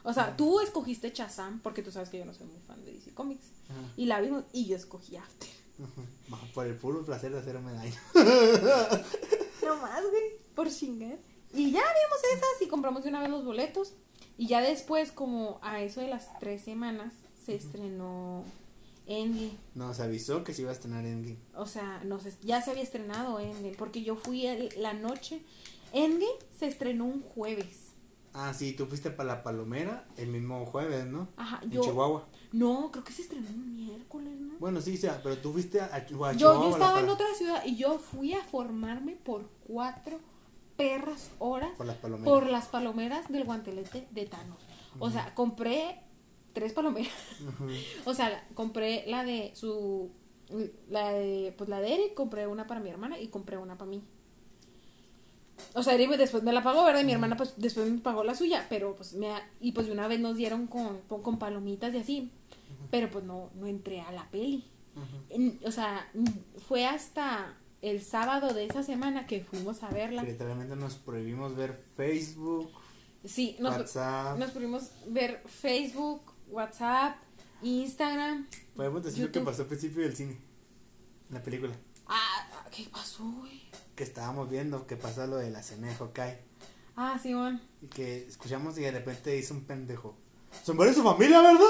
O 0.04 0.14
sea, 0.14 0.36
tú 0.36 0.60
escogiste 0.62 1.12
Shazam 1.12 1.60
porque 1.60 1.84
tú 1.84 1.92
sabes 1.92 2.10
que 2.10 2.18
yo 2.18 2.26
no 2.26 2.34
soy 2.34 2.48
muy 2.48 2.60
fan 2.62 2.84
de 2.84 2.94
DC 2.94 3.14
Comics. 3.14 3.48
Ajá. 3.70 3.94
Y 3.98 4.06
la 4.06 4.20
vimos 4.20 4.46
y 4.52 4.66
yo 4.66 4.76
escogí 4.76 5.16
After. 5.18 5.50
Ajá. 5.84 6.48
Por 6.54 6.66
el 6.66 6.76
puro 6.76 7.06
placer 7.06 7.32
de 7.32 7.40
hacerme 7.40 7.74
daño. 7.74 7.94
No 9.64 9.76
más, 9.82 10.02
güey, 10.02 10.38
por 10.56 10.70
chingar. 10.70 11.18
Y 11.54 11.72
ya 11.72 11.82
vimos 11.82 12.20
esas 12.34 12.62
y 12.62 12.68
compramos 12.68 13.04
de 13.04 13.10
una 13.10 13.20
vez 13.20 13.30
los 13.30 13.44
boletos. 13.44 13.96
Y 14.38 14.48
ya 14.48 14.62
después, 14.62 15.12
como 15.12 15.60
a 15.62 15.82
eso 15.82 16.00
de 16.00 16.08
las 16.08 16.40
tres 16.40 16.62
semanas, 16.62 17.12
se 17.46 17.56
estrenó 17.56 18.46
Endgame. 19.08 19.58
Nos 19.76 20.00
avisó 20.00 20.44
que 20.44 20.54
se 20.54 20.62
iba 20.64 20.72
a 20.72 20.74
estrenar 20.74 21.06
Endgame. 21.06 21.38
O 21.56 21.66
sea, 21.66 22.02
no 22.06 22.20
sé, 22.20 22.34
ya 22.44 22.62
se 22.62 22.72
había 22.72 22.84
estrenado 22.84 23.40
Endgame. 23.40 23.76
Porque 23.78 24.04
yo 24.04 24.16
fui 24.16 24.46
el- 24.46 24.70
la 24.78 24.94
noche. 24.94 25.42
Endgame 25.94 26.26
se 26.60 26.68
estrenó 26.68 27.06
un 27.06 27.22
jueves. 27.22 27.84
Ah, 28.34 28.54
sí, 28.54 28.74
tú 28.74 28.86
fuiste 28.86 29.10
para 29.10 29.28
la 29.36 29.44
Palomera 29.44 30.06
el 30.18 30.28
mismo 30.28 30.64
jueves, 30.66 31.06
¿no? 31.08 31.28
Ajá, 31.38 31.60
En 31.64 31.72
yo. 31.72 31.82
Chihuahua. 31.82 32.28
No, 32.52 32.92
creo 32.92 33.04
que 33.04 33.12
se 33.12 33.24
estrenó 33.24 33.48
un 33.50 33.76
miércoles, 33.76 34.34
¿no? 34.40 34.54
Bueno, 34.60 34.80
sí, 34.80 34.96
sí, 34.98 35.08
pero 35.24 35.38
tú 35.40 35.52
fuiste 35.54 35.82
a, 35.82 35.86
a 35.96 36.06
Chihuahua. 36.06 36.34
Yo, 36.34 36.54
yo 36.62 36.70
estaba 36.72 37.00
en 37.00 37.10
otra 37.10 37.26
ciudad 37.36 37.64
y 37.66 37.76
yo 37.78 37.98
fui 38.00 38.34
a 38.34 38.44
formarme 38.44 39.16
por 39.16 39.50
cuatro 39.66 40.20
perras 40.76 41.32
horas 41.40 41.72
Por 41.78 41.88
las 41.88 41.96
palomeras. 41.98 42.26
por 42.34 42.48
las 42.50 42.66
palomeras 42.68 43.28
del 43.30 43.44
guantelete 43.46 44.08
de 44.12 44.26
Thanos. 44.28 44.60
O 45.00 45.10
sea, 45.10 45.34
compré 45.34 46.00
tres 46.60 46.74
palomeras. 46.74 47.14
O 48.06 48.14
sea, 48.14 48.48
compré 48.54 49.04
la 49.08 49.24
de 49.24 49.52
su 49.56 50.10
la 50.90 51.12
de 51.12 51.54
pues 51.58 51.70
la 51.70 51.80
de 51.82 51.94
Eric, 51.94 52.14
compré 52.14 52.48
una 52.48 52.68
para 52.68 52.80
mi 52.80 52.90
hermana 52.90 53.20
y 53.20 53.28
compré 53.28 53.58
una 53.58 53.78
para 53.78 53.90
mí. 53.92 54.02
O 55.74 55.84
sea, 55.84 55.94
Eric 55.96 56.12
después 56.18 56.44
me 56.44 56.54
la 56.54 56.64
pagó, 56.64 56.84
¿verdad? 56.84 57.02
Y 57.02 57.06
mi 57.06 57.12
hermana 57.14 57.36
pues 57.36 57.54
después 57.58 57.90
me 57.90 58.00
pagó 58.00 58.24
la 58.24 58.36
suya, 58.36 58.66
pero 58.70 58.96
pues 58.96 59.14
me 59.14 59.30
y 59.60 59.72
pues 59.72 59.88
de 59.88 59.92
una 59.94 60.08
vez 60.08 60.20
nos 60.20 60.36
dieron 60.38 60.68
con, 60.68 61.00
con, 61.08 61.22
con 61.22 61.38
palomitas 61.40 61.94
y 61.94 61.98
así. 61.98 62.32
Pero 62.92 63.10
pues 63.12 63.24
no 63.26 63.50
no 63.56 63.68
entré 63.68 64.02
a 64.02 64.12
la 64.12 64.30
peli. 64.32 64.64
En- 65.30 65.60
o 65.66 65.72
sea, 65.72 66.10
fue 66.68 66.86
hasta 66.86 67.56
el 67.82 68.02
sábado 68.02 68.54
de 68.54 68.66
esa 68.66 68.82
semana 68.84 69.28
que 69.28 69.42
fuimos 69.44 69.84
a 69.84 69.90
verla. 69.90 70.24
Literalmente 70.24 70.76
nos 70.76 70.96
prohibimos 70.96 71.56
ver 71.56 71.74
Facebook, 71.96 72.70
Sí, 73.26 73.58
nos, 73.60 73.76
WhatsApp. 73.76 74.38
nos 74.40 74.52
pudimos 74.52 74.92
ver 75.08 75.42
Facebook, 75.46 76.22
WhatsApp, 76.50 77.18
Instagram. 77.62 78.48
Podemos 78.76 79.04
decir 79.04 79.26
lo 79.26 79.32
que 79.32 79.40
pasó 79.42 79.64
al 79.64 79.68
principio 79.68 80.04
del 80.04 80.16
cine. 80.16 80.38
En 81.30 81.36
la 81.36 81.44
película. 81.44 81.74
Ah, 82.08 82.48
¿qué 82.72 82.88
pasó, 82.92 83.24
güey? 83.24 83.64
Que 83.96 84.04
estábamos 84.04 84.50
viendo 84.50 84.88
que 84.88 84.96
pasó 84.96 85.28
lo 85.28 85.38
de 85.38 85.50
la 85.52 85.62
cena 85.64 85.88
de 85.88 85.96
Hawkeye. 85.96 86.40
Ah, 86.96 87.20
Simón. 87.22 87.62
Y 87.82 87.88
que 87.88 88.26
escuchamos 88.28 88.78
y 88.78 88.82
de 88.82 88.92
repente 88.92 89.32
dice 89.32 89.54
un 89.54 89.66
pendejo. 89.66 90.16
Son 90.64 90.78
varios 90.78 90.96
su 90.96 91.04
familia, 91.04 91.42
¿verdad? 91.42 91.66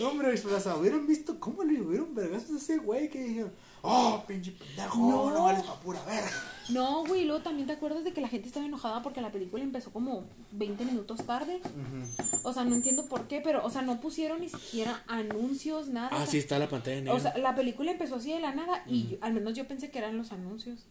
hombre, 0.04 0.32
disfrazado. 0.32 0.80
Hubieran 0.80 1.06
visto 1.06 1.38
cómo 1.38 1.62
le 1.62 1.80
hubieron 1.80 2.14
vergas 2.14 2.50
a 2.50 2.56
ese 2.56 2.78
güey 2.78 3.08
que 3.08 3.22
dijeron. 3.22 3.52
Oh, 3.82 4.24
pinche 4.26 4.52
pendejo, 4.52 4.98
No. 4.98 5.30
no, 5.30 5.44
vales 5.44 5.64
pa' 5.64 5.80
pura 5.80 6.02
verga. 6.04 6.30
No, 6.72 7.04
güey, 7.06 7.24
luego 7.24 7.42
también 7.42 7.66
te 7.66 7.74
acuerdas 7.74 8.04
de 8.04 8.12
que 8.12 8.20
la 8.20 8.28
gente 8.28 8.48
estaba 8.48 8.66
enojada 8.66 9.02
porque 9.02 9.20
la 9.20 9.30
película 9.32 9.62
empezó 9.62 9.92
como 9.92 10.24
20 10.52 10.84
minutos 10.84 11.24
tarde. 11.26 11.56
Ujú. 11.64 12.48
O 12.48 12.52
sea, 12.52 12.64
no 12.64 12.74
entiendo 12.74 13.06
por 13.06 13.26
qué, 13.28 13.40
pero, 13.40 13.64
o 13.64 13.70
sea, 13.70 13.82
no 13.82 14.00
pusieron 14.00 14.40
ni 14.40 14.48
siquiera 14.48 15.02
anuncios, 15.06 15.88
nada. 15.88 16.08
Ah, 16.12 16.16
o 16.16 16.18
sea, 16.18 16.26
sí, 16.26 16.38
está 16.38 16.58
la 16.58 16.68
pantalla 16.68 16.96
negra. 16.96 17.14
O 17.14 17.20
sea, 17.20 17.36
la 17.38 17.54
película 17.54 17.90
empezó 17.92 18.16
así 18.16 18.32
de 18.32 18.40
la 18.40 18.54
nada 18.54 18.82
y 18.86 19.08
yo- 19.08 19.16
al 19.20 19.32
menos 19.32 19.54
yo 19.54 19.66
pensé 19.66 19.90
que 19.90 19.98
eran 19.98 20.16
los 20.16 20.32
anuncios. 20.32 20.86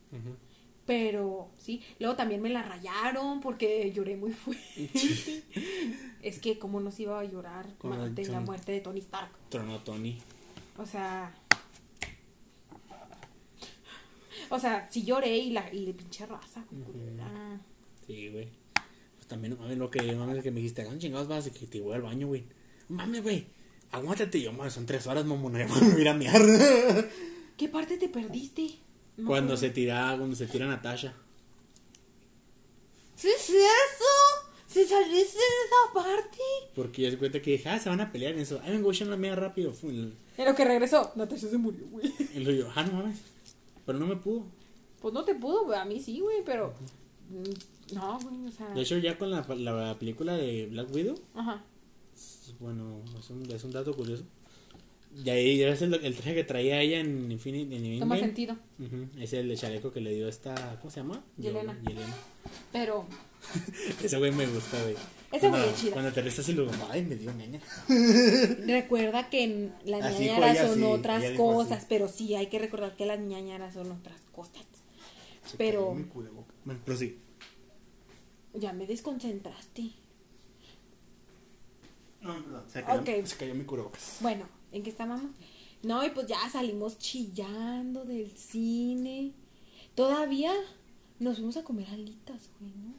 Pero 0.85 1.49
sí, 1.57 1.81
luego 1.99 2.15
también 2.15 2.41
me 2.41 2.49
la 2.49 2.63
rayaron 2.63 3.39
porque 3.39 3.91
lloré 3.93 4.17
muy 4.17 4.33
fuerte. 4.33 4.63
es 6.21 6.39
que 6.39 6.57
como 6.59 6.79
nos 6.79 6.99
iba 6.99 7.19
a 7.19 7.23
llorar 7.23 7.67
Con 7.77 7.91
la 7.91 8.39
muerte 8.41 8.71
de 8.71 8.81
Tony 8.81 8.99
Stark. 8.99 9.29
Trono 9.49 9.79
Tony. 9.79 10.17
O 10.77 10.85
sea, 10.85 11.33
O 14.51 14.59
sea, 14.59 14.87
sí 14.91 15.03
lloré 15.03 15.37
y 15.37 15.51
la, 15.51 15.73
y 15.73 15.85
la 15.85 15.93
pinche 15.93 16.25
raza, 16.25 16.63
güey, 16.69 16.83
culera. 16.83 17.59
Sí, 18.05 18.29
güey. 18.29 18.49
Pues 19.15 19.27
también, 19.27 19.57
mames, 19.57 19.77
lo 19.77 19.89
que, 19.89 20.01
mames, 20.13 20.43
que 20.43 20.51
me 20.51 20.57
dijiste, 20.57 20.83
¿dónde 20.83 20.99
chingados 20.99 21.29
vas? 21.29 21.47
Y 21.47 21.51
que 21.51 21.67
te 21.67 21.79
voy 21.79 21.95
al 21.95 22.01
baño, 22.01 22.27
güey. 22.27 22.43
Mames, 22.89 23.23
güey. 23.23 23.47
Aguántate. 23.91 24.39
Y 24.39 24.43
yo, 24.43 24.51
mames, 24.51 24.73
son 24.73 24.85
tres 24.85 25.07
horas, 25.07 25.25
mamona. 25.25 25.65
Voy 25.65 25.91
a 25.95 25.99
ir 25.99 26.09
a 26.09 26.13
miar. 26.13 26.41
¿Qué 27.57 27.69
parte 27.69 27.97
te 27.97 28.09
perdiste? 28.09 28.71
Cuando 29.25 29.55
se 29.55 29.69
tira, 29.69 30.15
cuando 30.17 30.35
se 30.35 30.47
tira 30.47 30.67
Natasha. 30.67 31.13
¿Sí 33.15 33.29
es 33.29 33.49
eso? 33.49 34.41
¿Se 34.67 34.85
saliste 34.85 35.37
de 35.37 35.65
esa 35.65 35.93
parte? 35.93 36.39
Porque 36.75 37.03
ya 37.03 37.11
se 37.11 37.17
cuenta 37.17 37.41
que 37.41 37.51
dije, 37.51 37.69
ah, 37.69 37.79
se 37.79 37.89
van 37.89 38.01
a 38.01 38.11
pelear 38.11 38.33
en 38.33 38.39
eso. 38.39 38.59
Ay, 38.63 38.71
vengo 38.71 38.89
a 38.89 38.93
echar 38.93 39.07
la 39.07 39.17
mía 39.17 39.35
rápido. 39.35 39.73
En 39.83 40.15
lo 40.37 40.55
que 40.55 40.65
regresó, 40.65 41.11
Natasha 41.15 41.49
se 41.49 41.57
murió, 41.57 41.85
güey. 41.87 42.11
luego 42.35 42.63
yo, 42.63 42.71
ah, 42.75 42.83
no 42.83 42.93
mames. 42.93 43.19
Pero 43.85 43.99
no 43.99 44.07
me 44.07 44.15
pudo. 44.15 44.45
Pues 45.01 45.13
no 45.13 45.23
te 45.23 45.35
pudo, 45.35 45.65
güey. 45.65 45.79
A 45.79 45.85
mí 45.85 45.99
sí, 45.99 46.19
güey, 46.19 46.43
pero. 46.45 46.73
mm, 47.29 47.93
No, 47.95 48.19
güey, 48.19 48.45
o 48.47 48.51
sea. 48.51 48.69
De 48.69 48.81
hecho, 48.81 48.97
ya 48.97 49.17
con 49.17 49.31
la, 49.31 49.45
la 49.55 49.97
película 49.99 50.35
de 50.37 50.67
Black 50.67 50.93
Widow, 50.93 51.15
Ajá. 51.33 51.63
bueno, 52.59 53.01
es 53.19 53.29
un, 53.29 53.49
es 53.51 53.63
un 53.63 53.71
dato 53.71 53.93
curioso. 53.95 54.23
Y 55.25 55.29
ahí 55.29 55.57
ya 55.57 55.67
es 55.69 55.81
el, 55.81 55.93
el 55.93 56.15
traje 56.15 56.33
que 56.35 56.43
traía 56.45 56.81
ella 56.81 56.99
en 57.01 57.29
Infinity. 57.31 57.75
En 57.95 57.99
Toma 57.99 58.17
sentido. 58.17 58.55
Es 59.19 59.33
el 59.33 59.57
chaleco 59.57 59.91
que 59.91 59.99
le 59.99 60.13
dio 60.13 60.27
esta. 60.29 60.77
¿Cómo 60.79 60.89
se 60.89 61.01
llama? 61.01 61.21
Yelena. 61.37 61.77
Yo- 61.83 61.89
Yelena. 61.89 62.15
Pero. 62.71 63.05
Ese 64.03 64.17
güey 64.19 64.31
me 64.31 64.45
gusta, 64.47 64.81
güey. 64.83 64.95
Ese 65.31 65.49
güey 65.49 65.69
es 65.69 65.75
chido. 65.75 65.93
Cuando 65.93 66.09
aterrizas 66.09 66.47
y 66.49 66.53
luego, 66.53 66.71
ay, 66.89 67.03
me 67.03 67.15
dio 67.15 67.31
ñaña. 67.33 67.61
Recuerda 68.65 69.29
que 69.29 69.69
las 69.85 70.03
Así 70.03 70.25
ñañaras 70.25 70.57
son 70.57 70.75
sí, 70.75 70.83
otras 70.83 71.23
cosas, 71.37 71.85
pero 71.87 72.07
sí 72.07 72.35
hay 72.35 72.47
que 72.47 72.59
recordar 72.59 72.95
que 72.95 73.05
las 73.05 73.19
ñañaras 73.19 73.73
son 73.73 73.91
otras 73.91 74.19
cosas. 74.33 74.65
Se 75.45 75.57
Pero-. 75.57 75.95
Bueno, 76.65 76.79
pero 76.85 76.97
sí. 76.97 77.17
Ya 78.53 78.73
me 78.73 78.85
desconcentraste. 78.85 79.91
No, 82.21 82.43
perdón. 82.43 82.63
Se 82.67 82.83
cayó, 82.83 83.01
Ok. 83.01 83.25
se 83.25 83.35
cayó 83.37 83.55
mi 83.55 83.63
cubrebocas. 83.63 84.17
Bueno, 84.19 84.45
¿en 84.71 84.83
qué 84.83 84.89
estábamos? 84.89 85.31
No, 85.83 86.05
y 86.05 86.09
pues 86.11 86.27
ya 86.27 86.37
salimos 86.49 86.99
chillando 86.99 88.05
del 88.05 88.29
cine. 88.37 89.31
Todavía 89.95 90.53
nos 91.19 91.37
fuimos 91.37 91.57
a 91.57 91.63
comer 91.63 91.87
alitas, 91.89 92.49
güey, 92.59 92.71
¿no? 92.73 92.93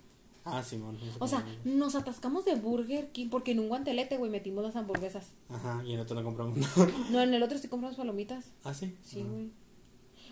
Ah, 0.45 0.63
Simón. 0.63 0.99
O 1.21 1.29
sea, 1.29 1.45
nos 1.65 1.95
atascamos 1.95 2.45
de 2.45 2.57
Burger 2.57 3.13
King 3.13 3.29
porque 3.31 3.53
en 3.53 3.61
un 3.61 3.69
guantelete, 3.69 4.17
güey, 4.17 4.31
metimos 4.31 4.65
las 4.65 4.75
hamburguesas. 4.77 5.29
Ajá, 5.49 5.83
y 5.87 5.93
en 5.95 6.01
otro 6.01 6.17
no 6.17 6.25
compramos 6.25 6.59
No, 7.11 7.21
en 7.21 7.33
el 7.33 7.43
otro 7.43 7.59
sí 7.59 7.69
compramos 7.69 7.97
palomitas. 7.97 8.47
ah, 8.65 8.75
sí. 8.75 8.97
Sí, 9.05 9.23
güey. 9.23 9.51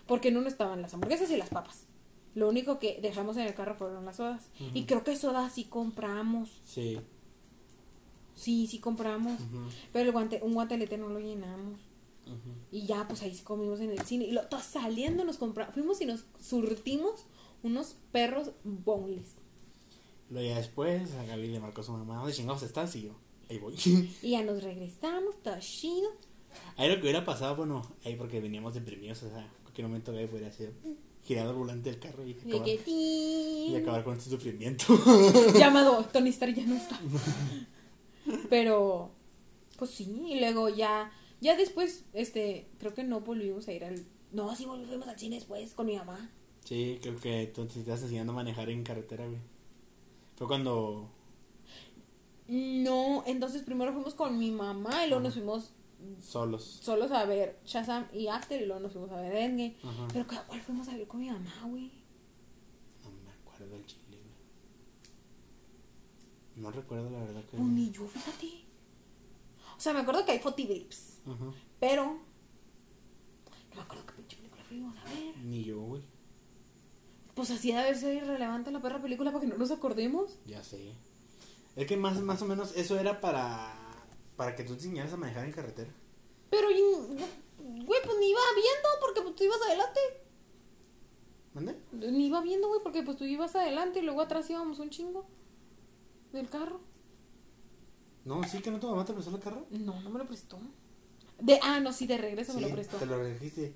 Porque 0.06 0.28
en 0.28 0.36
uno 0.38 0.48
estaban 0.48 0.82
las 0.82 0.92
hamburguesas 0.94 1.30
y 1.30 1.36
las 1.36 1.50
papas. 1.50 1.84
Lo 2.34 2.48
único 2.48 2.78
que 2.80 2.98
dejamos 3.00 3.36
en 3.36 3.46
el 3.46 3.54
carro 3.54 3.76
fueron 3.76 4.04
las 4.04 4.16
sodas. 4.16 4.48
Y 4.74 4.84
creo 4.84 5.04
que 5.04 5.14
sodas 5.16 5.52
sí 5.52 5.64
compramos. 5.64 6.61
Sí. 6.64 6.98
Sí, 8.34 8.66
sí 8.66 8.78
compramos. 8.78 9.40
Pero 9.92 10.06
el 10.06 10.12
guante, 10.12 10.40
un 10.42 10.54
guantelete 10.54 10.96
no 10.98 11.08
lo 11.08 11.20
llenamos. 11.20 11.78
ujú. 12.26 12.50
Y 12.72 12.86
ya, 12.86 13.06
pues 13.06 13.22
ahí 13.22 13.34
sí 13.34 13.42
comimos 13.42 13.80
en 13.80 13.90
el 13.90 14.00
cine. 14.00 14.24
Y 14.24 14.32
lo, 14.32 14.42
todo 14.46 14.61
saliendo 14.61 15.24
nos 15.24 15.36
compramos. 15.38 15.74
Fuimos 15.74 16.00
y 16.00 16.06
nos 16.06 16.24
surtimos 16.40 17.26
unos 17.62 17.96
perros 18.12 18.50
boneless. 18.64 19.34
Luego 20.31 20.49
ya 20.49 20.57
después, 20.59 21.12
a 21.14 21.24
Gaby 21.24 21.49
le 21.49 21.61
marcó 21.61 21.81
a 21.81 21.85
su 21.85 21.93
mamá, 21.93 22.16
¿dónde 22.16 22.33
chingados 22.33 22.62
estás? 22.62 22.95
Y 22.97 23.03
yo, 23.03 23.16
ahí 23.49 23.59
voy. 23.59 23.74
Y 24.22 24.31
ya 24.31 24.43
nos 24.43 24.62
regresamos, 24.62 25.43
todo 25.43 25.59
chido. 25.59 26.11
ahí 26.76 26.89
lo 26.89 26.97
que 26.97 27.03
hubiera 27.03 27.24
pasado, 27.24 27.57
bueno, 27.57 27.83
ahí 28.05 28.14
porque 28.14 28.41
veníamos 28.41 28.74
deprimidos, 28.74 29.22
o 29.24 29.28
sea, 29.28 29.43
en 29.43 29.62
cualquier 29.62 29.89
momento 29.89 30.12
Gaby 30.12 30.26
podría 30.28 30.49
hacer 30.49 30.72
girar 31.24 31.47
el 31.49 31.55
volante 31.55 31.91
del 31.91 32.01
carro 32.01 32.24
y 32.26 32.33
acabar, 32.33 32.68
y 32.87 33.76
acabar 33.76 34.05
con 34.05 34.16
este 34.16 34.31
sufrimiento. 34.31 34.85
Llamado 35.59 36.05
Tony 36.12 36.31
Stark 36.31 36.55
ya 36.55 36.64
no 36.64 36.76
está. 36.76 36.99
Pero, 38.49 39.11
pues 39.76 39.91
sí, 39.91 40.22
y 40.28 40.39
luego 40.41 40.68
ya, 40.68 41.12
ya 41.41 41.57
después, 41.57 42.05
este, 42.12 42.68
creo 42.78 42.95
que 42.95 43.05
no 43.05 43.20
volvimos 43.20 43.66
a 43.68 43.72
ir 43.72 43.85
al. 43.85 44.05
No, 44.33 44.55
sí 44.55 44.64
volvimos 44.64 45.09
al 45.09 45.18
cine 45.18 45.37
después 45.37 45.74
con 45.74 45.87
mi 45.87 45.97
mamá. 45.97 46.31
sí, 46.64 46.99
creo 47.03 47.18
que 47.18 47.51
tú 47.53 47.66
te 47.66 47.81
estás 47.81 48.03
enseñando 48.03 48.33
a 48.33 48.37
manejar 48.37 48.70
en 48.70 48.85
carretera, 48.85 49.26
güey. 49.26 49.41
Fue 50.41 50.49
cuando... 50.49 51.11
No, 52.49 53.22
entonces 53.26 53.61
primero 53.62 53.93
fuimos 53.93 54.14
con 54.14 54.38
mi 54.38 54.51
mamá 54.51 55.05
y 55.05 55.09
luego 55.11 55.22
nos 55.22 55.34
fuimos 55.34 55.74
Solos. 56.22 56.64
solos 56.82 57.11
a 57.12 57.26
ver 57.26 57.61
Shazam 57.66 58.07
y 58.14 58.28
After 58.28 58.59
y 58.59 58.64
luego 58.64 58.80
nos 58.80 58.93
fuimos 58.93 59.11
a 59.12 59.16
ver 59.20 59.34
Endgame. 59.36 59.76
Ajá. 59.84 60.09
Pero 60.11 60.26
¿cuál 60.49 60.62
fuimos 60.62 60.88
a 60.88 60.97
ver 60.97 61.07
con 61.07 61.20
mi 61.20 61.28
mamá, 61.28 61.53
güey? 61.66 61.93
No 63.05 63.11
me 63.22 63.30
acuerdo 63.32 63.76
el 63.76 63.84
chile, 63.84 64.01
güey. 64.16 64.32
No 66.57 66.70
recuerdo 66.70 67.11
la 67.11 67.18
verdad 67.18 67.43
que... 67.43 67.59
Pues 67.59 67.68
ni 67.68 67.91
yo, 67.91 68.09
fíjate. 68.09 68.64
O 69.76 69.80
sea, 69.80 69.93
me 69.93 70.01
acuerdo 70.01 70.24
que 70.24 70.32
hay 70.32 70.38
fotibrips, 70.38 71.18
Ajá. 71.26 71.53
pero 71.78 72.05
no 72.07 73.76
me 73.76 73.82
acuerdo 73.82 74.07
qué 74.07 74.12
pinche 74.14 74.36
película 74.38 74.64
fuimos 74.64 74.97
a 74.97 75.05
ver. 75.05 75.36
Ni 75.36 75.64
yo, 75.64 75.82
güey. 75.82 76.03
Pues 77.41 77.53
así 77.53 77.72
de 77.72 77.78
haber 77.78 77.97
sido 77.97 78.12
irrelevante 78.12 78.70
la 78.70 78.82
perra 78.82 79.01
película 79.01 79.32
para 79.32 79.41
que 79.41 79.47
no 79.47 79.57
nos 79.57 79.70
acordemos. 79.70 80.36
Ya 80.45 80.62
sé. 80.62 80.93
Es 81.74 81.86
que 81.86 81.97
más, 81.97 82.20
más 82.20 82.43
o 82.43 82.45
menos 82.45 82.76
eso 82.76 83.01
era 83.01 83.22
para... 83.22 83.72
Para 84.36 84.55
que 84.55 84.62
tú 84.62 84.74
te 84.74 84.80
enseñaras 84.80 85.14
a 85.14 85.16
manejar 85.16 85.47
en 85.47 85.53
carretera. 85.53 85.91
Pero, 86.51 86.68
güey, 86.68 87.99
pues 88.05 88.18
ni 88.18 88.28
iba 88.28 88.41
viendo 88.55 88.88
porque 89.01 89.22
pues, 89.22 89.36
tú 89.36 89.45
ibas 89.45 89.57
adelante. 89.66 90.01
¿Mande? 91.55 91.78
Ni 91.93 92.26
iba 92.26 92.43
viendo, 92.43 92.68
güey, 92.68 92.82
porque 92.82 93.03
pues 93.03 93.16
tú 93.16 93.24
ibas 93.24 93.57
adelante 93.57 94.01
y 94.01 94.03
luego 94.03 94.20
atrás 94.20 94.51
íbamos 94.51 94.78
un 94.78 94.91
chingo 94.91 95.26
del 96.34 96.51
carro. 96.51 96.82
No, 98.26 98.45
sí 98.45 98.61
que 98.61 98.70
no 98.70 98.78
tu 98.78 98.91
mamá 98.91 99.07
te 99.07 99.14
prestó 99.14 99.34
el 99.34 99.41
carro. 99.41 99.66
No, 99.70 99.99
no 100.03 100.11
me 100.11 100.18
lo 100.18 100.26
prestó. 100.26 100.59
De, 101.38 101.59
ah, 101.62 101.80
no, 101.80 101.95
sí, 101.95 102.07
de 102.07 102.18
regreso 102.18 102.53
me 102.53 102.61
lo 102.61 102.68
prestó. 102.68 102.99
Te 102.99 103.07
lo 103.07 103.16
registe. 103.16 103.74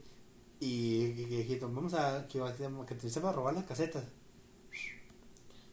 Y, 0.60 1.04
y 1.04 1.26
que 1.26 1.38
dijiste, 1.38 1.66
vamos 1.66 1.94
a 1.94 2.26
que, 2.28 2.40
que 2.86 2.94
te 2.94 3.10
sepa 3.10 3.32
robar 3.32 3.54
las 3.54 3.64
casetas. 3.64 4.04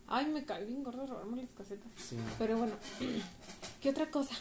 Ay, 0.08 0.26
me 0.26 0.44
cae 0.44 0.66
bien 0.66 0.84
gordo 0.84 1.08
robarme 1.08 1.42
las 1.42 1.52
casetas. 1.52 1.90
Sí. 1.96 2.18
Pero 2.38 2.58
bueno, 2.58 2.74
¿qué 3.82 3.90
otra 3.90 4.12
cosa? 4.12 4.36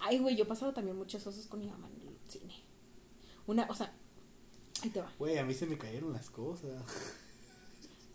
Ay, 0.00 0.18
güey, 0.18 0.36
yo 0.36 0.44
he 0.44 0.46
pasado 0.46 0.72
también 0.72 0.96
muchos 0.96 1.26
osos 1.26 1.46
con 1.46 1.60
mi 1.60 1.66
mamá 1.66 1.88
en 1.88 2.08
el 2.08 2.30
cine. 2.30 2.54
Una, 3.46 3.66
o 3.68 3.74
sea, 3.74 3.92
ahí 4.82 4.88
te 4.88 5.00
va. 5.00 5.12
Güey, 5.18 5.36
a 5.36 5.44
mí 5.44 5.52
se 5.52 5.66
me 5.66 5.76
cayeron 5.76 6.14
las 6.14 6.30
cosas. 6.30 6.82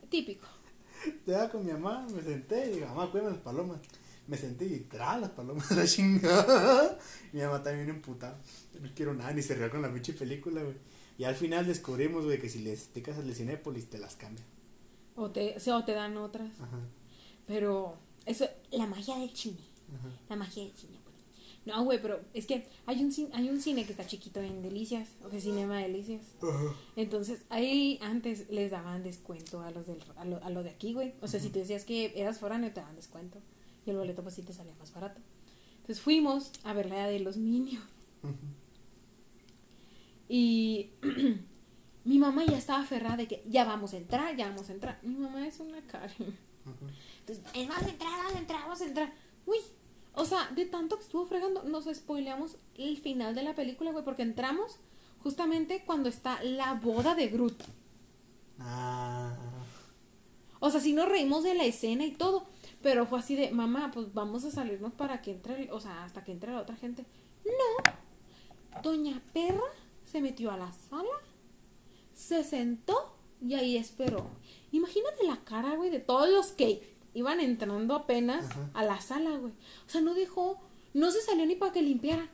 Típico. 0.09 0.47
Estaba 1.05 1.49
con 1.49 1.65
mi 1.65 1.71
mamá, 1.71 2.07
me 2.09 2.23
senté 2.23 2.71
y 2.71 2.75
digo, 2.75 2.87
mamá, 2.87 3.11
cuídame 3.11 3.31
las 3.31 3.41
palomas. 3.41 3.79
Me 4.25 4.35
senté 4.35 4.65
y 4.65 4.79
tras 4.81 5.21
las 5.21 5.29
palomas 5.29 5.69
la 5.77 5.85
chingada. 5.85 6.97
Mi 7.31 7.41
mamá 7.41 7.61
también 7.61 7.89
emputada. 7.89 8.39
No 8.81 8.89
quiero 8.95 9.13
nada, 9.13 9.31
ni 9.33 9.43
se 9.43 9.53
rió 9.53 9.69
con 9.69 9.83
la 9.83 9.93
pinche 9.93 10.13
película, 10.13 10.63
güey. 10.63 10.75
Y 11.17 11.23
al 11.23 11.35
final 11.35 11.65
descubrimos, 11.65 12.25
güey, 12.25 12.39
que 12.39 12.49
si 12.49 12.59
les 12.59 12.89
te 12.89 13.01
casas 13.01 13.25
de 13.25 13.33
Cinépolis 13.33 13.89
te 13.89 13.97
las 13.97 14.15
cambian. 14.15 14.45
O 15.15 15.31
te, 15.31 15.55
o 15.57 15.59
sea, 15.59 15.77
o 15.77 15.83
te 15.83 15.93
dan 15.93 16.15
otras. 16.17 16.51
Ajá. 16.61 16.79
Pero 17.47 17.95
eso, 18.25 18.45
la 18.71 18.85
magia 18.85 19.17
del 19.17 19.35
cine. 19.35 19.61
Ajá. 19.97 20.09
La 20.29 20.35
magia 20.35 20.63
del 20.63 20.73
cine, 20.73 20.97
güey. 21.03 21.15
No, 21.65 21.83
güey, 21.83 21.99
pero 22.01 22.19
es 22.33 22.45
que 22.45 22.67
hay 22.85 23.03
un, 23.03 23.11
hay 23.33 23.49
un 23.49 23.59
cine 23.59 23.85
que 23.85 23.91
está 23.91 24.05
chiquito 24.05 24.41
en 24.41 24.61
Delicias, 24.61 25.09
o 25.25 25.29
que 25.29 25.41
Cinema 25.41 25.79
Delicias. 25.79 26.21
Ajá. 26.41 26.75
Entonces, 26.95 27.39
ahí 27.49 27.97
antes 28.01 28.49
les 28.51 28.69
daban 28.69 29.03
descuento 29.03 29.61
a 29.61 29.71
los 29.71 29.87
del, 29.87 30.03
a, 30.17 30.25
lo, 30.25 30.43
a 30.43 30.49
lo 30.51 30.61
de 30.61 30.69
aquí, 30.69 30.93
güey. 30.93 31.15
O 31.21 31.27
sea, 31.27 31.39
si 31.39 31.49
te 31.49 31.59
decías 31.59 31.83
que 31.83 32.13
eras 32.15 32.37
foráneo, 32.37 32.71
te 32.71 32.81
daban 32.81 32.95
descuento. 32.95 33.39
Y 33.85 33.89
el 33.89 33.97
boleto, 33.97 34.21
pues 34.21 34.35
sí 34.35 34.43
te 34.43 34.53
salía 34.53 34.75
más 34.75 34.93
barato. 34.93 35.19
Entonces 35.77 36.01
fuimos 36.01 36.51
a 36.63 36.73
ver 36.73 36.87
la 36.89 37.07
de 37.07 37.21
los 37.21 37.37
Minions. 37.37 37.81
Y 40.29 40.91
mi 42.03 42.19
mamá 42.19 42.45
ya 42.45 42.57
estaba 42.57 42.83
aferrada 42.83 43.17
de 43.17 43.27
que 43.27 43.43
ya 43.47 43.65
vamos 43.65 43.93
a 43.93 43.97
entrar, 43.97 44.35
ya 44.35 44.47
vamos 44.47 44.69
a 44.69 44.73
entrar. 44.73 44.99
Mi 45.03 45.15
mamá 45.15 45.45
es 45.47 45.59
una 45.59 45.81
Karen. 45.81 46.37
Entonces, 47.19 47.43
"Eh, 47.53 47.65
vamos 47.67 47.83
a 47.83 47.89
entrar, 47.89 48.11
vamos 48.11 48.35
a 48.35 48.39
entrar, 48.39 48.61
vamos 48.61 48.81
a 48.81 48.85
entrar. 48.85 49.13
Uy, 49.45 49.57
o 50.13 50.25
sea, 50.25 50.49
de 50.55 50.65
tanto 50.65 50.97
que 50.97 51.03
estuvo 51.03 51.25
fregando, 51.25 51.63
nos 51.63 51.85
spoileamos 51.85 52.57
el 52.75 52.97
final 52.97 53.35
de 53.35 53.43
la 53.43 53.55
película, 53.55 53.91
güey, 53.91 54.03
porque 54.03 54.23
entramos 54.23 54.79
justamente 55.21 55.83
cuando 55.85 56.09
está 56.09 56.41
la 56.43 56.73
boda 56.73 57.15
de 57.15 57.27
Groot. 57.27 57.63
Ah. 58.59 59.35
O 60.59 60.69
sea, 60.71 60.81
sí 60.81 60.93
nos 60.93 61.07
reímos 61.07 61.43
de 61.43 61.53
la 61.53 61.65
escena 61.65 62.05
y 62.05 62.11
todo, 62.11 62.47
pero 62.81 63.05
fue 63.05 63.19
así 63.19 63.35
de, 63.35 63.51
mamá, 63.51 63.91
pues 63.93 64.13
vamos 64.13 64.43
a 64.43 64.51
salirnos 64.51 64.91
para 64.93 65.21
que 65.21 65.31
entre, 65.31 65.71
o 65.71 65.79
sea, 65.79 66.03
hasta 66.03 66.23
que 66.23 66.31
entre 66.31 66.51
la 66.51 66.61
otra 66.61 66.75
gente. 66.75 67.05
No. 67.45 68.81
Doña 68.81 69.21
Perra 69.33 69.61
se 70.17 70.23
metió 70.23 70.49
a 70.49 70.57
la 70.57 70.71
sala, 70.71 71.13
se 72.11 72.43
sentó 72.43 73.15
y 73.39 73.53
ahí 73.53 73.77
esperó. 73.77 74.25
Imagínate 74.71 75.23
la 75.23 75.43
cara, 75.43 75.75
güey, 75.75 75.91
de 75.91 75.99
todos 75.99 76.27
los 76.27 76.47
que 76.47 76.97
iban 77.13 77.39
entrando 77.39 77.93
apenas 77.93 78.49
Ajá. 78.49 78.71
a 78.73 78.83
la 78.83 78.99
sala, 78.99 79.37
güey. 79.37 79.53
O 79.85 79.89
sea, 79.89 80.01
no 80.01 80.15
dejó, 80.15 80.59
no 80.95 81.11
se 81.11 81.21
salió 81.21 81.45
ni 81.45 81.55
para 81.55 81.71
que 81.71 81.83
limpiara. 81.83 82.27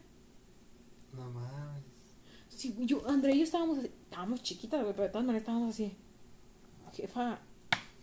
No 1.12 1.30
mames. 1.32 1.84
Sí, 2.48 2.74
yo, 2.80 3.06
André 3.06 3.36
y 3.36 3.40
yo 3.40 3.44
estábamos 3.44 3.80
así, 3.80 3.88
estábamos 3.88 4.42
chiquitas, 4.42 4.82
güey, 4.82 4.94
pero 4.94 5.04
de 5.04 5.10
todas 5.10 5.26
maneras 5.26 5.42
estábamos 5.42 5.72
así. 5.72 5.94
jefa, 6.94 7.42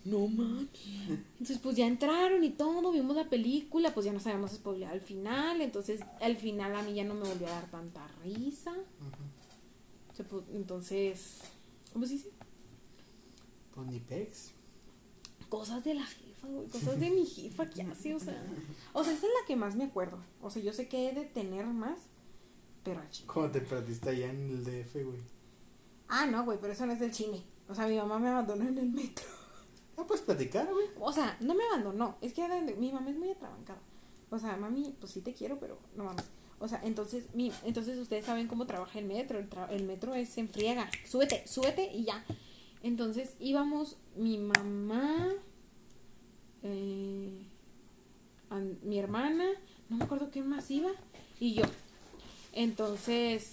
no 0.04 0.28
manches. 0.28 1.08
Entonces, 1.08 1.58
pues 1.58 1.74
ya 1.74 1.86
entraron 1.86 2.44
y 2.44 2.50
todo, 2.50 2.92
vimos 2.92 3.16
la 3.16 3.30
película, 3.30 3.94
pues 3.94 4.04
ya 4.04 4.12
no 4.12 4.20
sabíamos 4.20 4.50
spoilear 4.50 4.92
al 4.92 5.00
final. 5.00 5.62
Entonces, 5.62 6.02
al 6.20 6.36
final 6.36 6.76
a 6.76 6.82
mí 6.82 6.92
ya 6.92 7.04
no 7.04 7.14
me 7.14 7.26
volvió 7.26 7.46
a 7.46 7.52
dar 7.52 7.70
tanta 7.70 8.06
risa. 8.22 8.72
O 8.72 9.29
pues, 10.24 10.44
entonces, 10.52 11.40
¿cómo 11.92 12.06
se 12.06 12.14
dice? 12.14 12.30
Pues 13.74 13.86
ni 13.86 14.00
pex. 14.00 14.52
Cosas 15.48 15.82
de 15.84 15.94
la 15.94 16.04
jefa, 16.04 16.46
güey, 16.48 16.68
cosas 16.68 16.98
de 17.00 17.10
mi 17.10 17.26
jefa 17.26 17.68
que 17.68 17.82
hace, 17.82 18.14
o 18.14 18.20
sea. 18.20 18.42
O 18.92 19.02
sea, 19.04 19.12
esa 19.12 19.26
es 19.26 19.32
la 19.40 19.46
que 19.46 19.56
más 19.56 19.76
me 19.76 19.84
acuerdo. 19.84 20.18
O 20.40 20.50
sea, 20.50 20.62
yo 20.62 20.72
sé 20.72 20.88
que 20.88 21.08
he 21.08 21.14
de 21.14 21.24
tener 21.24 21.66
más, 21.66 21.98
pero 22.84 23.00
a 23.00 23.10
chico. 23.10 23.34
¿Cómo 23.34 23.50
te 23.50 23.60
perdiste 23.60 24.10
allá 24.10 24.30
en 24.30 24.50
el 24.50 24.64
DF, 24.64 24.94
güey? 25.04 25.20
Ah, 26.08 26.26
no, 26.26 26.44
güey, 26.44 26.58
pero 26.60 26.72
eso 26.72 26.86
no 26.86 26.92
es 26.92 27.00
del 27.00 27.14
cine. 27.14 27.44
O 27.68 27.74
sea, 27.74 27.86
mi 27.86 27.96
mamá 27.96 28.18
me 28.18 28.28
abandonó 28.28 28.66
en 28.66 28.78
el 28.78 28.90
metro. 28.90 29.26
Ah, 29.96 30.04
puedes 30.06 30.22
platicar, 30.22 30.72
güey. 30.72 30.86
O 30.98 31.12
sea, 31.12 31.36
no 31.40 31.54
me 31.54 31.64
abandonó. 31.64 32.16
Es 32.20 32.32
que 32.32 32.46
mi 32.78 32.90
mamá 32.90 33.10
es 33.10 33.16
muy 33.16 33.30
atrabancada. 33.30 33.80
O 34.30 34.38
sea, 34.38 34.56
mami, 34.56 34.96
pues 34.98 35.12
sí 35.12 35.20
te 35.20 35.34
quiero, 35.34 35.58
pero 35.58 35.78
no 35.94 36.04
mames. 36.04 36.24
O 36.60 36.68
sea, 36.68 36.80
entonces, 36.84 37.24
mi, 37.34 37.50
entonces 37.64 37.98
ustedes 37.98 38.26
saben 38.26 38.46
cómo 38.46 38.66
trabaja 38.66 38.98
el 38.98 39.06
metro. 39.06 39.38
El, 39.70 39.84
metro 39.84 40.14
es 40.14 40.36
en 40.38 40.48
friega. 40.48 40.88
Súbete, 41.08 41.46
súbete 41.48 41.90
y 41.92 42.04
ya. 42.04 42.22
Entonces 42.82 43.34
íbamos 43.40 43.96
mi 44.14 44.38
mamá, 44.38 45.28
eh, 46.62 47.46
mi 48.82 48.98
hermana, 48.98 49.46
no 49.88 49.96
me 49.96 50.04
acuerdo 50.04 50.30
quién 50.30 50.48
más 50.48 50.70
iba, 50.70 50.90
y 51.38 51.54
yo. 51.54 51.64
Entonces, 52.52 53.52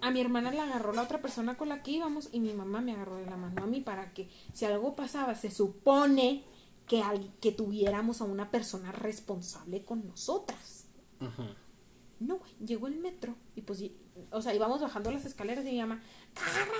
a 0.00 0.10
mi 0.10 0.20
hermana 0.20 0.52
la 0.52 0.64
agarró 0.64 0.92
la 0.92 1.02
otra 1.02 1.20
persona 1.20 1.56
con 1.56 1.68
la 1.68 1.82
que 1.82 1.92
íbamos 1.92 2.28
y 2.32 2.40
mi 2.40 2.52
mamá 2.52 2.80
me 2.80 2.92
agarró 2.92 3.16
de 3.16 3.26
la 3.26 3.36
mano 3.36 3.62
a 3.64 3.66
mí 3.66 3.80
para 3.80 4.12
que 4.12 4.28
si 4.52 4.64
algo 4.64 4.94
pasaba, 4.96 5.34
se 5.34 5.50
supone 5.50 6.44
que, 6.86 7.02
al- 7.02 7.32
que 7.40 7.52
tuviéramos 7.52 8.20
a 8.20 8.24
una 8.24 8.50
persona 8.50 8.92
responsable 8.92 9.84
con 9.84 10.06
nosotras. 10.06 10.86
Ajá. 11.20 11.54
No, 12.26 12.38
güey, 12.38 12.52
llegó 12.64 12.86
el 12.86 12.96
metro 12.98 13.34
y 13.56 13.62
pues, 13.62 13.80
y- 13.80 13.96
o 14.30 14.40
sea, 14.42 14.54
íbamos 14.54 14.80
bajando 14.80 15.10
las 15.10 15.24
escaleras 15.24 15.64
y 15.66 15.72
mi 15.72 15.80
mamá, 15.80 16.02
¡cárrale! 16.34 16.72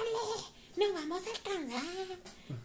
¡No 0.76 0.94
vamos 0.94 1.22
a 1.26 1.30
alcanzar! 1.50 2.18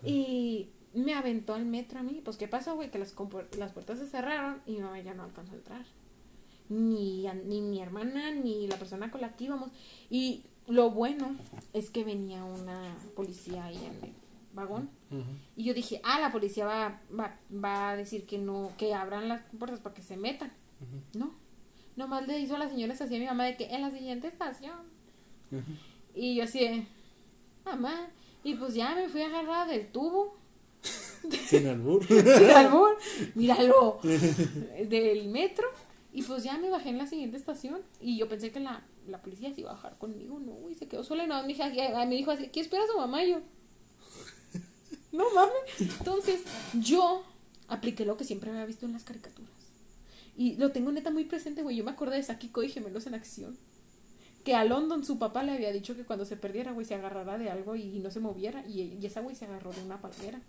Y 0.05 0.69
me 0.93 1.13
aventó 1.13 1.53
al 1.53 1.65
metro 1.65 1.99
a 1.99 2.03
mí. 2.03 2.21
Pues, 2.23 2.37
¿qué 2.37 2.47
pasó, 2.47 2.75
güey? 2.75 2.89
Que 2.91 2.99
las, 2.99 3.13
las 3.57 3.71
puertas 3.73 3.99
se 3.99 4.07
cerraron 4.07 4.61
y 4.65 4.73
mi 4.73 4.79
mamá 4.81 4.99
ya 5.01 5.13
no 5.13 5.23
alcanzó 5.23 5.53
a 5.53 5.57
entrar. 5.57 5.85
Ni, 6.69 7.25
ni 7.45 7.61
mi 7.61 7.81
hermana, 7.81 8.31
ni 8.31 8.67
la 8.67 8.77
persona 8.77 9.09
con 9.11 9.21
la 9.21 9.35
que 9.35 9.45
íbamos. 9.45 9.71
Y 10.09 10.43
lo 10.67 10.91
bueno 10.91 11.35
es 11.73 11.89
que 11.89 12.03
venía 12.03 12.43
una 12.43 12.95
policía 13.15 13.65
ahí 13.65 13.77
en 13.77 14.03
el 14.05 14.13
vagón. 14.53 14.89
Y 15.55 15.63
yo 15.63 15.73
dije, 15.73 16.01
ah, 16.03 16.19
la 16.19 16.31
policía 16.31 16.65
va, 16.65 17.01
va, 17.17 17.39
va 17.53 17.89
a 17.91 17.95
decir 17.95 18.25
que 18.25 18.37
no, 18.37 18.71
que 18.77 18.93
abran 18.93 19.29
las 19.29 19.41
puertas 19.57 19.79
para 19.79 19.95
que 19.95 20.01
se 20.01 20.17
metan. 20.17 20.51
No. 21.13 21.33
Nomás 21.97 22.27
le 22.27 22.39
hizo 22.39 22.55
a 22.55 22.59
las 22.59 22.71
señoras 22.71 23.01
así 23.01 23.15
a 23.15 23.19
mi 23.19 23.25
mamá 23.25 23.45
de 23.45 23.57
que 23.57 23.65
en 23.73 23.81
la 23.81 23.91
siguiente 23.91 24.27
estación. 24.27 24.77
Y 26.13 26.35
yo 26.35 26.43
así 26.43 26.59
de, 26.59 26.87
mamá. 27.65 28.07
Y 28.43 28.53
pues 28.53 28.75
ya 28.75 28.95
me 28.95 29.09
fui 29.09 29.23
agarrada 29.23 29.65
del 29.65 29.87
tubo. 29.87 30.37
Sin 31.47 31.67
albur. 31.67 32.05
Sin 32.07 32.51
albur, 32.51 32.97
míralo. 33.35 33.99
Del 34.03 35.27
metro. 35.27 35.67
Y 36.13 36.21
pues 36.21 36.43
ya 36.43 36.57
me 36.57 36.69
bajé 36.69 36.89
en 36.89 36.99
la 36.99 37.07
siguiente 37.07 37.35
estación. 37.35 37.81
Y 37.99 38.17
yo 38.17 38.29
pensé 38.29 38.51
que 38.51 38.59
la, 38.59 38.85
la 39.07 39.21
policía 39.21 39.53
se 39.53 39.61
iba 39.61 39.71
a 39.71 39.73
bajar 39.73 39.97
conmigo. 39.97 40.39
No, 40.39 40.69
y 40.69 40.75
se 40.75 40.87
quedó 40.87 41.03
sola. 41.03 41.23
Y 41.23 41.27
no, 41.27 41.43
mi 41.43 41.53
hija 41.53 41.67
eh, 41.69 42.05
me 42.07 42.15
dijo 42.15 42.31
así, 42.31 42.47
¿qué 42.49 42.59
espera 42.59 42.83
su 42.87 42.97
mamá? 42.97 43.23
Y 43.23 43.31
yo, 43.31 43.41
no 45.11 45.25
mames. 45.33 45.97
Entonces, 45.99 46.43
yo 46.73 47.23
apliqué 47.67 48.05
lo 48.05 48.17
que 48.17 48.23
siempre 48.23 48.51
había 48.51 48.65
visto 48.65 48.85
en 48.85 48.93
las 48.93 49.03
caricaturas. 49.03 49.56
Y 50.37 50.55
lo 50.57 50.71
tengo 50.71 50.91
neta 50.91 51.09
muy 51.09 51.25
presente, 51.25 51.63
güey. 51.63 51.75
Yo 51.75 51.83
me 51.83 51.91
acordé 51.91 52.15
de 52.17 52.23
Sakiko 52.23 52.61
y 52.61 52.69
Gemelos 52.69 53.07
en 53.07 53.15
Acción. 53.15 53.57
Que 54.43 54.53
a 54.55 54.63
London 54.63 55.03
su 55.03 55.17
papá 55.17 55.43
le 55.43 55.51
había 55.51 55.73
dicho 55.73 55.95
que 55.95 56.05
cuando 56.05 56.23
se 56.23 56.37
perdiera, 56.37 56.71
güey, 56.71 56.85
se 56.85 56.95
agarrara 56.95 57.37
de 57.37 57.49
algo 57.49 57.75
y 57.75 57.99
no 57.99 58.11
se 58.11 58.19
moviera. 58.19 58.63
Y, 58.67 58.97
y 59.01 59.05
esa 59.05 59.21
güey 59.21 59.35
se 59.35 59.45
agarró 59.45 59.73
de 59.73 59.81
una 59.83 59.99
palmera. 59.99 60.39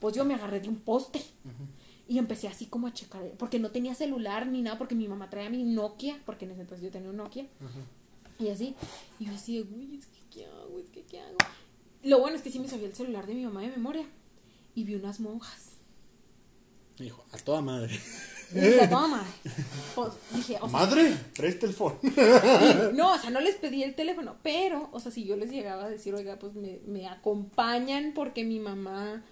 Pues 0.00 0.14
yo 0.16 0.24
me 0.24 0.34
agarré 0.34 0.60
de 0.60 0.68
un 0.68 0.76
poste. 0.76 1.22
Y 2.08 2.18
empecé 2.18 2.48
así 2.48 2.66
como 2.66 2.88
a 2.88 2.92
checar. 2.92 3.22
Porque 3.38 3.58
no 3.58 3.70
tenía 3.70 3.94
celular 3.94 4.46
ni 4.48 4.62
nada. 4.62 4.76
Porque 4.76 4.96
mi 4.96 5.06
mamá 5.08 5.30
traía 5.30 5.48
mi 5.48 5.62
Nokia. 5.62 6.20
Porque 6.26 6.44
en 6.44 6.50
ese 6.50 6.62
entonces 6.62 6.84
yo 6.84 6.90
tenía 6.90 7.08
un 7.08 7.16
Nokia. 7.16 7.46
Y 8.40 8.48
así. 8.48 8.74
Y 9.20 9.26
yo 9.26 9.32
así, 9.32 9.58
de, 9.58 9.62
güey, 9.62 9.96
es 9.96 10.06
que 10.06 10.18
¿qué 10.30 10.46
hago? 10.46 10.78
Es 10.80 10.90
que 10.90 11.02
¿qué 11.02 11.20
hago? 11.20 11.38
Lo 12.02 12.18
bueno 12.18 12.36
es 12.36 12.42
que 12.42 12.50
sí 12.50 12.58
me 12.58 12.68
sabía 12.68 12.88
el 12.88 12.94
celular 12.94 13.26
de 13.26 13.34
mi 13.34 13.44
mamá 13.44 13.62
de 13.62 13.68
memoria. 13.68 14.06
Y 14.74 14.82
vi 14.84 14.96
unas 14.96 15.20
monjas. 15.20 15.76
Dijo, 16.98 17.24
a 17.32 17.38
toda 17.38 17.62
madre. 17.62 17.98
Y 18.52 18.60
dije, 18.60 18.88
toma. 18.88 19.24
Pues, 19.94 20.08
dije, 20.34 20.56
o 20.60 20.68
sea, 20.68 20.78
Madre, 20.78 21.16
presta 21.36 21.66
el 21.66 21.72
phone. 21.72 21.94
No, 22.94 23.12
o 23.14 23.18
sea, 23.18 23.30
no 23.30 23.40
les 23.40 23.54
pedí 23.56 23.82
el 23.82 23.94
teléfono, 23.94 24.36
pero, 24.42 24.88
o 24.92 25.00
sea, 25.00 25.10
si 25.12 25.24
yo 25.24 25.36
les 25.36 25.50
llegaba 25.50 25.84
a 25.84 25.88
decir, 25.90 26.14
oiga, 26.14 26.38
pues 26.38 26.54
me, 26.54 26.80
me 26.86 27.08
acompañan 27.08 28.12
porque 28.14 28.44
mi 28.44 28.58
mamá, 28.60 29.22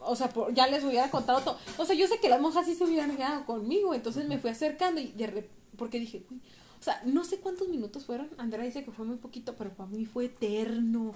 o 0.00 0.16
sea, 0.16 0.28
por- 0.28 0.52
ya 0.54 0.66
les 0.66 0.84
hubiera 0.84 1.10
contado 1.10 1.40
todo. 1.40 1.58
O 1.78 1.84
sea, 1.84 1.94
yo 1.94 2.06
sé 2.06 2.18
que 2.20 2.28
las 2.28 2.40
monjas 2.40 2.66
sí 2.66 2.74
se 2.74 2.84
hubieran 2.84 3.16
quedado 3.16 3.44
conmigo, 3.46 3.94
entonces 3.94 4.26
me 4.28 4.38
fui 4.38 4.50
acercando 4.50 5.00
y 5.00 5.12
de 5.12 5.26
rep- 5.32 5.48
porque 5.76 5.98
dije, 6.00 6.24
uy, 6.30 6.40
o 6.80 6.82
sea, 6.84 7.00
no 7.06 7.24
sé 7.24 7.38
cuántos 7.38 7.68
minutos 7.68 8.04
fueron. 8.04 8.28
Andrea 8.36 8.64
dice 8.66 8.84
que 8.84 8.90
fue 8.90 9.06
muy 9.06 9.16
poquito, 9.16 9.54
pero 9.56 9.70
para 9.70 9.88
mí 9.88 10.04
fue 10.04 10.26
eterno. 10.26 11.12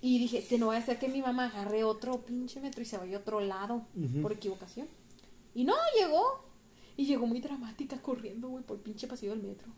Y 0.00 0.18
dije, 0.18 0.44
que 0.44 0.58
no 0.58 0.68
vaya 0.68 0.82
a 0.82 0.86
ser 0.86 0.98
que 0.98 1.08
mi 1.08 1.22
mamá 1.22 1.46
agarre 1.46 1.84
otro 1.84 2.20
pinche 2.22 2.60
metro 2.60 2.82
y 2.82 2.84
se 2.86 2.96
vaya 2.98 3.16
a 3.16 3.20
otro 3.20 3.40
lado 3.40 3.82
por 4.22 4.32
equivocación. 4.32 4.88
Y 5.54 5.64
no, 5.64 5.74
llegó. 5.98 6.44
Y 6.96 7.06
llegó 7.06 7.26
muy 7.26 7.40
dramática 7.40 8.00
corriendo, 8.00 8.48
güey, 8.48 8.64
por 8.64 8.76
el 8.76 8.82
pinche 8.82 9.06
pasillo 9.06 9.32
del 9.32 9.42
metro. 9.42 9.68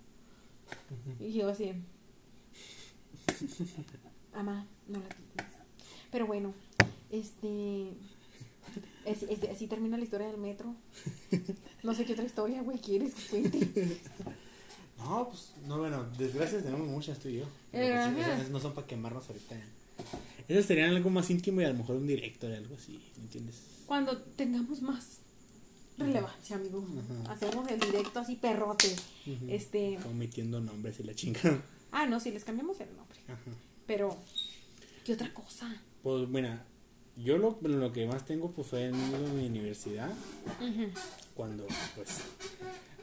Y 1.20 1.32
yo 1.32 1.48
así. 1.48 1.72
Ama, 4.34 4.66
no 4.88 4.98
la 4.98 5.08
quites. 5.08 5.46
Pero 6.10 6.26
bueno, 6.26 6.54
este. 7.10 7.90
es- 9.04 9.22
es- 9.24 9.48
así 9.50 9.66
termina 9.66 9.96
la 9.96 10.04
historia 10.04 10.26
del 10.28 10.38
metro. 10.38 10.74
No 11.82 11.94
sé 11.94 12.04
qué 12.04 12.12
otra 12.14 12.24
historia, 12.24 12.62
güey, 12.62 12.78
quieres 12.78 13.14
que 13.14 13.28
cuente. 13.28 14.00
No, 14.98 15.28
pues, 15.28 15.52
no, 15.66 15.78
bueno, 15.78 16.04
desgracias 16.16 16.62
tenemos 16.62 16.86
muchas 16.88 17.18
tú 17.18 17.28
y 17.28 17.38
yo. 17.38 17.44
Pero, 17.70 18.12
pues, 18.14 18.26
esas 18.26 18.50
no 18.50 18.58
son 18.60 18.74
para 18.74 18.86
quemarnos 18.86 19.28
ahorita. 19.28 19.56
Esas 20.48 20.64
serían 20.66 20.90
algo 20.94 21.10
más 21.10 21.28
íntimo 21.30 21.60
y 21.60 21.64
a 21.64 21.68
lo 21.70 21.74
mejor 21.78 21.96
un 21.96 22.06
directo 22.06 22.48
de 22.48 22.56
algo 22.56 22.74
así, 22.74 23.00
¿me 23.16 23.24
entiendes? 23.24 23.62
Cuando 23.86 24.16
tengamos 24.22 24.80
más 24.82 25.18
relevancia, 25.98 26.56
amigo. 26.56 26.86
Hacemos 27.28 27.68
el 27.68 27.80
directo 27.80 28.20
así 28.20 28.36
perrote. 28.36 28.94
Este. 29.48 29.98
Omitiendo 30.06 30.60
nombres 30.60 31.00
y 31.00 31.04
la 31.04 31.14
chingada. 31.14 31.62
Ah, 31.92 32.06
no, 32.06 32.18
sí, 32.20 32.30
les 32.30 32.44
cambiamos 32.44 32.80
el 32.80 32.94
nombre. 32.96 33.18
Ajá. 33.28 33.50
Pero, 33.86 34.16
¿qué 35.04 35.14
otra 35.14 35.32
cosa? 35.32 35.80
Pues, 36.02 36.28
mira, 36.28 36.64
yo 37.16 37.38
lo, 37.38 37.58
lo 37.62 37.92
que 37.92 38.06
más 38.06 38.24
tengo 38.24 38.50
pues 38.50 38.66
fue 38.66 38.86
en 38.86 39.36
mi 39.36 39.46
universidad. 39.46 40.12
Cuando, 41.34 41.66
pues, 41.94 42.22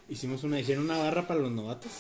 hicimos 0.09 0.43
una, 0.43 0.59
hicieron 0.59 0.85
una 0.85 0.97
barra 0.97 1.27
para 1.27 1.39
los 1.39 1.51
novatos. 1.51 1.91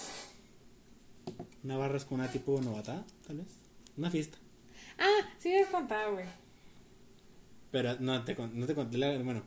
Una 1.63 1.77
barra 1.77 1.97
es 1.97 2.05
con 2.05 2.19
una 2.19 2.31
tipo 2.31 2.59
novata, 2.59 3.05
tal 3.25 3.37
vez. 3.37 3.47
Una 3.95 4.09
fiesta. 4.09 4.37
Ah, 4.97 5.29
sí 5.39 5.49
me 5.49 5.61
has 5.61 5.69
contado, 5.69 6.13
güey. 6.13 6.25
Pero 7.71 7.97
no 7.99 8.23
te, 8.25 8.35
no 8.35 8.65
te 8.65 8.75
conté 8.75 8.97
la. 8.97 9.17
Bueno, 9.19 9.43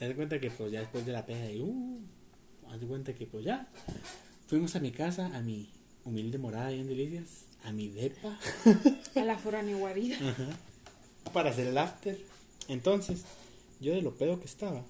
haz 0.00 0.08
de 0.08 0.14
cuenta 0.14 0.40
que 0.40 0.50
pues 0.50 0.72
ya 0.72 0.80
después 0.80 1.04
de 1.04 1.12
la 1.12 1.26
peda, 1.26 1.50
y 1.50 1.60
uh, 1.60 2.00
haz 2.70 2.80
de 2.80 2.86
cuenta 2.86 3.14
que 3.14 3.26
pues 3.26 3.44
ya. 3.44 3.68
Fuimos 4.46 4.74
a 4.74 4.80
mi 4.80 4.90
casa, 4.90 5.26
a 5.36 5.42
mi 5.42 5.70
humilde 6.04 6.38
morada 6.38 6.68
ahí 6.68 6.80
en 6.80 6.88
Delicias, 6.88 7.46
a 7.62 7.72
mi 7.72 7.88
depa, 7.88 8.36
A 9.14 9.24
la 9.24 9.38
guarida. 9.78 10.16
para 11.32 11.50
hacer 11.50 11.68
el 11.68 11.78
after. 11.78 12.18
Entonces, 12.68 13.24
yo 13.80 13.94
de 13.94 14.02
lo 14.02 14.16
pedo 14.16 14.40
que 14.40 14.46
estaba, 14.46 14.84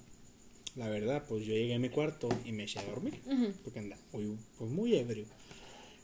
la 0.76 0.88
verdad, 0.88 1.24
pues 1.28 1.44
yo 1.44 1.52
llegué 1.52 1.74
a 1.74 1.78
mi 1.78 1.90
cuarto 1.90 2.28
y 2.44 2.52
me 2.52 2.64
eché 2.64 2.78
a 2.78 2.84
dormir, 2.84 3.20
porque 3.64 3.80
andaba 3.80 4.00
muy, 4.12 4.38
pues, 4.58 4.70
muy 4.70 4.96
ebrio. 4.96 5.26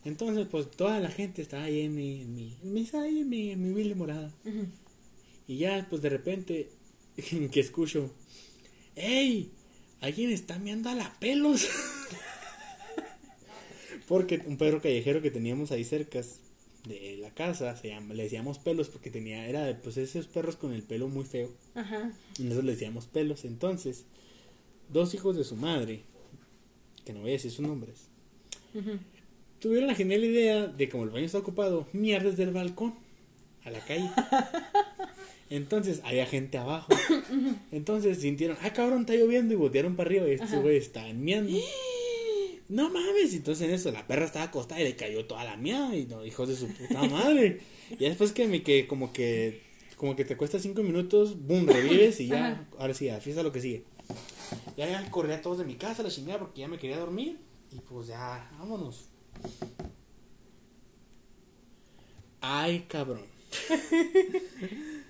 Entonces, 0.05 0.47
pues 0.49 0.71
toda 0.71 1.01
la 1.01 1.11
gente 1.11 1.43
estaba 1.43 1.65
ahí 1.65 1.81
en 1.81 1.95
mi, 1.95 2.23
en 2.23 2.35
mi, 2.35 2.57
en 2.63 2.73
mi, 2.73 2.89
ahí 2.95 3.21
en 3.21 3.29
mi, 3.29 3.51
en 3.51 3.63
mi 3.63 3.71
humilde 3.71 3.95
morada. 3.95 4.33
Y 5.49 5.59
ya, 5.59 5.87
pues 5.89 6.03
de 6.03 6.11
repente, 6.11 6.71
que 7.17 7.61
escucho, 7.61 8.13
¡Ey! 8.97 9.53
Alguien 10.01 10.31
está 10.31 10.59
meando 10.59 10.89
a 10.91 10.95
la 10.95 11.15
pelos. 11.21 11.69
porque 14.09 14.43
un 14.47 14.57
perro 14.57 14.81
callejero 14.81 15.23
que 15.23 15.31
teníamos 15.31 15.71
ahí 15.73 15.85
cerca 15.85 16.21
de 16.89 17.17
la 17.21 17.31
casa, 17.31 17.77
se 17.77 17.89
llama, 17.89 18.15
le 18.15 18.25
decíamos 18.25 18.59
pelos 18.59 18.89
porque 18.89 19.11
tenía, 19.11 19.47
era 19.47 19.65
de 19.65 19.75
pues 19.75 19.97
esos 19.97 20.27
perros 20.27 20.57
con 20.57 20.73
el 20.73 20.83
pelo 20.83 21.09
muy 21.09 21.25
feo. 21.25 21.51
Ajá. 21.75 22.13
Y 22.39 22.45
nosotros 22.45 22.65
le 22.65 22.73
decíamos 22.73 23.07
pelos. 23.07 23.45
Entonces, 23.45 24.05
dos 24.89 25.15
hijos 25.15 25.37
de 25.37 25.45
su 25.45 25.57
madre, 25.57 26.03
que 27.05 27.13
no 27.13 27.21
voy 27.21 27.31
a 27.31 27.33
decir 27.33 27.51
sus 27.51 27.67
nombres, 27.67 28.09
tuvieron 29.59 29.89
la 29.89 29.95
genial 29.95 30.25
idea 30.25 30.67
de, 30.67 30.89
como 30.89 31.05
el 31.05 31.11
baño 31.11 31.27
está 31.27 31.39
ocupado, 31.39 31.87
miar 31.93 32.23
desde 32.23 32.45
el 32.45 32.53
balcón 32.53 32.95
a 33.65 33.71
la 33.71 33.81
calle. 33.81 34.11
Entonces 35.49 36.01
había 36.05 36.27
gente 36.27 36.59
abajo. 36.59 36.89
Entonces 37.73 38.19
sintieron, 38.21 38.57
ah, 38.63 38.73
cabrón, 38.73 39.03
está 39.03 39.15
lloviendo 39.15 39.55
y 39.55 39.57
voltearon 39.57 39.97
para 39.97 40.09
arriba 40.09 40.29
y 40.29 40.35
Ajá. 40.35 40.59
güeyes 40.59 40.85
estaban 40.87 41.23
miando. 41.23 41.53
No 42.69 42.91
mames, 42.91 43.33
entonces 43.33 43.69
en 43.69 43.75
eso 43.75 43.93
la 43.93 44.09
perra 44.09 44.25
estaba 44.25 44.47
acostada 44.47 44.81
y 44.81 44.85
le 44.85 44.97
cayó 44.97 45.25
toda 45.27 45.45
la 45.45 45.57
mía 45.57 45.95
y 45.95 46.07
no, 46.07 46.27
hijos 46.27 46.49
de 46.49 46.57
su 46.57 46.67
puta 46.67 47.01
madre. 47.05 47.61
y 47.91 47.97
después 48.09 48.33
que 48.33 48.49
me 48.49 48.65
que 48.65 48.89
como 48.89 49.13
que 49.13 49.61
como 49.97 50.17
que 50.17 50.25
te 50.25 50.37
cuesta 50.37 50.59
cinco 50.59 50.83
minutos, 50.83 51.41
boom, 51.47 51.69
revives 51.69 52.19
y 52.19 52.27
ya, 52.27 52.47
Ajá. 52.49 52.65
ahora 52.79 52.93
sí, 52.93 53.09
a 53.09 53.21
fiesta 53.21 53.45
lo 53.45 53.53
que 53.53 53.61
sigue. 53.61 53.85
Ya, 54.77 54.89
ya 54.89 55.09
corrí 55.13 55.33
a 55.33 55.41
todos 55.41 55.59
de 55.59 55.65
mi 55.65 55.77
casa, 55.77 56.03
la 56.03 56.11
chingada, 56.11 56.41
porque 56.41 56.61
ya 56.63 56.67
me 56.69 56.77
quería 56.77 56.99
dormir. 56.99 57.39
Y 57.73 57.79
pues 57.79 58.09
ya, 58.09 58.51
vámonos. 58.59 59.07
Ay, 62.41 62.85
cabrón. 62.89 63.23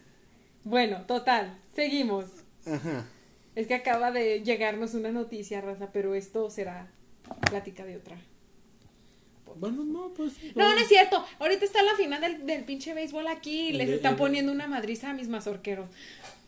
Bueno, 0.66 1.02
total, 1.06 1.56
seguimos. 1.74 2.24
Ajá. 2.66 3.06
Es 3.54 3.68
que 3.68 3.74
acaba 3.74 4.10
de 4.10 4.42
llegarnos 4.42 4.94
una 4.94 5.12
noticia, 5.12 5.60
raza, 5.60 5.90
pero 5.92 6.14
esto 6.16 6.50
será 6.50 6.90
plática 7.48 7.84
de 7.84 7.96
otra. 7.96 8.16
Bueno, 9.58 9.84
no, 9.84 10.12
pues. 10.14 10.32
No, 10.56 10.74
no 10.74 10.80
es 10.80 10.88
cierto. 10.88 11.24
Ahorita 11.38 11.64
está 11.64 11.82
la 11.82 11.94
final 11.94 12.20
del, 12.20 12.44
del 12.46 12.64
pinche 12.64 12.92
béisbol 12.94 13.26
aquí 13.28 13.68
y 13.68 13.72
les 13.74 13.88
están 13.90 14.14
el- 14.14 14.18
poniendo 14.18 14.50
una 14.52 14.66
madriza 14.66 15.10
a 15.10 15.14
mis 15.14 15.28
mazorqueros. 15.28 15.88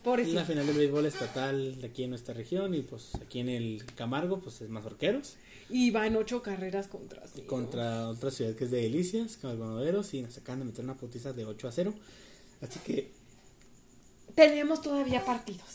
Por 0.03 0.21
Es 0.21 0.29
la 0.29 0.45
final 0.45 0.67
del 0.67 0.77
béisbol 0.77 1.07
estatal 1.07 1.81
de 1.81 1.87
aquí 1.87 2.05
en 2.05 2.11
nuestra 2.11 2.35
región 2.35 2.75
y 2.75 2.83
pues 2.83 3.15
aquí 3.23 3.41
en 3.41 3.49
el 3.49 3.85
Camargo 3.97 4.41
pues 4.41 4.61
es 4.61 4.69
Mazorqueros 4.69 5.37
Y 5.71 5.91
van 5.91 6.15
ocho 6.17 6.41
carreras 6.41 6.87
contra 6.87 7.27
sí. 7.27 7.43
contra 7.43 8.09
otra 8.09 8.31
ciudad 8.31 8.55
que 8.55 8.65
es 8.65 8.71
de 8.71 8.81
Delicias, 8.83 9.37
Calgonoderos 9.39 10.15
y 10.15 10.23
nos 10.23 10.39
acaban 10.39 10.61
de 10.61 10.67
meter 10.67 10.85
una 10.85 10.95
putiza 10.97 11.33
de 11.33 11.45
8 11.47 11.69
a 11.69 11.73
0. 11.73 11.95
Así 12.63 12.79
que 12.81 13.11
Tenemos 14.39 14.81
todavía 14.81 15.25
partidos. 15.25 15.67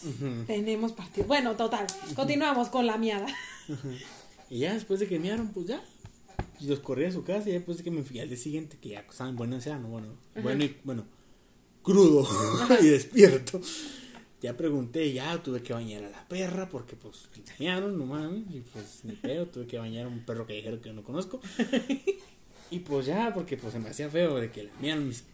Tenemos 0.48 0.94
partidos. 0.94 1.28
Bueno, 1.28 1.58
total. 1.58 1.86
Continuamos 2.16 2.70
con 2.70 2.88
la 2.88 2.98
miada. 2.98 3.28
y 4.50 4.60
ya 4.60 4.74
después 4.74 5.02
de 5.02 5.08
que 5.08 5.20
mearon 5.20 5.50
pues 5.50 5.68
ya 5.68 5.84
y 6.62 6.68
los 6.68 6.80
corrí 6.80 7.04
a 7.04 7.12
su 7.12 7.26
casa 7.26 7.50
y 7.50 7.52
después 7.52 7.78
de 7.78 7.84
que 7.84 7.92
me 7.92 8.04
fui 8.04 8.22
al 8.22 8.30
día 8.30 8.38
siguiente 8.38 8.78
que 8.80 8.90
ya 8.90 9.00
estaban 9.02 9.36
bueno 9.36 9.58
no 9.58 9.88
bueno, 9.90 10.08
bueno 10.42 10.64
y 10.64 10.78
bueno, 10.86 11.06
crudo 11.82 12.26
y 12.82 12.86
despierto. 12.86 13.60
Ya 14.42 14.56
pregunté, 14.56 15.12
ya 15.12 15.44
tuve 15.44 15.62
que 15.62 15.74
bañar 15.74 16.06
a 16.06 16.10
la 16.10 16.26
perra 16.30 16.70
porque 16.70 16.96
pues 16.96 17.28
mearon, 17.60 17.98
no 17.98 18.06
mames, 18.06 18.46
y 18.50 18.62
pues 18.62 19.02
ni 19.04 19.14
pedo, 19.14 19.46
tuve 19.48 19.68
que 19.68 19.78
bañar 19.78 20.06
a 20.06 20.08
un 20.08 20.26
perro 20.26 20.48
que 20.48 20.54
dijeron 20.54 20.80
que 20.80 20.94
no 20.94 21.04
conozco. 21.04 21.42
Y 22.72 22.80
pues 22.80 23.06
ya, 23.08 23.34
porque 23.34 23.58
pues 23.58 23.74
se 23.74 23.80
me 23.80 23.90
hacía 23.90 24.10
feo 24.10 24.36
de 24.36 24.52
que 24.52 24.64
la 24.64 24.72
mearon 24.82 25.08
mis 25.08 25.26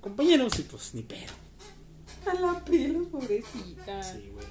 compañeros 0.00 0.58
y 0.60 0.62
pues 0.62 0.94
ni 0.94 1.02
pedo. 1.02 1.49
A 2.26 2.34
la 2.34 2.64
pelo, 2.64 3.08
pobrecita. 3.08 4.02
Sí, 4.02 4.30
güey, 4.32 4.46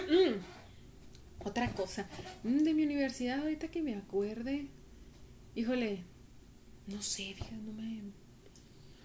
sí. 0.00 0.34
Otra 1.44 1.70
cosa. 1.72 2.08
mm, 2.42 2.58
De 2.58 2.74
mi 2.74 2.84
universidad, 2.84 3.40
ahorita 3.40 3.68
que 3.68 3.82
me 3.82 3.94
acuerde. 3.96 4.68
Híjole. 5.54 6.04
No 6.86 7.00
sé, 7.02 7.34
fíjate, 7.34 7.56
no 7.56 7.72
me. 7.72 8.02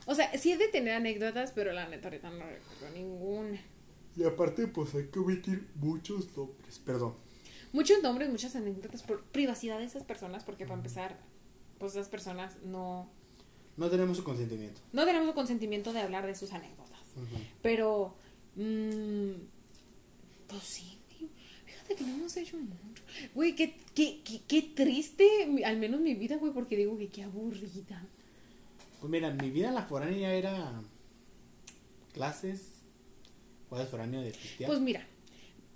O 0.06 0.16
sea, 0.16 0.36
sí 0.38 0.52
es 0.52 0.60
de 0.60 0.68
tener 0.70 0.94
anécdotas, 0.96 1.52
pero 1.52 1.72
la 1.72 1.88
neta 1.88 2.08
ahorita 2.08 2.30
no 2.30 2.46
recuerdo 2.46 2.90
ninguna. 2.96 3.60
Y 4.18 4.24
aparte 4.24 4.68
pues 4.68 4.94
hay 4.96 5.08
que 5.08 5.20
omitir 5.20 5.70
muchos 5.76 6.36
nombres, 6.36 6.80
perdón. 6.80 7.14
Muchos 7.72 8.02
nombres, 8.02 8.30
muchas 8.30 8.56
anécdotas 8.56 9.04
por 9.04 9.24
privacidad 9.26 9.78
de 9.78 9.86
esas 9.86 10.04
personas, 10.04 10.44
porque 10.44 10.66
para 10.66 10.78
empezar, 10.78 11.20
pues 11.78 11.92
esas 11.94 12.10
personas 12.10 12.58
no, 12.64 13.08
No 13.78 13.90
tenemos 13.90 14.18
su 14.18 14.24
consentimiento. 14.24 14.82
no 14.92 15.06
tenemos 15.06 15.28
el 15.28 15.36
consentimiento 15.36 15.94
de 15.94 16.00
hablar 16.02 16.26
de 16.26 16.34
sus 16.36 16.52
anécdotas. 16.52 16.89
Pero, 17.62 18.16
mm, 18.56 19.32
pues 20.48 20.64
sí, 20.64 20.98
fíjate 21.66 21.96
que 21.96 22.04
no 22.04 22.16
hemos 22.16 22.38
hecho 22.38 22.58
mucho. 22.58 23.04
Güey, 23.34 23.56
qué, 23.56 23.76
qué, 23.94 24.22
qué, 24.24 24.42
qué 24.48 24.62
triste, 24.62 25.26
al 25.66 25.78
menos 25.78 26.00
mi 26.00 26.16
vida, 26.16 26.38
güey, 26.38 26.54
porque 26.54 26.78
digo 26.78 26.98
que 26.98 27.10
qué 27.10 27.24
aburrida. 27.24 28.06
Pues 29.00 29.10
mira, 29.10 29.32
mi 29.32 29.50
vida 29.50 29.70
en 29.70 29.76
la 29.76 29.84
foránea 29.84 30.34
era 30.34 30.82
clases, 32.14 32.84
juegas 33.70 33.90
foráneo 33.90 34.22
de 34.22 34.32
pistear. 34.32 34.68
Pues 34.68 34.82
mira, 34.82 35.08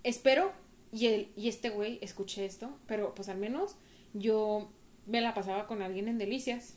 espero 0.04 0.52
y, 0.92 1.08
el, 1.08 1.32
y 1.36 1.48
este 1.48 1.70
güey 1.70 2.00
escuche 2.02 2.46
esto, 2.46 2.78
pero 2.86 3.16
pues 3.16 3.30
al 3.30 3.38
menos 3.38 3.76
yo 4.14 4.70
me 5.08 5.22
la 5.22 5.34
pasaba 5.34 5.68
con 5.68 5.82
alguien 5.82 6.08
en 6.08 6.18
Delicias, 6.18 6.76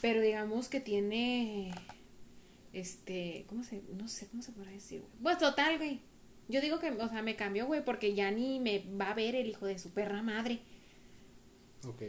pero 0.00 0.20
digamos 0.20 0.68
que 0.68 0.80
tiene, 0.80 1.72
este, 2.80 3.44
¿cómo 3.48 3.64
se, 3.64 3.82
no 3.96 4.06
sé 4.08 4.26
cómo 4.28 4.42
se 4.42 4.52
podrá 4.52 4.70
decir, 4.70 5.00
güey? 5.00 5.12
Pues 5.22 5.38
total, 5.38 5.78
güey. 5.78 6.00
Yo 6.48 6.60
digo 6.60 6.78
que, 6.78 6.90
o 6.90 7.08
sea, 7.08 7.22
me 7.22 7.34
cambió, 7.36 7.66
güey, 7.66 7.84
porque 7.84 8.14
ya 8.14 8.30
ni 8.30 8.60
me 8.60 8.84
va 9.00 9.10
a 9.10 9.14
ver 9.14 9.34
el 9.34 9.48
hijo 9.48 9.66
de 9.66 9.78
su 9.78 9.90
perra 9.90 10.22
madre. 10.22 10.60
ok. 11.86 12.02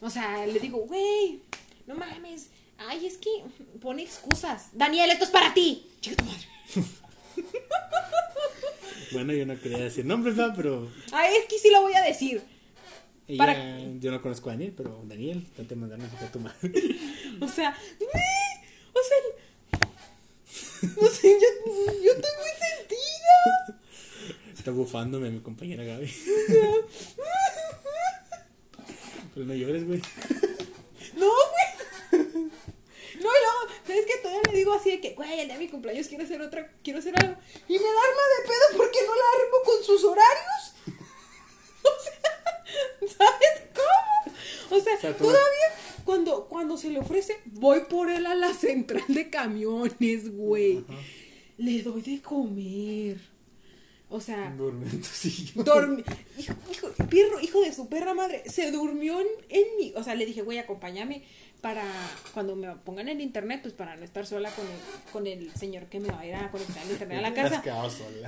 O 0.00 0.10
sea, 0.10 0.46
le 0.46 0.60
digo, 0.60 0.78
güey, 0.86 1.42
no 1.86 1.94
mames. 1.96 2.50
Ay, 2.78 3.06
es 3.06 3.16
que 3.18 3.28
pone 3.80 4.02
excusas. 4.02 4.68
Daniel, 4.72 5.10
esto 5.10 5.24
es 5.24 5.30
para 5.30 5.52
ti. 5.52 5.86
Chica 6.00 6.16
tu 6.16 6.24
madre. 6.24 6.44
Bueno, 9.12 9.32
yo 9.32 9.46
no 9.46 9.58
quería 9.58 9.78
decir 9.78 10.04
nombres, 10.04 10.36
¿verdad? 10.36 10.52
Pero 10.54 10.90
Ay, 11.12 11.34
es 11.40 11.46
que 11.46 11.58
sí 11.58 11.70
lo 11.70 11.80
voy 11.80 11.94
a 11.94 12.02
decir. 12.02 12.42
ella, 13.26 13.38
Para- 13.38 13.80
yo 13.98 14.10
no 14.10 14.20
conozco 14.20 14.50
a 14.50 14.52
Daniel, 14.52 14.74
pero 14.76 15.02
Daniel, 15.06 15.46
te 15.66 15.74
mandaron 15.74 16.04
a 16.04 16.30
tu 16.32 16.40
madre. 16.40 16.70
O 17.40 17.48
sea, 17.48 17.74
güey, 17.98 18.10
o 19.00 19.04
sea, 19.08 19.18
no 21.02 21.08
sé, 21.08 21.28
yo, 21.40 21.48
yo 22.02 22.12
estoy 22.12 22.32
muy 22.38 22.52
sentida. 22.58 23.78
Está 24.56 24.70
bufándome 24.70 25.30
mi 25.30 25.40
compañera 25.40 25.84
Gaby. 25.84 26.12
Pero 29.34 29.46
no 29.46 29.54
llores, 29.54 29.86
güey. 29.86 30.00
No, 31.16 31.26
güey. 31.26 31.68
No, 32.12 33.28
y 33.28 33.40
luego, 33.40 33.74
¿sabes 33.86 34.06
qué? 34.06 34.16
Todavía 34.22 34.42
le 34.52 34.58
digo 34.58 34.72
así 34.74 34.90
de 34.90 35.00
que, 35.00 35.14
güey, 35.14 35.40
el 35.40 35.46
día 35.48 35.54
de 35.58 35.64
mi 35.64 35.68
cumpleaños 35.70 36.06
quiero 36.08 36.24
hacer 36.24 36.40
otra, 36.40 36.70
quiero 36.84 36.98
hacer 37.00 37.14
algo. 37.18 37.36
Y 37.68 37.72
me 37.78 37.84
da 37.84 37.90
arma 37.90 38.22
de 38.38 38.48
pedo 38.48 38.76
porque 38.76 38.98
no 39.06 39.14
la 39.14 39.24
armo 39.42 39.62
con 39.64 39.84
sus 39.84 40.04
horarios. 40.04 40.74
O 43.00 43.08
sea, 43.08 43.16
¿sabes 43.16 43.62
cómo? 43.74 44.76
O 44.76 44.80
sea, 44.80 44.94
O 44.96 45.00
sea, 45.00 45.16
tú- 45.16 45.24
todavía 45.24 45.68
cuando, 46.08 46.46
cuando 46.48 46.78
se 46.78 46.88
le 46.88 47.00
ofrece, 47.00 47.34
voy 47.44 47.80
por 47.80 48.10
él 48.10 48.24
a 48.24 48.34
la 48.34 48.54
central 48.54 49.04
de 49.08 49.28
camiones, 49.28 50.34
güey. 50.34 50.82
Le 51.58 51.82
doy 51.82 52.00
de 52.00 52.22
comer. 52.22 53.20
O 54.10 54.20
sea, 54.20 54.50
Duerme 54.56 54.86
en 54.86 55.02
tu 55.02 55.08
sillón. 55.08 55.64
Dormi 55.64 56.04
hijo, 56.38 56.54
hijo, 56.72 56.88
perro, 57.10 57.40
hijo 57.42 57.60
de 57.60 57.72
su 57.74 57.88
perra 57.88 58.14
madre, 58.14 58.42
se 58.46 58.70
durmió 58.70 59.20
en, 59.20 59.26
en 59.50 59.64
mi, 59.78 59.92
o 59.94 60.02
sea, 60.02 60.14
le 60.14 60.24
dije, 60.24 60.40
güey, 60.42 60.58
acompáñame 60.58 61.24
para 61.60 61.84
cuando 62.32 62.54
me 62.54 62.72
pongan 62.76 63.08
en 63.08 63.20
internet, 63.20 63.60
pues 63.62 63.74
para 63.74 63.96
no 63.96 64.04
estar 64.04 64.24
sola 64.26 64.50
con 64.52 64.64
el, 64.64 64.72
con 65.12 65.26
el 65.26 65.52
señor 65.54 65.86
que 65.86 65.98
me 65.98 66.08
va 66.08 66.20
a 66.20 66.26
ir 66.26 66.34
a 66.34 66.50
conectar 66.50 66.84
el 66.84 66.92
internet 66.92 67.18
a 67.18 67.22
la 67.22 67.34
casa. 67.50 67.62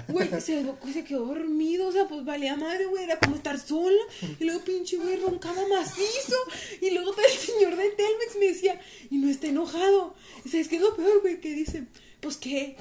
Güey, 0.08 0.28
se, 0.40 0.64
se 0.92 1.04
quedó 1.04 1.26
dormido, 1.26 1.88
o 1.88 1.92
sea, 1.92 2.08
pues 2.08 2.24
valía 2.24 2.56
madre, 2.56 2.86
güey, 2.86 3.04
era 3.04 3.18
como 3.18 3.36
estar 3.36 3.58
sola. 3.58 4.02
Y 4.40 4.44
luego 4.44 4.60
pinche 4.64 4.96
güey 4.96 5.16
roncaba 5.16 5.62
macizo. 5.68 6.36
Y 6.80 6.90
luego 6.90 7.14
el 7.16 7.38
señor 7.38 7.76
de 7.76 7.90
Telmex 7.90 8.36
me 8.38 8.46
decía, 8.46 8.80
y 9.10 9.18
no 9.18 9.28
está 9.28 9.46
enojado. 9.46 10.14
Sabes 10.50 10.68
qué 10.68 10.76
es 10.76 10.82
lo 10.82 10.96
peor, 10.96 11.20
güey, 11.20 11.40
que 11.40 11.54
dice, 11.54 11.84
pues 12.20 12.36
que, 12.36 12.76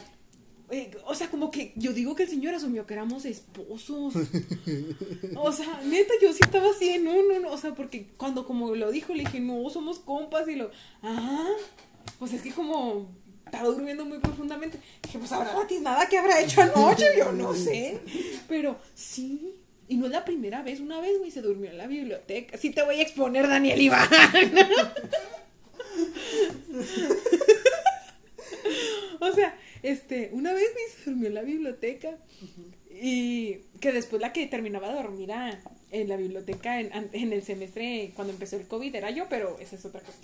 eh, 0.72 0.92
o 1.06 1.16
sea, 1.16 1.30
como 1.30 1.50
que 1.50 1.74
yo 1.76 1.94
digo 1.94 2.16
que 2.16 2.24
el 2.24 2.30
señor 2.30 2.54
asumió 2.54 2.86
que 2.86 2.94
éramos 2.94 3.26
esposos. 3.26 4.14
O 5.36 5.52
sea, 5.52 5.82
neta, 5.84 6.14
yo 6.22 6.34
sí 6.34 6.40
estaba 6.42 6.70
así 6.70 6.90
en 6.90 7.08
uno, 7.08 7.40
no, 7.40 7.52
o 7.52 7.58
sea, 7.58 7.74
porque 7.74 8.08
cuando 8.18 8.46
como 8.46 8.76
lo 8.76 8.92
dijo, 8.92 9.14
le 9.14 9.24
dije, 9.24 9.40
no, 9.40 9.70
somos 9.70 10.00
compas, 10.00 10.48
y 10.48 10.56
lo, 10.56 10.70
ah, 11.02 11.50
pues 12.20 12.34
es 12.34 12.42
que 12.42 12.52
como 12.52 13.10
estaba 13.46 13.70
durmiendo 13.70 14.06
muy 14.06 14.20
profundamente, 14.20 14.80
dije, 15.04 15.18
pues 15.20 15.32
habrá 15.32 15.54
nada 15.82 16.08
que 16.08 16.18
habrá 16.18 16.42
hecho 16.42 16.62
anoche, 16.62 17.06
yo 17.18 17.32
no 17.32 17.54
sé, 17.54 18.00
pero 18.48 18.78
sí, 18.94 19.56
y 19.88 19.98
no 19.98 20.06
es 20.06 20.12
la 20.12 20.26
primera 20.26 20.62
vez, 20.62 20.80
una 20.80 21.00
vez, 21.00 21.18
güey, 21.18 21.32
se 21.32 21.42
durmió 21.42 21.70
en 21.72 21.78
la 21.78 21.88
biblioteca, 21.88 22.58
sí 22.58 22.72
te 22.72 22.84
voy 22.84 22.96
a 22.96 23.02
exponer, 23.02 23.48
Daniel 23.48 23.82
Iván. 23.82 24.10
O 29.20 29.32
sea, 29.34 29.58
este, 29.84 30.30
una 30.34 30.54
vez 30.54 30.66
se 31.04 31.10
durmió 31.12 31.28
en 31.30 31.36
la 31.36 31.42
biblioteca 31.42 32.18
y 32.92 33.58
que 33.80 33.92
después 33.92 34.22
la 34.22 34.34
que 34.34 34.46
terminaba 34.48 34.90
de 34.90 34.96
dormir 34.96 35.32
a- 35.32 35.60
en 35.92 36.08
la 36.10 36.18
biblioteca 36.18 36.80
en, 36.80 36.92
en 37.14 37.34
el 37.34 37.42
semestre 37.44 38.12
cuando 38.16 38.34
empezó 38.34 38.58
el 38.58 38.68
COVID 38.68 38.94
era 38.94 39.10
yo, 39.12 39.28
pero 39.30 39.58
esa 39.60 39.76
es 39.76 39.86
otra 39.86 40.02
cosa. 40.02 40.18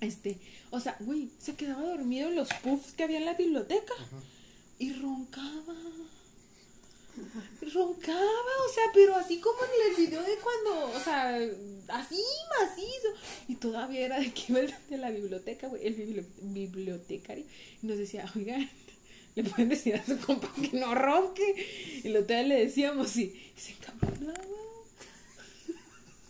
Este, 0.00 0.36
o 0.70 0.80
sea, 0.80 0.96
güey, 1.00 1.30
se 1.38 1.54
quedaba 1.54 1.82
dormido 1.82 2.28
en 2.28 2.36
los 2.36 2.48
puffs 2.62 2.92
que 2.92 3.04
había 3.04 3.18
en 3.18 3.24
la 3.24 3.34
biblioteca 3.34 3.94
y 4.78 4.92
roncaba. 4.94 5.74
Roncaba, 7.72 8.22
o 8.68 8.72
sea, 8.74 8.84
pero 8.94 9.14
así 9.16 9.38
como 9.38 9.58
en 9.64 9.90
el 9.90 9.96
video 10.06 10.22
de 10.22 10.36
cuando, 10.36 10.90
o 10.96 11.00
sea, 11.00 11.36
así 11.88 12.22
macizo. 12.60 13.08
Y 13.48 13.56
todavía 13.56 14.00
era 14.06 14.20
de 14.20 14.32
que 14.32 14.42
iba 14.48 14.60
el 14.60 14.74
de 14.90 14.98
la 14.98 15.10
biblioteca, 15.10 15.68
güey, 15.68 15.86
el 15.86 15.96
bibli- 15.96 16.26
bibliotecario. 16.40 17.44
Y 17.82 17.86
nos 17.86 17.98
decía, 17.98 18.30
oigan, 18.36 18.68
le 19.34 19.44
pueden 19.44 19.68
decir 19.70 19.94
a 19.96 20.04
su 20.04 20.18
compa 20.18 20.52
que 20.60 20.76
no 20.78 20.94
ronque. 20.94 22.00
Y 22.04 22.08
lo 22.08 22.24
tal 22.24 22.48
le 22.48 22.64
decíamos 22.66 23.16
y, 23.16 23.22
y 23.56 23.60
se 23.60 23.72
encabronaba. 23.72 24.38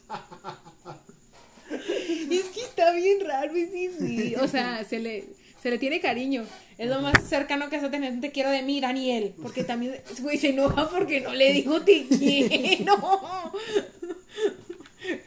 Y 2.30 2.36
es 2.36 2.44
que 2.48 2.60
está 2.60 2.92
bien 2.92 3.20
raro, 3.26 3.56
y 3.56 3.66
sí, 3.66 3.90
sí. 3.98 4.34
O 4.36 4.46
sea, 4.46 4.84
se 4.84 4.98
le, 4.98 5.24
se 5.62 5.70
le 5.70 5.78
tiene 5.78 6.00
cariño. 6.00 6.44
Es 6.76 6.88
lo 6.88 7.00
más 7.00 7.14
cercano 7.28 7.70
que 7.70 7.76
a 7.76 7.90
tener. 7.90 8.20
Te 8.20 8.32
quiero 8.32 8.50
de 8.50 8.62
mí, 8.62 8.80
Daniel. 8.80 9.32
Porque 9.40 9.62
también, 9.62 9.94
güey, 10.20 10.36
se 10.36 10.50
enoja 10.50 10.90
porque 10.90 11.20
no 11.20 11.32
le 11.32 11.52
digo 11.52 11.80
te 11.82 12.04
quiero. 12.18 12.96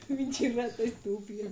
Pinche 0.08 0.50
rato 0.50 0.84
estúpido. 0.84 1.50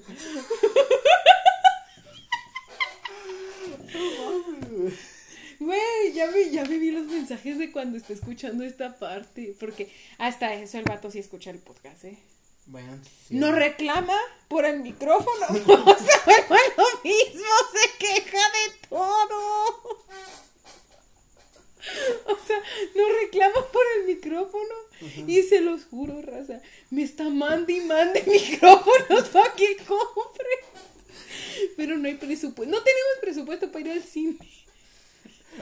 Güey, 5.60 6.14
ya 6.14 6.30
me, 6.30 6.50
ya 6.52 6.66
me 6.66 6.78
vi 6.78 6.92
los 6.92 7.06
mensajes 7.06 7.58
de 7.58 7.72
cuando 7.72 7.98
está 7.98 8.12
escuchando 8.12 8.66
esta 8.66 9.00
parte. 9.00 9.56
Porque 9.58 9.90
hasta 10.18 10.54
eso 10.56 10.78
el 10.78 10.84
vato 10.84 11.10
sí 11.10 11.20
escucha 11.20 11.52
el 11.52 11.60
podcast, 11.60 12.04
¿eh? 12.04 12.18
Bueno, 12.66 12.97
sí. 13.28 13.36
No 13.36 13.51
reclama 13.51 14.18
por 14.47 14.66
el 14.66 14.80
micrófono. 14.80 15.47
O 15.49 15.97
sea, 15.97 16.72
lo 16.78 16.86
mismo, 17.03 17.45
se 17.74 17.97
queja 17.97 18.38
de 18.38 18.88
todo. 18.89 20.03
O 22.26 22.38
sea, 22.47 22.57
no 22.95 23.03
reclama 23.22 23.68
por 23.72 23.84
el 23.97 24.05
micrófono. 24.05 24.74
Y 25.28 25.43
se 25.43 25.59
los 25.61 25.86
juro, 25.86 26.22
raza. 26.22 26.61
Me 26.89 27.03
está 27.03 27.26
mande 27.30 27.74
y 27.74 27.82
mande 27.82 28.24
micrófonos 28.28 29.30
para 29.30 29.53
que 29.53 29.78
compre. 29.78 30.45
Pero 31.76 31.97
no 31.97 32.07
hay 32.07 32.16
presupuesto. 32.16 32.74
No 32.74 32.82
tenemos 32.82 33.14
presupuesto 33.22 33.72
para 33.72 33.86
ir 33.86 33.91
al 33.91 34.03
cine. 34.03 34.38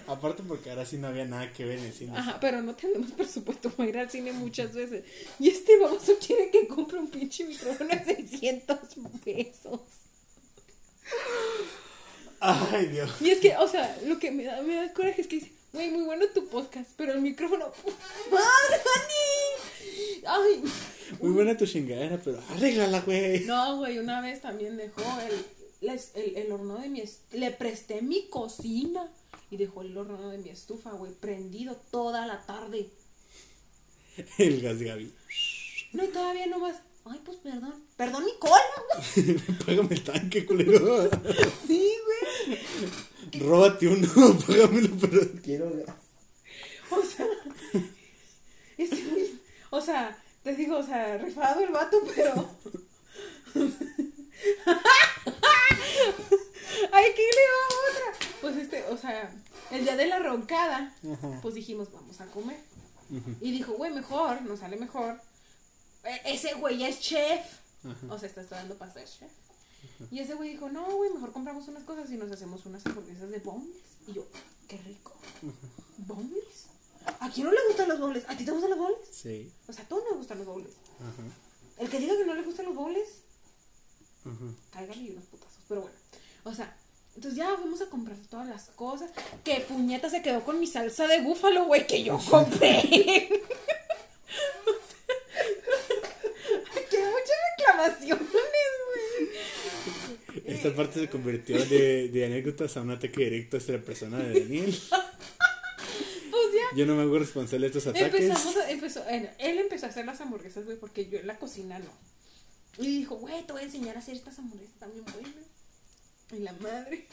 Aparte 0.07 0.43
porque 0.47 0.69
ahora 0.69 0.85
sí 0.85 0.97
no 0.97 1.07
había 1.07 1.25
nada 1.25 1.51
que 1.53 1.65
ver 1.65 1.79
en 1.79 1.85
el 1.85 1.93
cine. 1.93 2.17
Ajá, 2.17 2.39
pero 2.39 2.61
no 2.61 2.75
tenemos 2.75 3.11
presupuesto 3.11 3.69
para 3.71 3.89
ir 3.89 3.97
al 3.97 4.09
cine 4.09 4.31
muchas 4.31 4.73
veces. 4.73 5.03
Y 5.39 5.49
este 5.49 5.77
baboso 5.79 6.13
quiere 6.25 6.49
que 6.49 6.67
compre 6.67 6.99
un 6.99 7.09
pinche 7.09 7.43
micrófono 7.45 7.89
de 7.89 8.03
600 8.15 8.77
pesos. 9.23 9.79
Ay, 12.39 12.87
Dios. 12.87 13.09
Y 13.21 13.29
es 13.29 13.39
que, 13.39 13.55
o 13.57 13.67
sea, 13.67 13.97
lo 14.05 14.17
que 14.17 14.31
me 14.31 14.43
da, 14.45 14.61
me 14.63 14.75
da 14.75 14.91
coraje 14.93 15.21
es 15.21 15.27
que 15.27 15.35
dice, 15.37 15.51
güey, 15.73 15.91
muy 15.91 16.03
bueno 16.03 16.25
tu 16.33 16.47
podcast, 16.47 16.89
pero 16.97 17.13
el 17.13 17.21
micrófono. 17.21 17.65
¡Madre, 18.31 18.81
Dani! 18.85 20.23
Ay. 20.25 20.63
Muy 21.19 21.31
buena 21.31 21.55
tu 21.57 21.65
chingadera, 21.67 22.19
pero 22.23 22.41
arréglala, 22.49 23.01
güey. 23.01 23.41
No, 23.41 23.77
güey, 23.77 23.99
una 23.99 24.21
vez 24.21 24.41
también 24.41 24.77
dejó 24.77 25.01
el, 25.21 25.45
les- 25.87 26.11
el, 26.15 26.35
el 26.37 26.51
horno 26.51 26.79
de 26.79 26.89
mi. 26.89 27.03
Le 27.33 27.51
presté 27.51 28.01
mi 28.01 28.27
cocina 28.29 29.11
y 29.51 29.57
dejó 29.57 29.81
el 29.81 29.95
horno 29.97 30.29
de 30.29 30.37
mi 30.37 30.49
estufa, 30.49 30.91
güey, 30.91 31.11
prendido 31.11 31.75
toda 31.91 32.25
la 32.25 32.45
tarde. 32.45 32.89
El 34.37 34.61
gas 34.61 34.81
Gaby. 34.81 35.13
No, 35.91 36.05
y 36.05 36.07
todavía 36.07 36.47
no 36.47 36.59
más. 36.59 36.77
Ay, 37.03 37.19
pues 37.25 37.37
perdón. 37.37 37.83
Perdón, 37.97 38.23
güey. 38.39 39.37
Págame 39.65 39.95
el 39.95 40.03
tanque, 40.03 40.45
culero. 40.45 41.09
Sí, 41.67 41.93
güey. 42.05 43.43
Róbate 43.43 43.87
uno, 43.87 44.07
págamelo, 44.47 44.95
pero 45.01 45.21
quiero 45.43 45.69
gas. 45.85 45.95
O 46.91 47.03
sea, 47.03 47.27
este 48.77 49.03
güey, 49.03 49.33
o 49.69 49.81
sea, 49.81 50.17
te 50.43 50.55
digo, 50.55 50.77
o 50.77 50.83
sea, 50.83 51.17
rifado 51.17 51.61
el 51.61 51.71
vato, 51.71 51.97
pero. 52.15 52.49
Ay, 56.91 57.05
¿qué 57.15 57.21
le 57.21 57.41
va 57.51 57.89
otra? 57.91 58.27
Pues 58.41 58.55
este, 58.57 58.83
o 58.85 58.97
sea, 58.97 59.33
el 59.71 59.83
día 59.83 59.95
de 59.95 60.07
la 60.07 60.19
roncada, 60.19 60.95
Ajá. 61.13 61.39
pues 61.41 61.55
dijimos, 61.55 61.91
vamos 61.91 62.19
a 62.21 62.25
comer. 62.27 62.59
Y 63.41 63.51
dijo, 63.51 63.73
güey, 63.73 63.91
mejor, 63.91 64.41
nos 64.43 64.59
sale 64.59 64.77
mejor. 64.77 65.19
E- 66.03 66.21
ese 66.33 66.53
güey 66.53 66.77
ya 66.77 66.87
es 66.87 66.99
chef. 67.01 67.41
O 68.09 68.17
sea, 68.17 68.29
está 68.29 68.41
estudiando 68.41 68.75
para 68.75 68.93
ser 68.93 69.05
chef. 69.05 69.31
Y 70.11 70.19
ese 70.19 70.35
güey 70.35 70.51
dijo, 70.51 70.69
no, 70.69 70.85
güey, 70.95 71.11
mejor 71.11 71.31
compramos 71.33 71.67
unas 71.67 71.83
cosas 71.83 72.09
y 72.11 72.17
nos 72.17 72.31
hacemos 72.31 72.65
unas 72.65 72.85
hamburguesas 72.85 73.29
de 73.29 73.39
bombles. 73.39 73.75
Y 74.07 74.13
yo, 74.13 74.25
qué 74.67 74.77
rico. 74.77 75.13
¿Bombles? 75.97 76.67
¿A 77.19 77.29
quién 77.31 77.47
no 77.47 77.51
le 77.51 77.59
gustan 77.67 77.89
los 77.89 77.99
bombles? 77.99 78.23
¿A 78.27 78.37
ti 78.37 78.45
te 78.45 78.51
gustan 78.51 78.69
los 78.69 78.79
bombles? 78.79 78.99
Sí. 79.11 79.51
O 79.67 79.73
sea, 79.73 79.83
a 79.83 79.87
todos 79.87 80.03
nos 80.09 80.17
gustan 80.19 80.37
los 80.37 80.47
bombles. 80.47 80.73
Ajá. 80.99 81.23
El 81.79 81.89
que 81.89 81.99
diga 81.99 82.15
que 82.15 82.25
no 82.25 82.35
le 82.35 82.43
gustan 82.43 82.65
los 82.67 82.75
bombles, 82.75 83.07
Ajá. 84.23 84.53
cáigale 84.71 85.01
y 85.01 85.09
unos 85.11 85.25
o 86.51 86.55
sea, 86.55 86.75
entonces 87.15 87.37
ya 87.37 87.55
fuimos 87.57 87.81
a 87.81 87.87
comprar 87.89 88.17
todas 88.29 88.47
las 88.47 88.65
cosas. 88.75 89.11
Que 89.43 89.61
puñeta 89.61 90.09
se 90.09 90.21
quedó 90.21 90.43
con 90.43 90.59
mi 90.59 90.67
salsa 90.67 91.07
de 91.07 91.21
búfalo, 91.21 91.65
güey, 91.65 91.85
que 91.87 92.03
yo 92.03 92.19
compré. 92.29 92.81
que 96.89 96.97
muchas 96.97 97.37
reclamaciones, 97.57 98.27
güey. 98.31 99.29
Esta 100.45 100.73
parte 100.75 100.99
se 101.01 101.09
convirtió 101.09 101.63
de, 101.65 102.09
de 102.09 102.25
anécdotas 102.25 102.75
a 102.77 102.81
un 102.81 102.91
ataque 102.91 103.23
directo 103.25 103.57
hacia 103.57 103.77
la 103.77 103.81
persona 103.83 104.17
de 104.19 104.41
Daniel. 104.41 104.77
Pues 104.89 106.43
ya. 106.53 106.75
Yo 106.77 106.85
no 106.85 106.95
me 106.95 107.01
hago 107.03 107.19
responsable 107.19 107.69
de 107.69 107.77
estos 107.77 107.87
ataques. 107.93 108.21
Empezamos 108.21 108.55
a- 108.57 108.69
empezó, 108.71 109.03
eh, 109.09 109.31
él 109.37 109.59
empezó 109.59 109.85
a 109.85 109.89
hacer 109.89 110.05
las 110.05 110.21
hamburguesas, 110.21 110.65
güey, 110.65 110.77
porque 110.77 111.07
yo 111.09 111.19
en 111.19 111.27
la 111.27 111.37
cocina 111.37 111.77
no. 111.79 111.91
Y 112.77 112.99
dijo, 112.99 113.15
güey, 113.15 113.45
te 113.45 113.51
voy 113.51 113.61
a 113.61 113.65
enseñar 113.65 113.97
a 113.97 113.99
hacer 113.99 114.15
estas 114.15 114.39
hamburguesas 114.39 114.75
también 114.79 115.03
buenas. 115.05 115.33
Y 116.31 116.39
la 116.39 116.53
madre. 116.53 117.07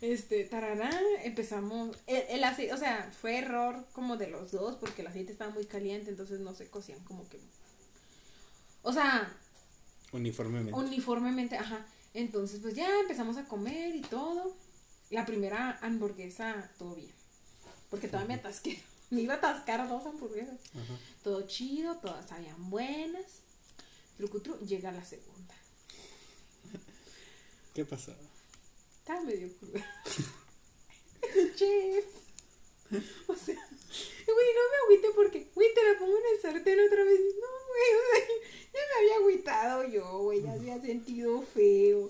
Este, 0.00 0.44
tarará, 0.44 0.90
empezamos. 1.24 1.96
El, 2.06 2.22
el 2.28 2.44
aceite, 2.44 2.72
o 2.72 2.76
sea, 2.76 3.10
fue 3.20 3.38
error 3.38 3.84
como 3.92 4.16
de 4.16 4.28
los 4.28 4.52
dos, 4.52 4.76
porque 4.76 5.02
el 5.02 5.08
aceite 5.08 5.32
estaba 5.32 5.50
muy 5.52 5.66
caliente, 5.66 6.10
entonces 6.10 6.40
no 6.40 6.54
se 6.54 6.68
cocían 6.68 7.00
como 7.04 7.28
que. 7.28 7.40
O 8.82 8.92
sea, 8.92 9.36
Uniformemente. 10.12 10.72
uniformemente, 10.72 11.56
ajá. 11.58 11.84
Entonces, 12.14 12.60
pues 12.60 12.74
ya 12.74 12.88
empezamos 13.00 13.36
a 13.36 13.44
comer 13.44 13.94
y 13.94 14.00
todo. 14.02 14.56
La 15.10 15.26
primera 15.26 15.78
hamburguesa, 15.82 16.70
todo 16.78 16.94
bien. 16.94 17.12
Porque 17.90 18.08
todavía 18.08 18.28
me 18.36 18.40
atasqué. 18.40 18.82
Me 19.10 19.22
iba 19.22 19.34
a 19.34 19.36
atascar 19.38 19.88
dos 19.88 20.04
hamburguesas. 20.04 20.60
Todo 21.24 21.46
chido, 21.46 21.96
todas 21.96 22.28
sabían 22.28 22.68
buenas. 22.68 23.24
Trucutru, 24.18 24.58
llega 24.66 24.92
la 24.92 25.02
segunda. 25.02 25.54
¿Qué 27.74 27.86
pasó? 27.86 28.12
Estaba 29.08 29.24
medio 29.24 29.48
cruda. 29.56 29.80
Chef. 31.56 32.04
O 33.26 33.34
sea, 33.34 33.54
güey, 33.54 34.48
no 34.54 34.62
me 34.68 34.76
agüite 34.84 35.08
porque, 35.14 35.50
güey, 35.54 35.68
te 35.72 35.82
la 35.82 35.98
pongo 35.98 36.12
en 36.18 36.24
el 36.34 36.42
sartén 36.42 36.78
otra 36.78 37.04
vez. 37.04 37.18
No, 37.40 37.48
güey, 37.68 37.90
o 37.96 38.02
sea, 38.12 38.26
ya 38.74 38.80
me 38.80 38.98
había 38.98 39.16
agüitado 39.16 39.88
yo, 39.88 40.18
güey, 40.24 40.42
ya 40.42 40.52
había 40.52 40.78
sentido 40.82 41.40
feo. 41.40 42.06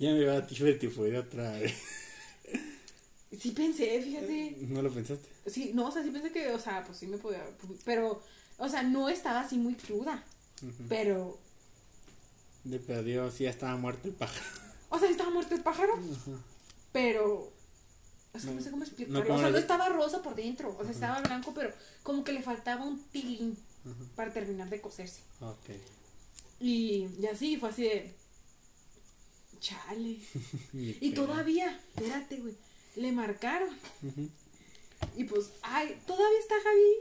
Ya 0.00 0.14
me 0.14 0.22
iba 0.22 0.32
a 0.32 0.40
de 0.40 0.74
tifoide 0.74 1.18
otra 1.18 1.52
vez. 1.52 1.74
Sí 3.38 3.52
pensé, 3.52 4.02
fíjate. 4.02 4.56
¿No 4.62 4.82
lo 4.82 4.90
pensaste? 4.90 5.28
Sí, 5.46 5.70
no, 5.74 5.86
o 5.86 5.92
sea, 5.92 6.02
sí 6.02 6.10
pensé 6.10 6.32
que, 6.32 6.50
o 6.50 6.58
sea, 6.58 6.82
pues 6.82 6.98
sí 6.98 7.06
me 7.06 7.18
podía, 7.18 7.46
pero, 7.84 8.20
o 8.58 8.68
sea, 8.68 8.82
no 8.82 9.08
estaba 9.08 9.42
así 9.42 9.58
muy 9.58 9.74
cruda. 9.76 10.24
Pero, 10.88 11.38
De 12.64 12.80
perdió, 12.80 13.30
sí, 13.30 13.44
ya 13.44 13.50
estaba 13.50 13.76
muerto 13.76 14.08
el 14.08 14.14
pájaro. 14.14 14.65
O 14.88 14.98
sea, 14.98 15.10
estaba 15.10 15.30
muerto 15.30 15.54
el 15.54 15.62
pájaro. 15.62 15.98
Pero, 16.92 17.52
es 18.34 18.42
que 18.42 18.48
no, 18.48 18.54
No, 18.54 18.62
sé 18.62 18.70
cómo 18.70 18.84
explicarlo. 18.84 19.24
no 19.24 19.34
o 19.34 19.38
sea, 19.38 19.50
no 19.50 19.58
estaba 19.58 19.88
rosa 19.88 20.22
por 20.22 20.34
dentro, 20.34 20.76
o 20.78 20.82
sea, 20.82 20.92
estaba 20.92 21.20
blanco, 21.20 21.52
pero 21.54 21.72
como 22.02 22.24
que 22.24 22.32
le 22.32 22.42
faltaba 22.42 22.84
un 22.84 23.02
tilín 23.10 23.56
para 24.14 24.32
terminar 24.32 24.68
de 24.68 24.80
cocerse. 24.80 25.20
Ok. 25.40 25.70
Y, 26.60 27.08
y 27.20 27.26
así, 27.26 27.56
fue 27.56 27.68
así 27.68 27.82
de, 27.82 28.14
chale. 29.60 30.18
Y 30.72 31.10
todavía, 31.12 31.80
espérate, 31.94 32.36
güey, 32.36 32.54
le 32.96 33.12
marcaron. 33.12 33.70
Y 35.16 35.24
pues, 35.24 35.50
ay, 35.62 36.00
¿todavía 36.06 36.38
está 36.38 36.54
Javi? 36.62 36.94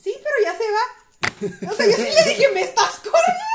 Sí, 0.00 0.14
pero 0.16 0.34
ya 0.44 0.56
se 0.56 0.64
va. 0.70 1.70
O 1.72 1.74
sea, 1.74 1.86
yo 1.86 1.96
sí 1.96 2.02
le 2.02 2.30
dije, 2.30 2.48
¿me 2.54 2.62
estás 2.62 3.00
corriendo? 3.00 3.50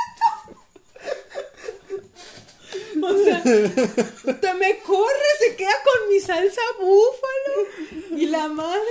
O 3.07 3.23
sea, 3.23 3.34
te 3.45 4.53
me 4.55 4.79
corre, 4.79 5.29
se 5.39 5.55
queda 5.55 5.71
con 5.83 6.09
mi 6.09 6.19
salsa 6.19 6.61
búfalo. 6.79 8.17
Y 8.17 8.25
la 8.27 8.47
madre. 8.47 8.81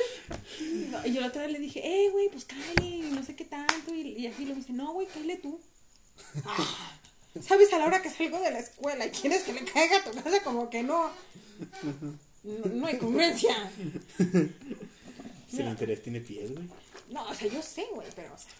Y 1.04 1.12
yo 1.12 1.20
la 1.20 1.28
otra 1.28 1.42
vez 1.42 1.52
le 1.52 1.58
dije, 1.58 1.80
eh, 1.84 2.10
güey, 2.10 2.28
pues 2.28 2.44
cállate, 2.44 2.82
no 3.10 3.22
sé 3.24 3.34
qué 3.34 3.44
tanto. 3.44 3.94
Y, 3.94 4.12
y 4.16 4.26
así 4.26 4.44
lo 4.44 4.54
dice, 4.54 4.72
no, 4.72 4.92
güey, 4.92 5.06
cállate 5.06 5.36
tú. 5.36 5.60
Ah, 6.44 6.98
¿Sabes 7.42 7.72
a 7.72 7.78
la 7.78 7.86
hora 7.86 8.00
que 8.00 8.10
salgo 8.10 8.38
de 8.40 8.52
la 8.52 8.60
escuela 8.60 9.06
y 9.06 9.10
quieres 9.10 9.42
que 9.42 9.52
le 9.52 9.64
caiga 9.64 9.98
a 9.98 10.04
tu 10.04 10.12
casa? 10.12 10.42
Como 10.44 10.70
que 10.70 10.82
no. 10.82 11.10
No, 12.44 12.64
no 12.72 12.86
hay 12.86 12.98
congruencia. 12.98 13.70
Si 15.50 15.60
el 15.60 15.68
interés 15.68 16.02
tiene 16.02 16.20
pies, 16.20 16.52
güey. 16.52 16.68
No, 17.10 17.28
o 17.28 17.34
sea, 17.34 17.48
yo 17.48 17.62
sé, 17.62 17.86
güey, 17.92 18.06
pero, 18.14 18.34
o 18.34 18.38
sea. 18.38 18.52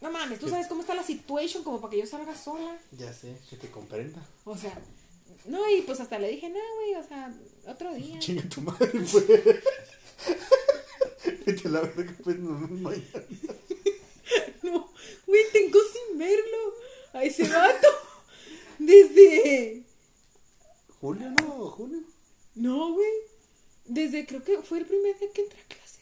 No 0.00 0.10
mames, 0.10 0.38
tú 0.38 0.48
sabes 0.48 0.66
cómo 0.66 0.82
está 0.82 0.94
la 0.94 1.02
situation 1.02 1.64
como 1.64 1.80
para 1.80 1.90
que 1.90 1.98
yo 1.98 2.06
salga 2.06 2.36
sola. 2.36 2.78
Ya 2.92 3.12
sé, 3.12 3.36
que 3.48 3.56
te 3.56 3.70
comprenda. 3.70 4.24
O 4.44 4.56
sea, 4.56 4.78
no, 5.46 5.68
y 5.70 5.82
pues 5.82 6.00
hasta 6.00 6.18
le 6.18 6.30
dije, 6.30 6.48
no, 6.48 6.58
güey, 6.76 6.94
o 6.94 7.06
sea, 7.06 7.32
otro 7.66 7.92
día. 8.00 8.18
Chinga 8.18 8.48
tu 8.48 8.60
madre, 8.62 8.90
pues. 8.92 9.26
Vete 11.46 11.68
a 11.68 11.70
la 11.70 11.80
verga, 11.80 12.14
pues 12.22 12.36
vemos 12.36 12.70
mañana. 12.70 13.04
No, 14.62 14.88
güey, 15.26 15.42
tengo 15.52 15.78
sin 15.92 16.18
verlo. 16.18 16.74
A 17.12 17.24
ese 17.24 17.48
vato. 17.48 17.88
Desde. 18.78 19.82
Julio, 21.00 21.30
¿no? 21.40 21.70
¿Junio? 21.70 22.02
No, 22.54 22.92
güey. 22.92 23.08
Desde 23.86 24.24
creo 24.26 24.44
que 24.44 24.62
fue 24.62 24.78
el 24.78 24.86
primer 24.86 25.18
día 25.18 25.32
que 25.32 25.42
entré 25.42 25.60
a 25.60 25.64
clases. 25.64 25.98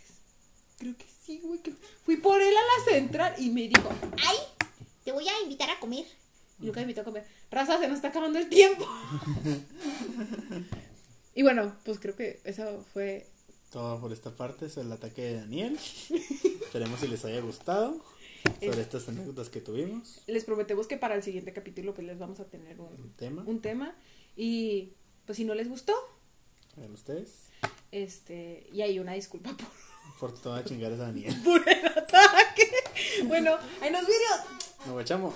Creo 0.79 0.95
que 0.99 1.05
sí, 1.05 1.11
güey. 1.37 1.61
que 1.61 1.73
Fui 2.05 2.17
por 2.17 2.41
él 2.41 2.55
a 2.57 2.79
la 2.81 2.93
central 2.93 3.35
y 3.39 3.51
me 3.51 3.69
dijo, 3.69 3.89
Ay, 4.27 4.37
te 5.05 5.13
voy 5.13 5.29
a 5.29 5.43
invitar 5.43 5.71
a 5.71 5.79
comer. 5.79 6.07
Y 6.61 6.67
nunca 6.67 6.81
me 6.81 6.83
invitó 6.83 7.03
a 7.03 7.05
comer. 7.05 7.25
Raza, 7.51 7.79
se 7.79 7.87
nos 7.87 7.97
está 7.97 8.09
acabando 8.09 8.39
el 8.39 8.49
tiempo. 8.49 8.85
y 11.35 11.43
bueno, 11.43 11.75
pues 11.85 11.99
creo 11.99 12.17
que 12.17 12.41
eso 12.45 12.85
fue. 12.93 13.27
Todo 13.71 14.01
por 14.01 14.13
esta 14.13 14.35
parte 14.35 14.67
es 14.67 14.77
el 14.79 14.91
ataque 14.91 15.23
de 15.23 15.35
Daniel. 15.41 15.79
Esperemos 16.63 17.01
si 17.01 17.07
les 17.07 17.25
haya 17.27 17.41
gustado 17.41 18.03
sobre 18.61 18.81
estas 18.81 19.09
anécdotas 19.09 19.51
que 19.51 19.61
tuvimos. 19.61 20.23
Les 20.27 20.45
prometemos 20.45 20.87
que 20.87 20.97
para 20.97 21.15
el 21.15 21.23
siguiente 21.23 21.53
capítulo 21.53 21.95
pues 21.95 22.07
les 22.07 22.19
vamos 22.19 22.41
a 22.41 22.47
tener 22.47 22.81
un, 22.81 22.87
Un 22.89 23.13
tema. 23.15 23.43
un 23.47 23.61
tema. 23.61 23.95
Y 24.37 24.95
pues 25.27 25.37
si 25.37 25.45
no 25.45 25.55
les 25.55 25.69
gustó, 25.69 25.95
Hagan 26.77 26.93
ustedes. 26.93 27.51
este. 27.93 28.67
Y 28.73 28.81
hay 28.83 28.99
una 28.99 29.13
disculpa 29.13 29.55
por, 29.57 29.69
Por 30.19 30.33
toda 30.33 30.65
chingar 30.65 30.93
a 30.93 30.97
Daniel. 30.97 31.35
por 31.45 31.69
el 31.69 31.87
ataque. 31.87 32.71
Bueno, 33.25 33.57
ahí 33.81 33.91
nos 33.91 34.03
vemos. 34.03 34.87
Nos 34.87 34.95
guachamos. 34.95 35.35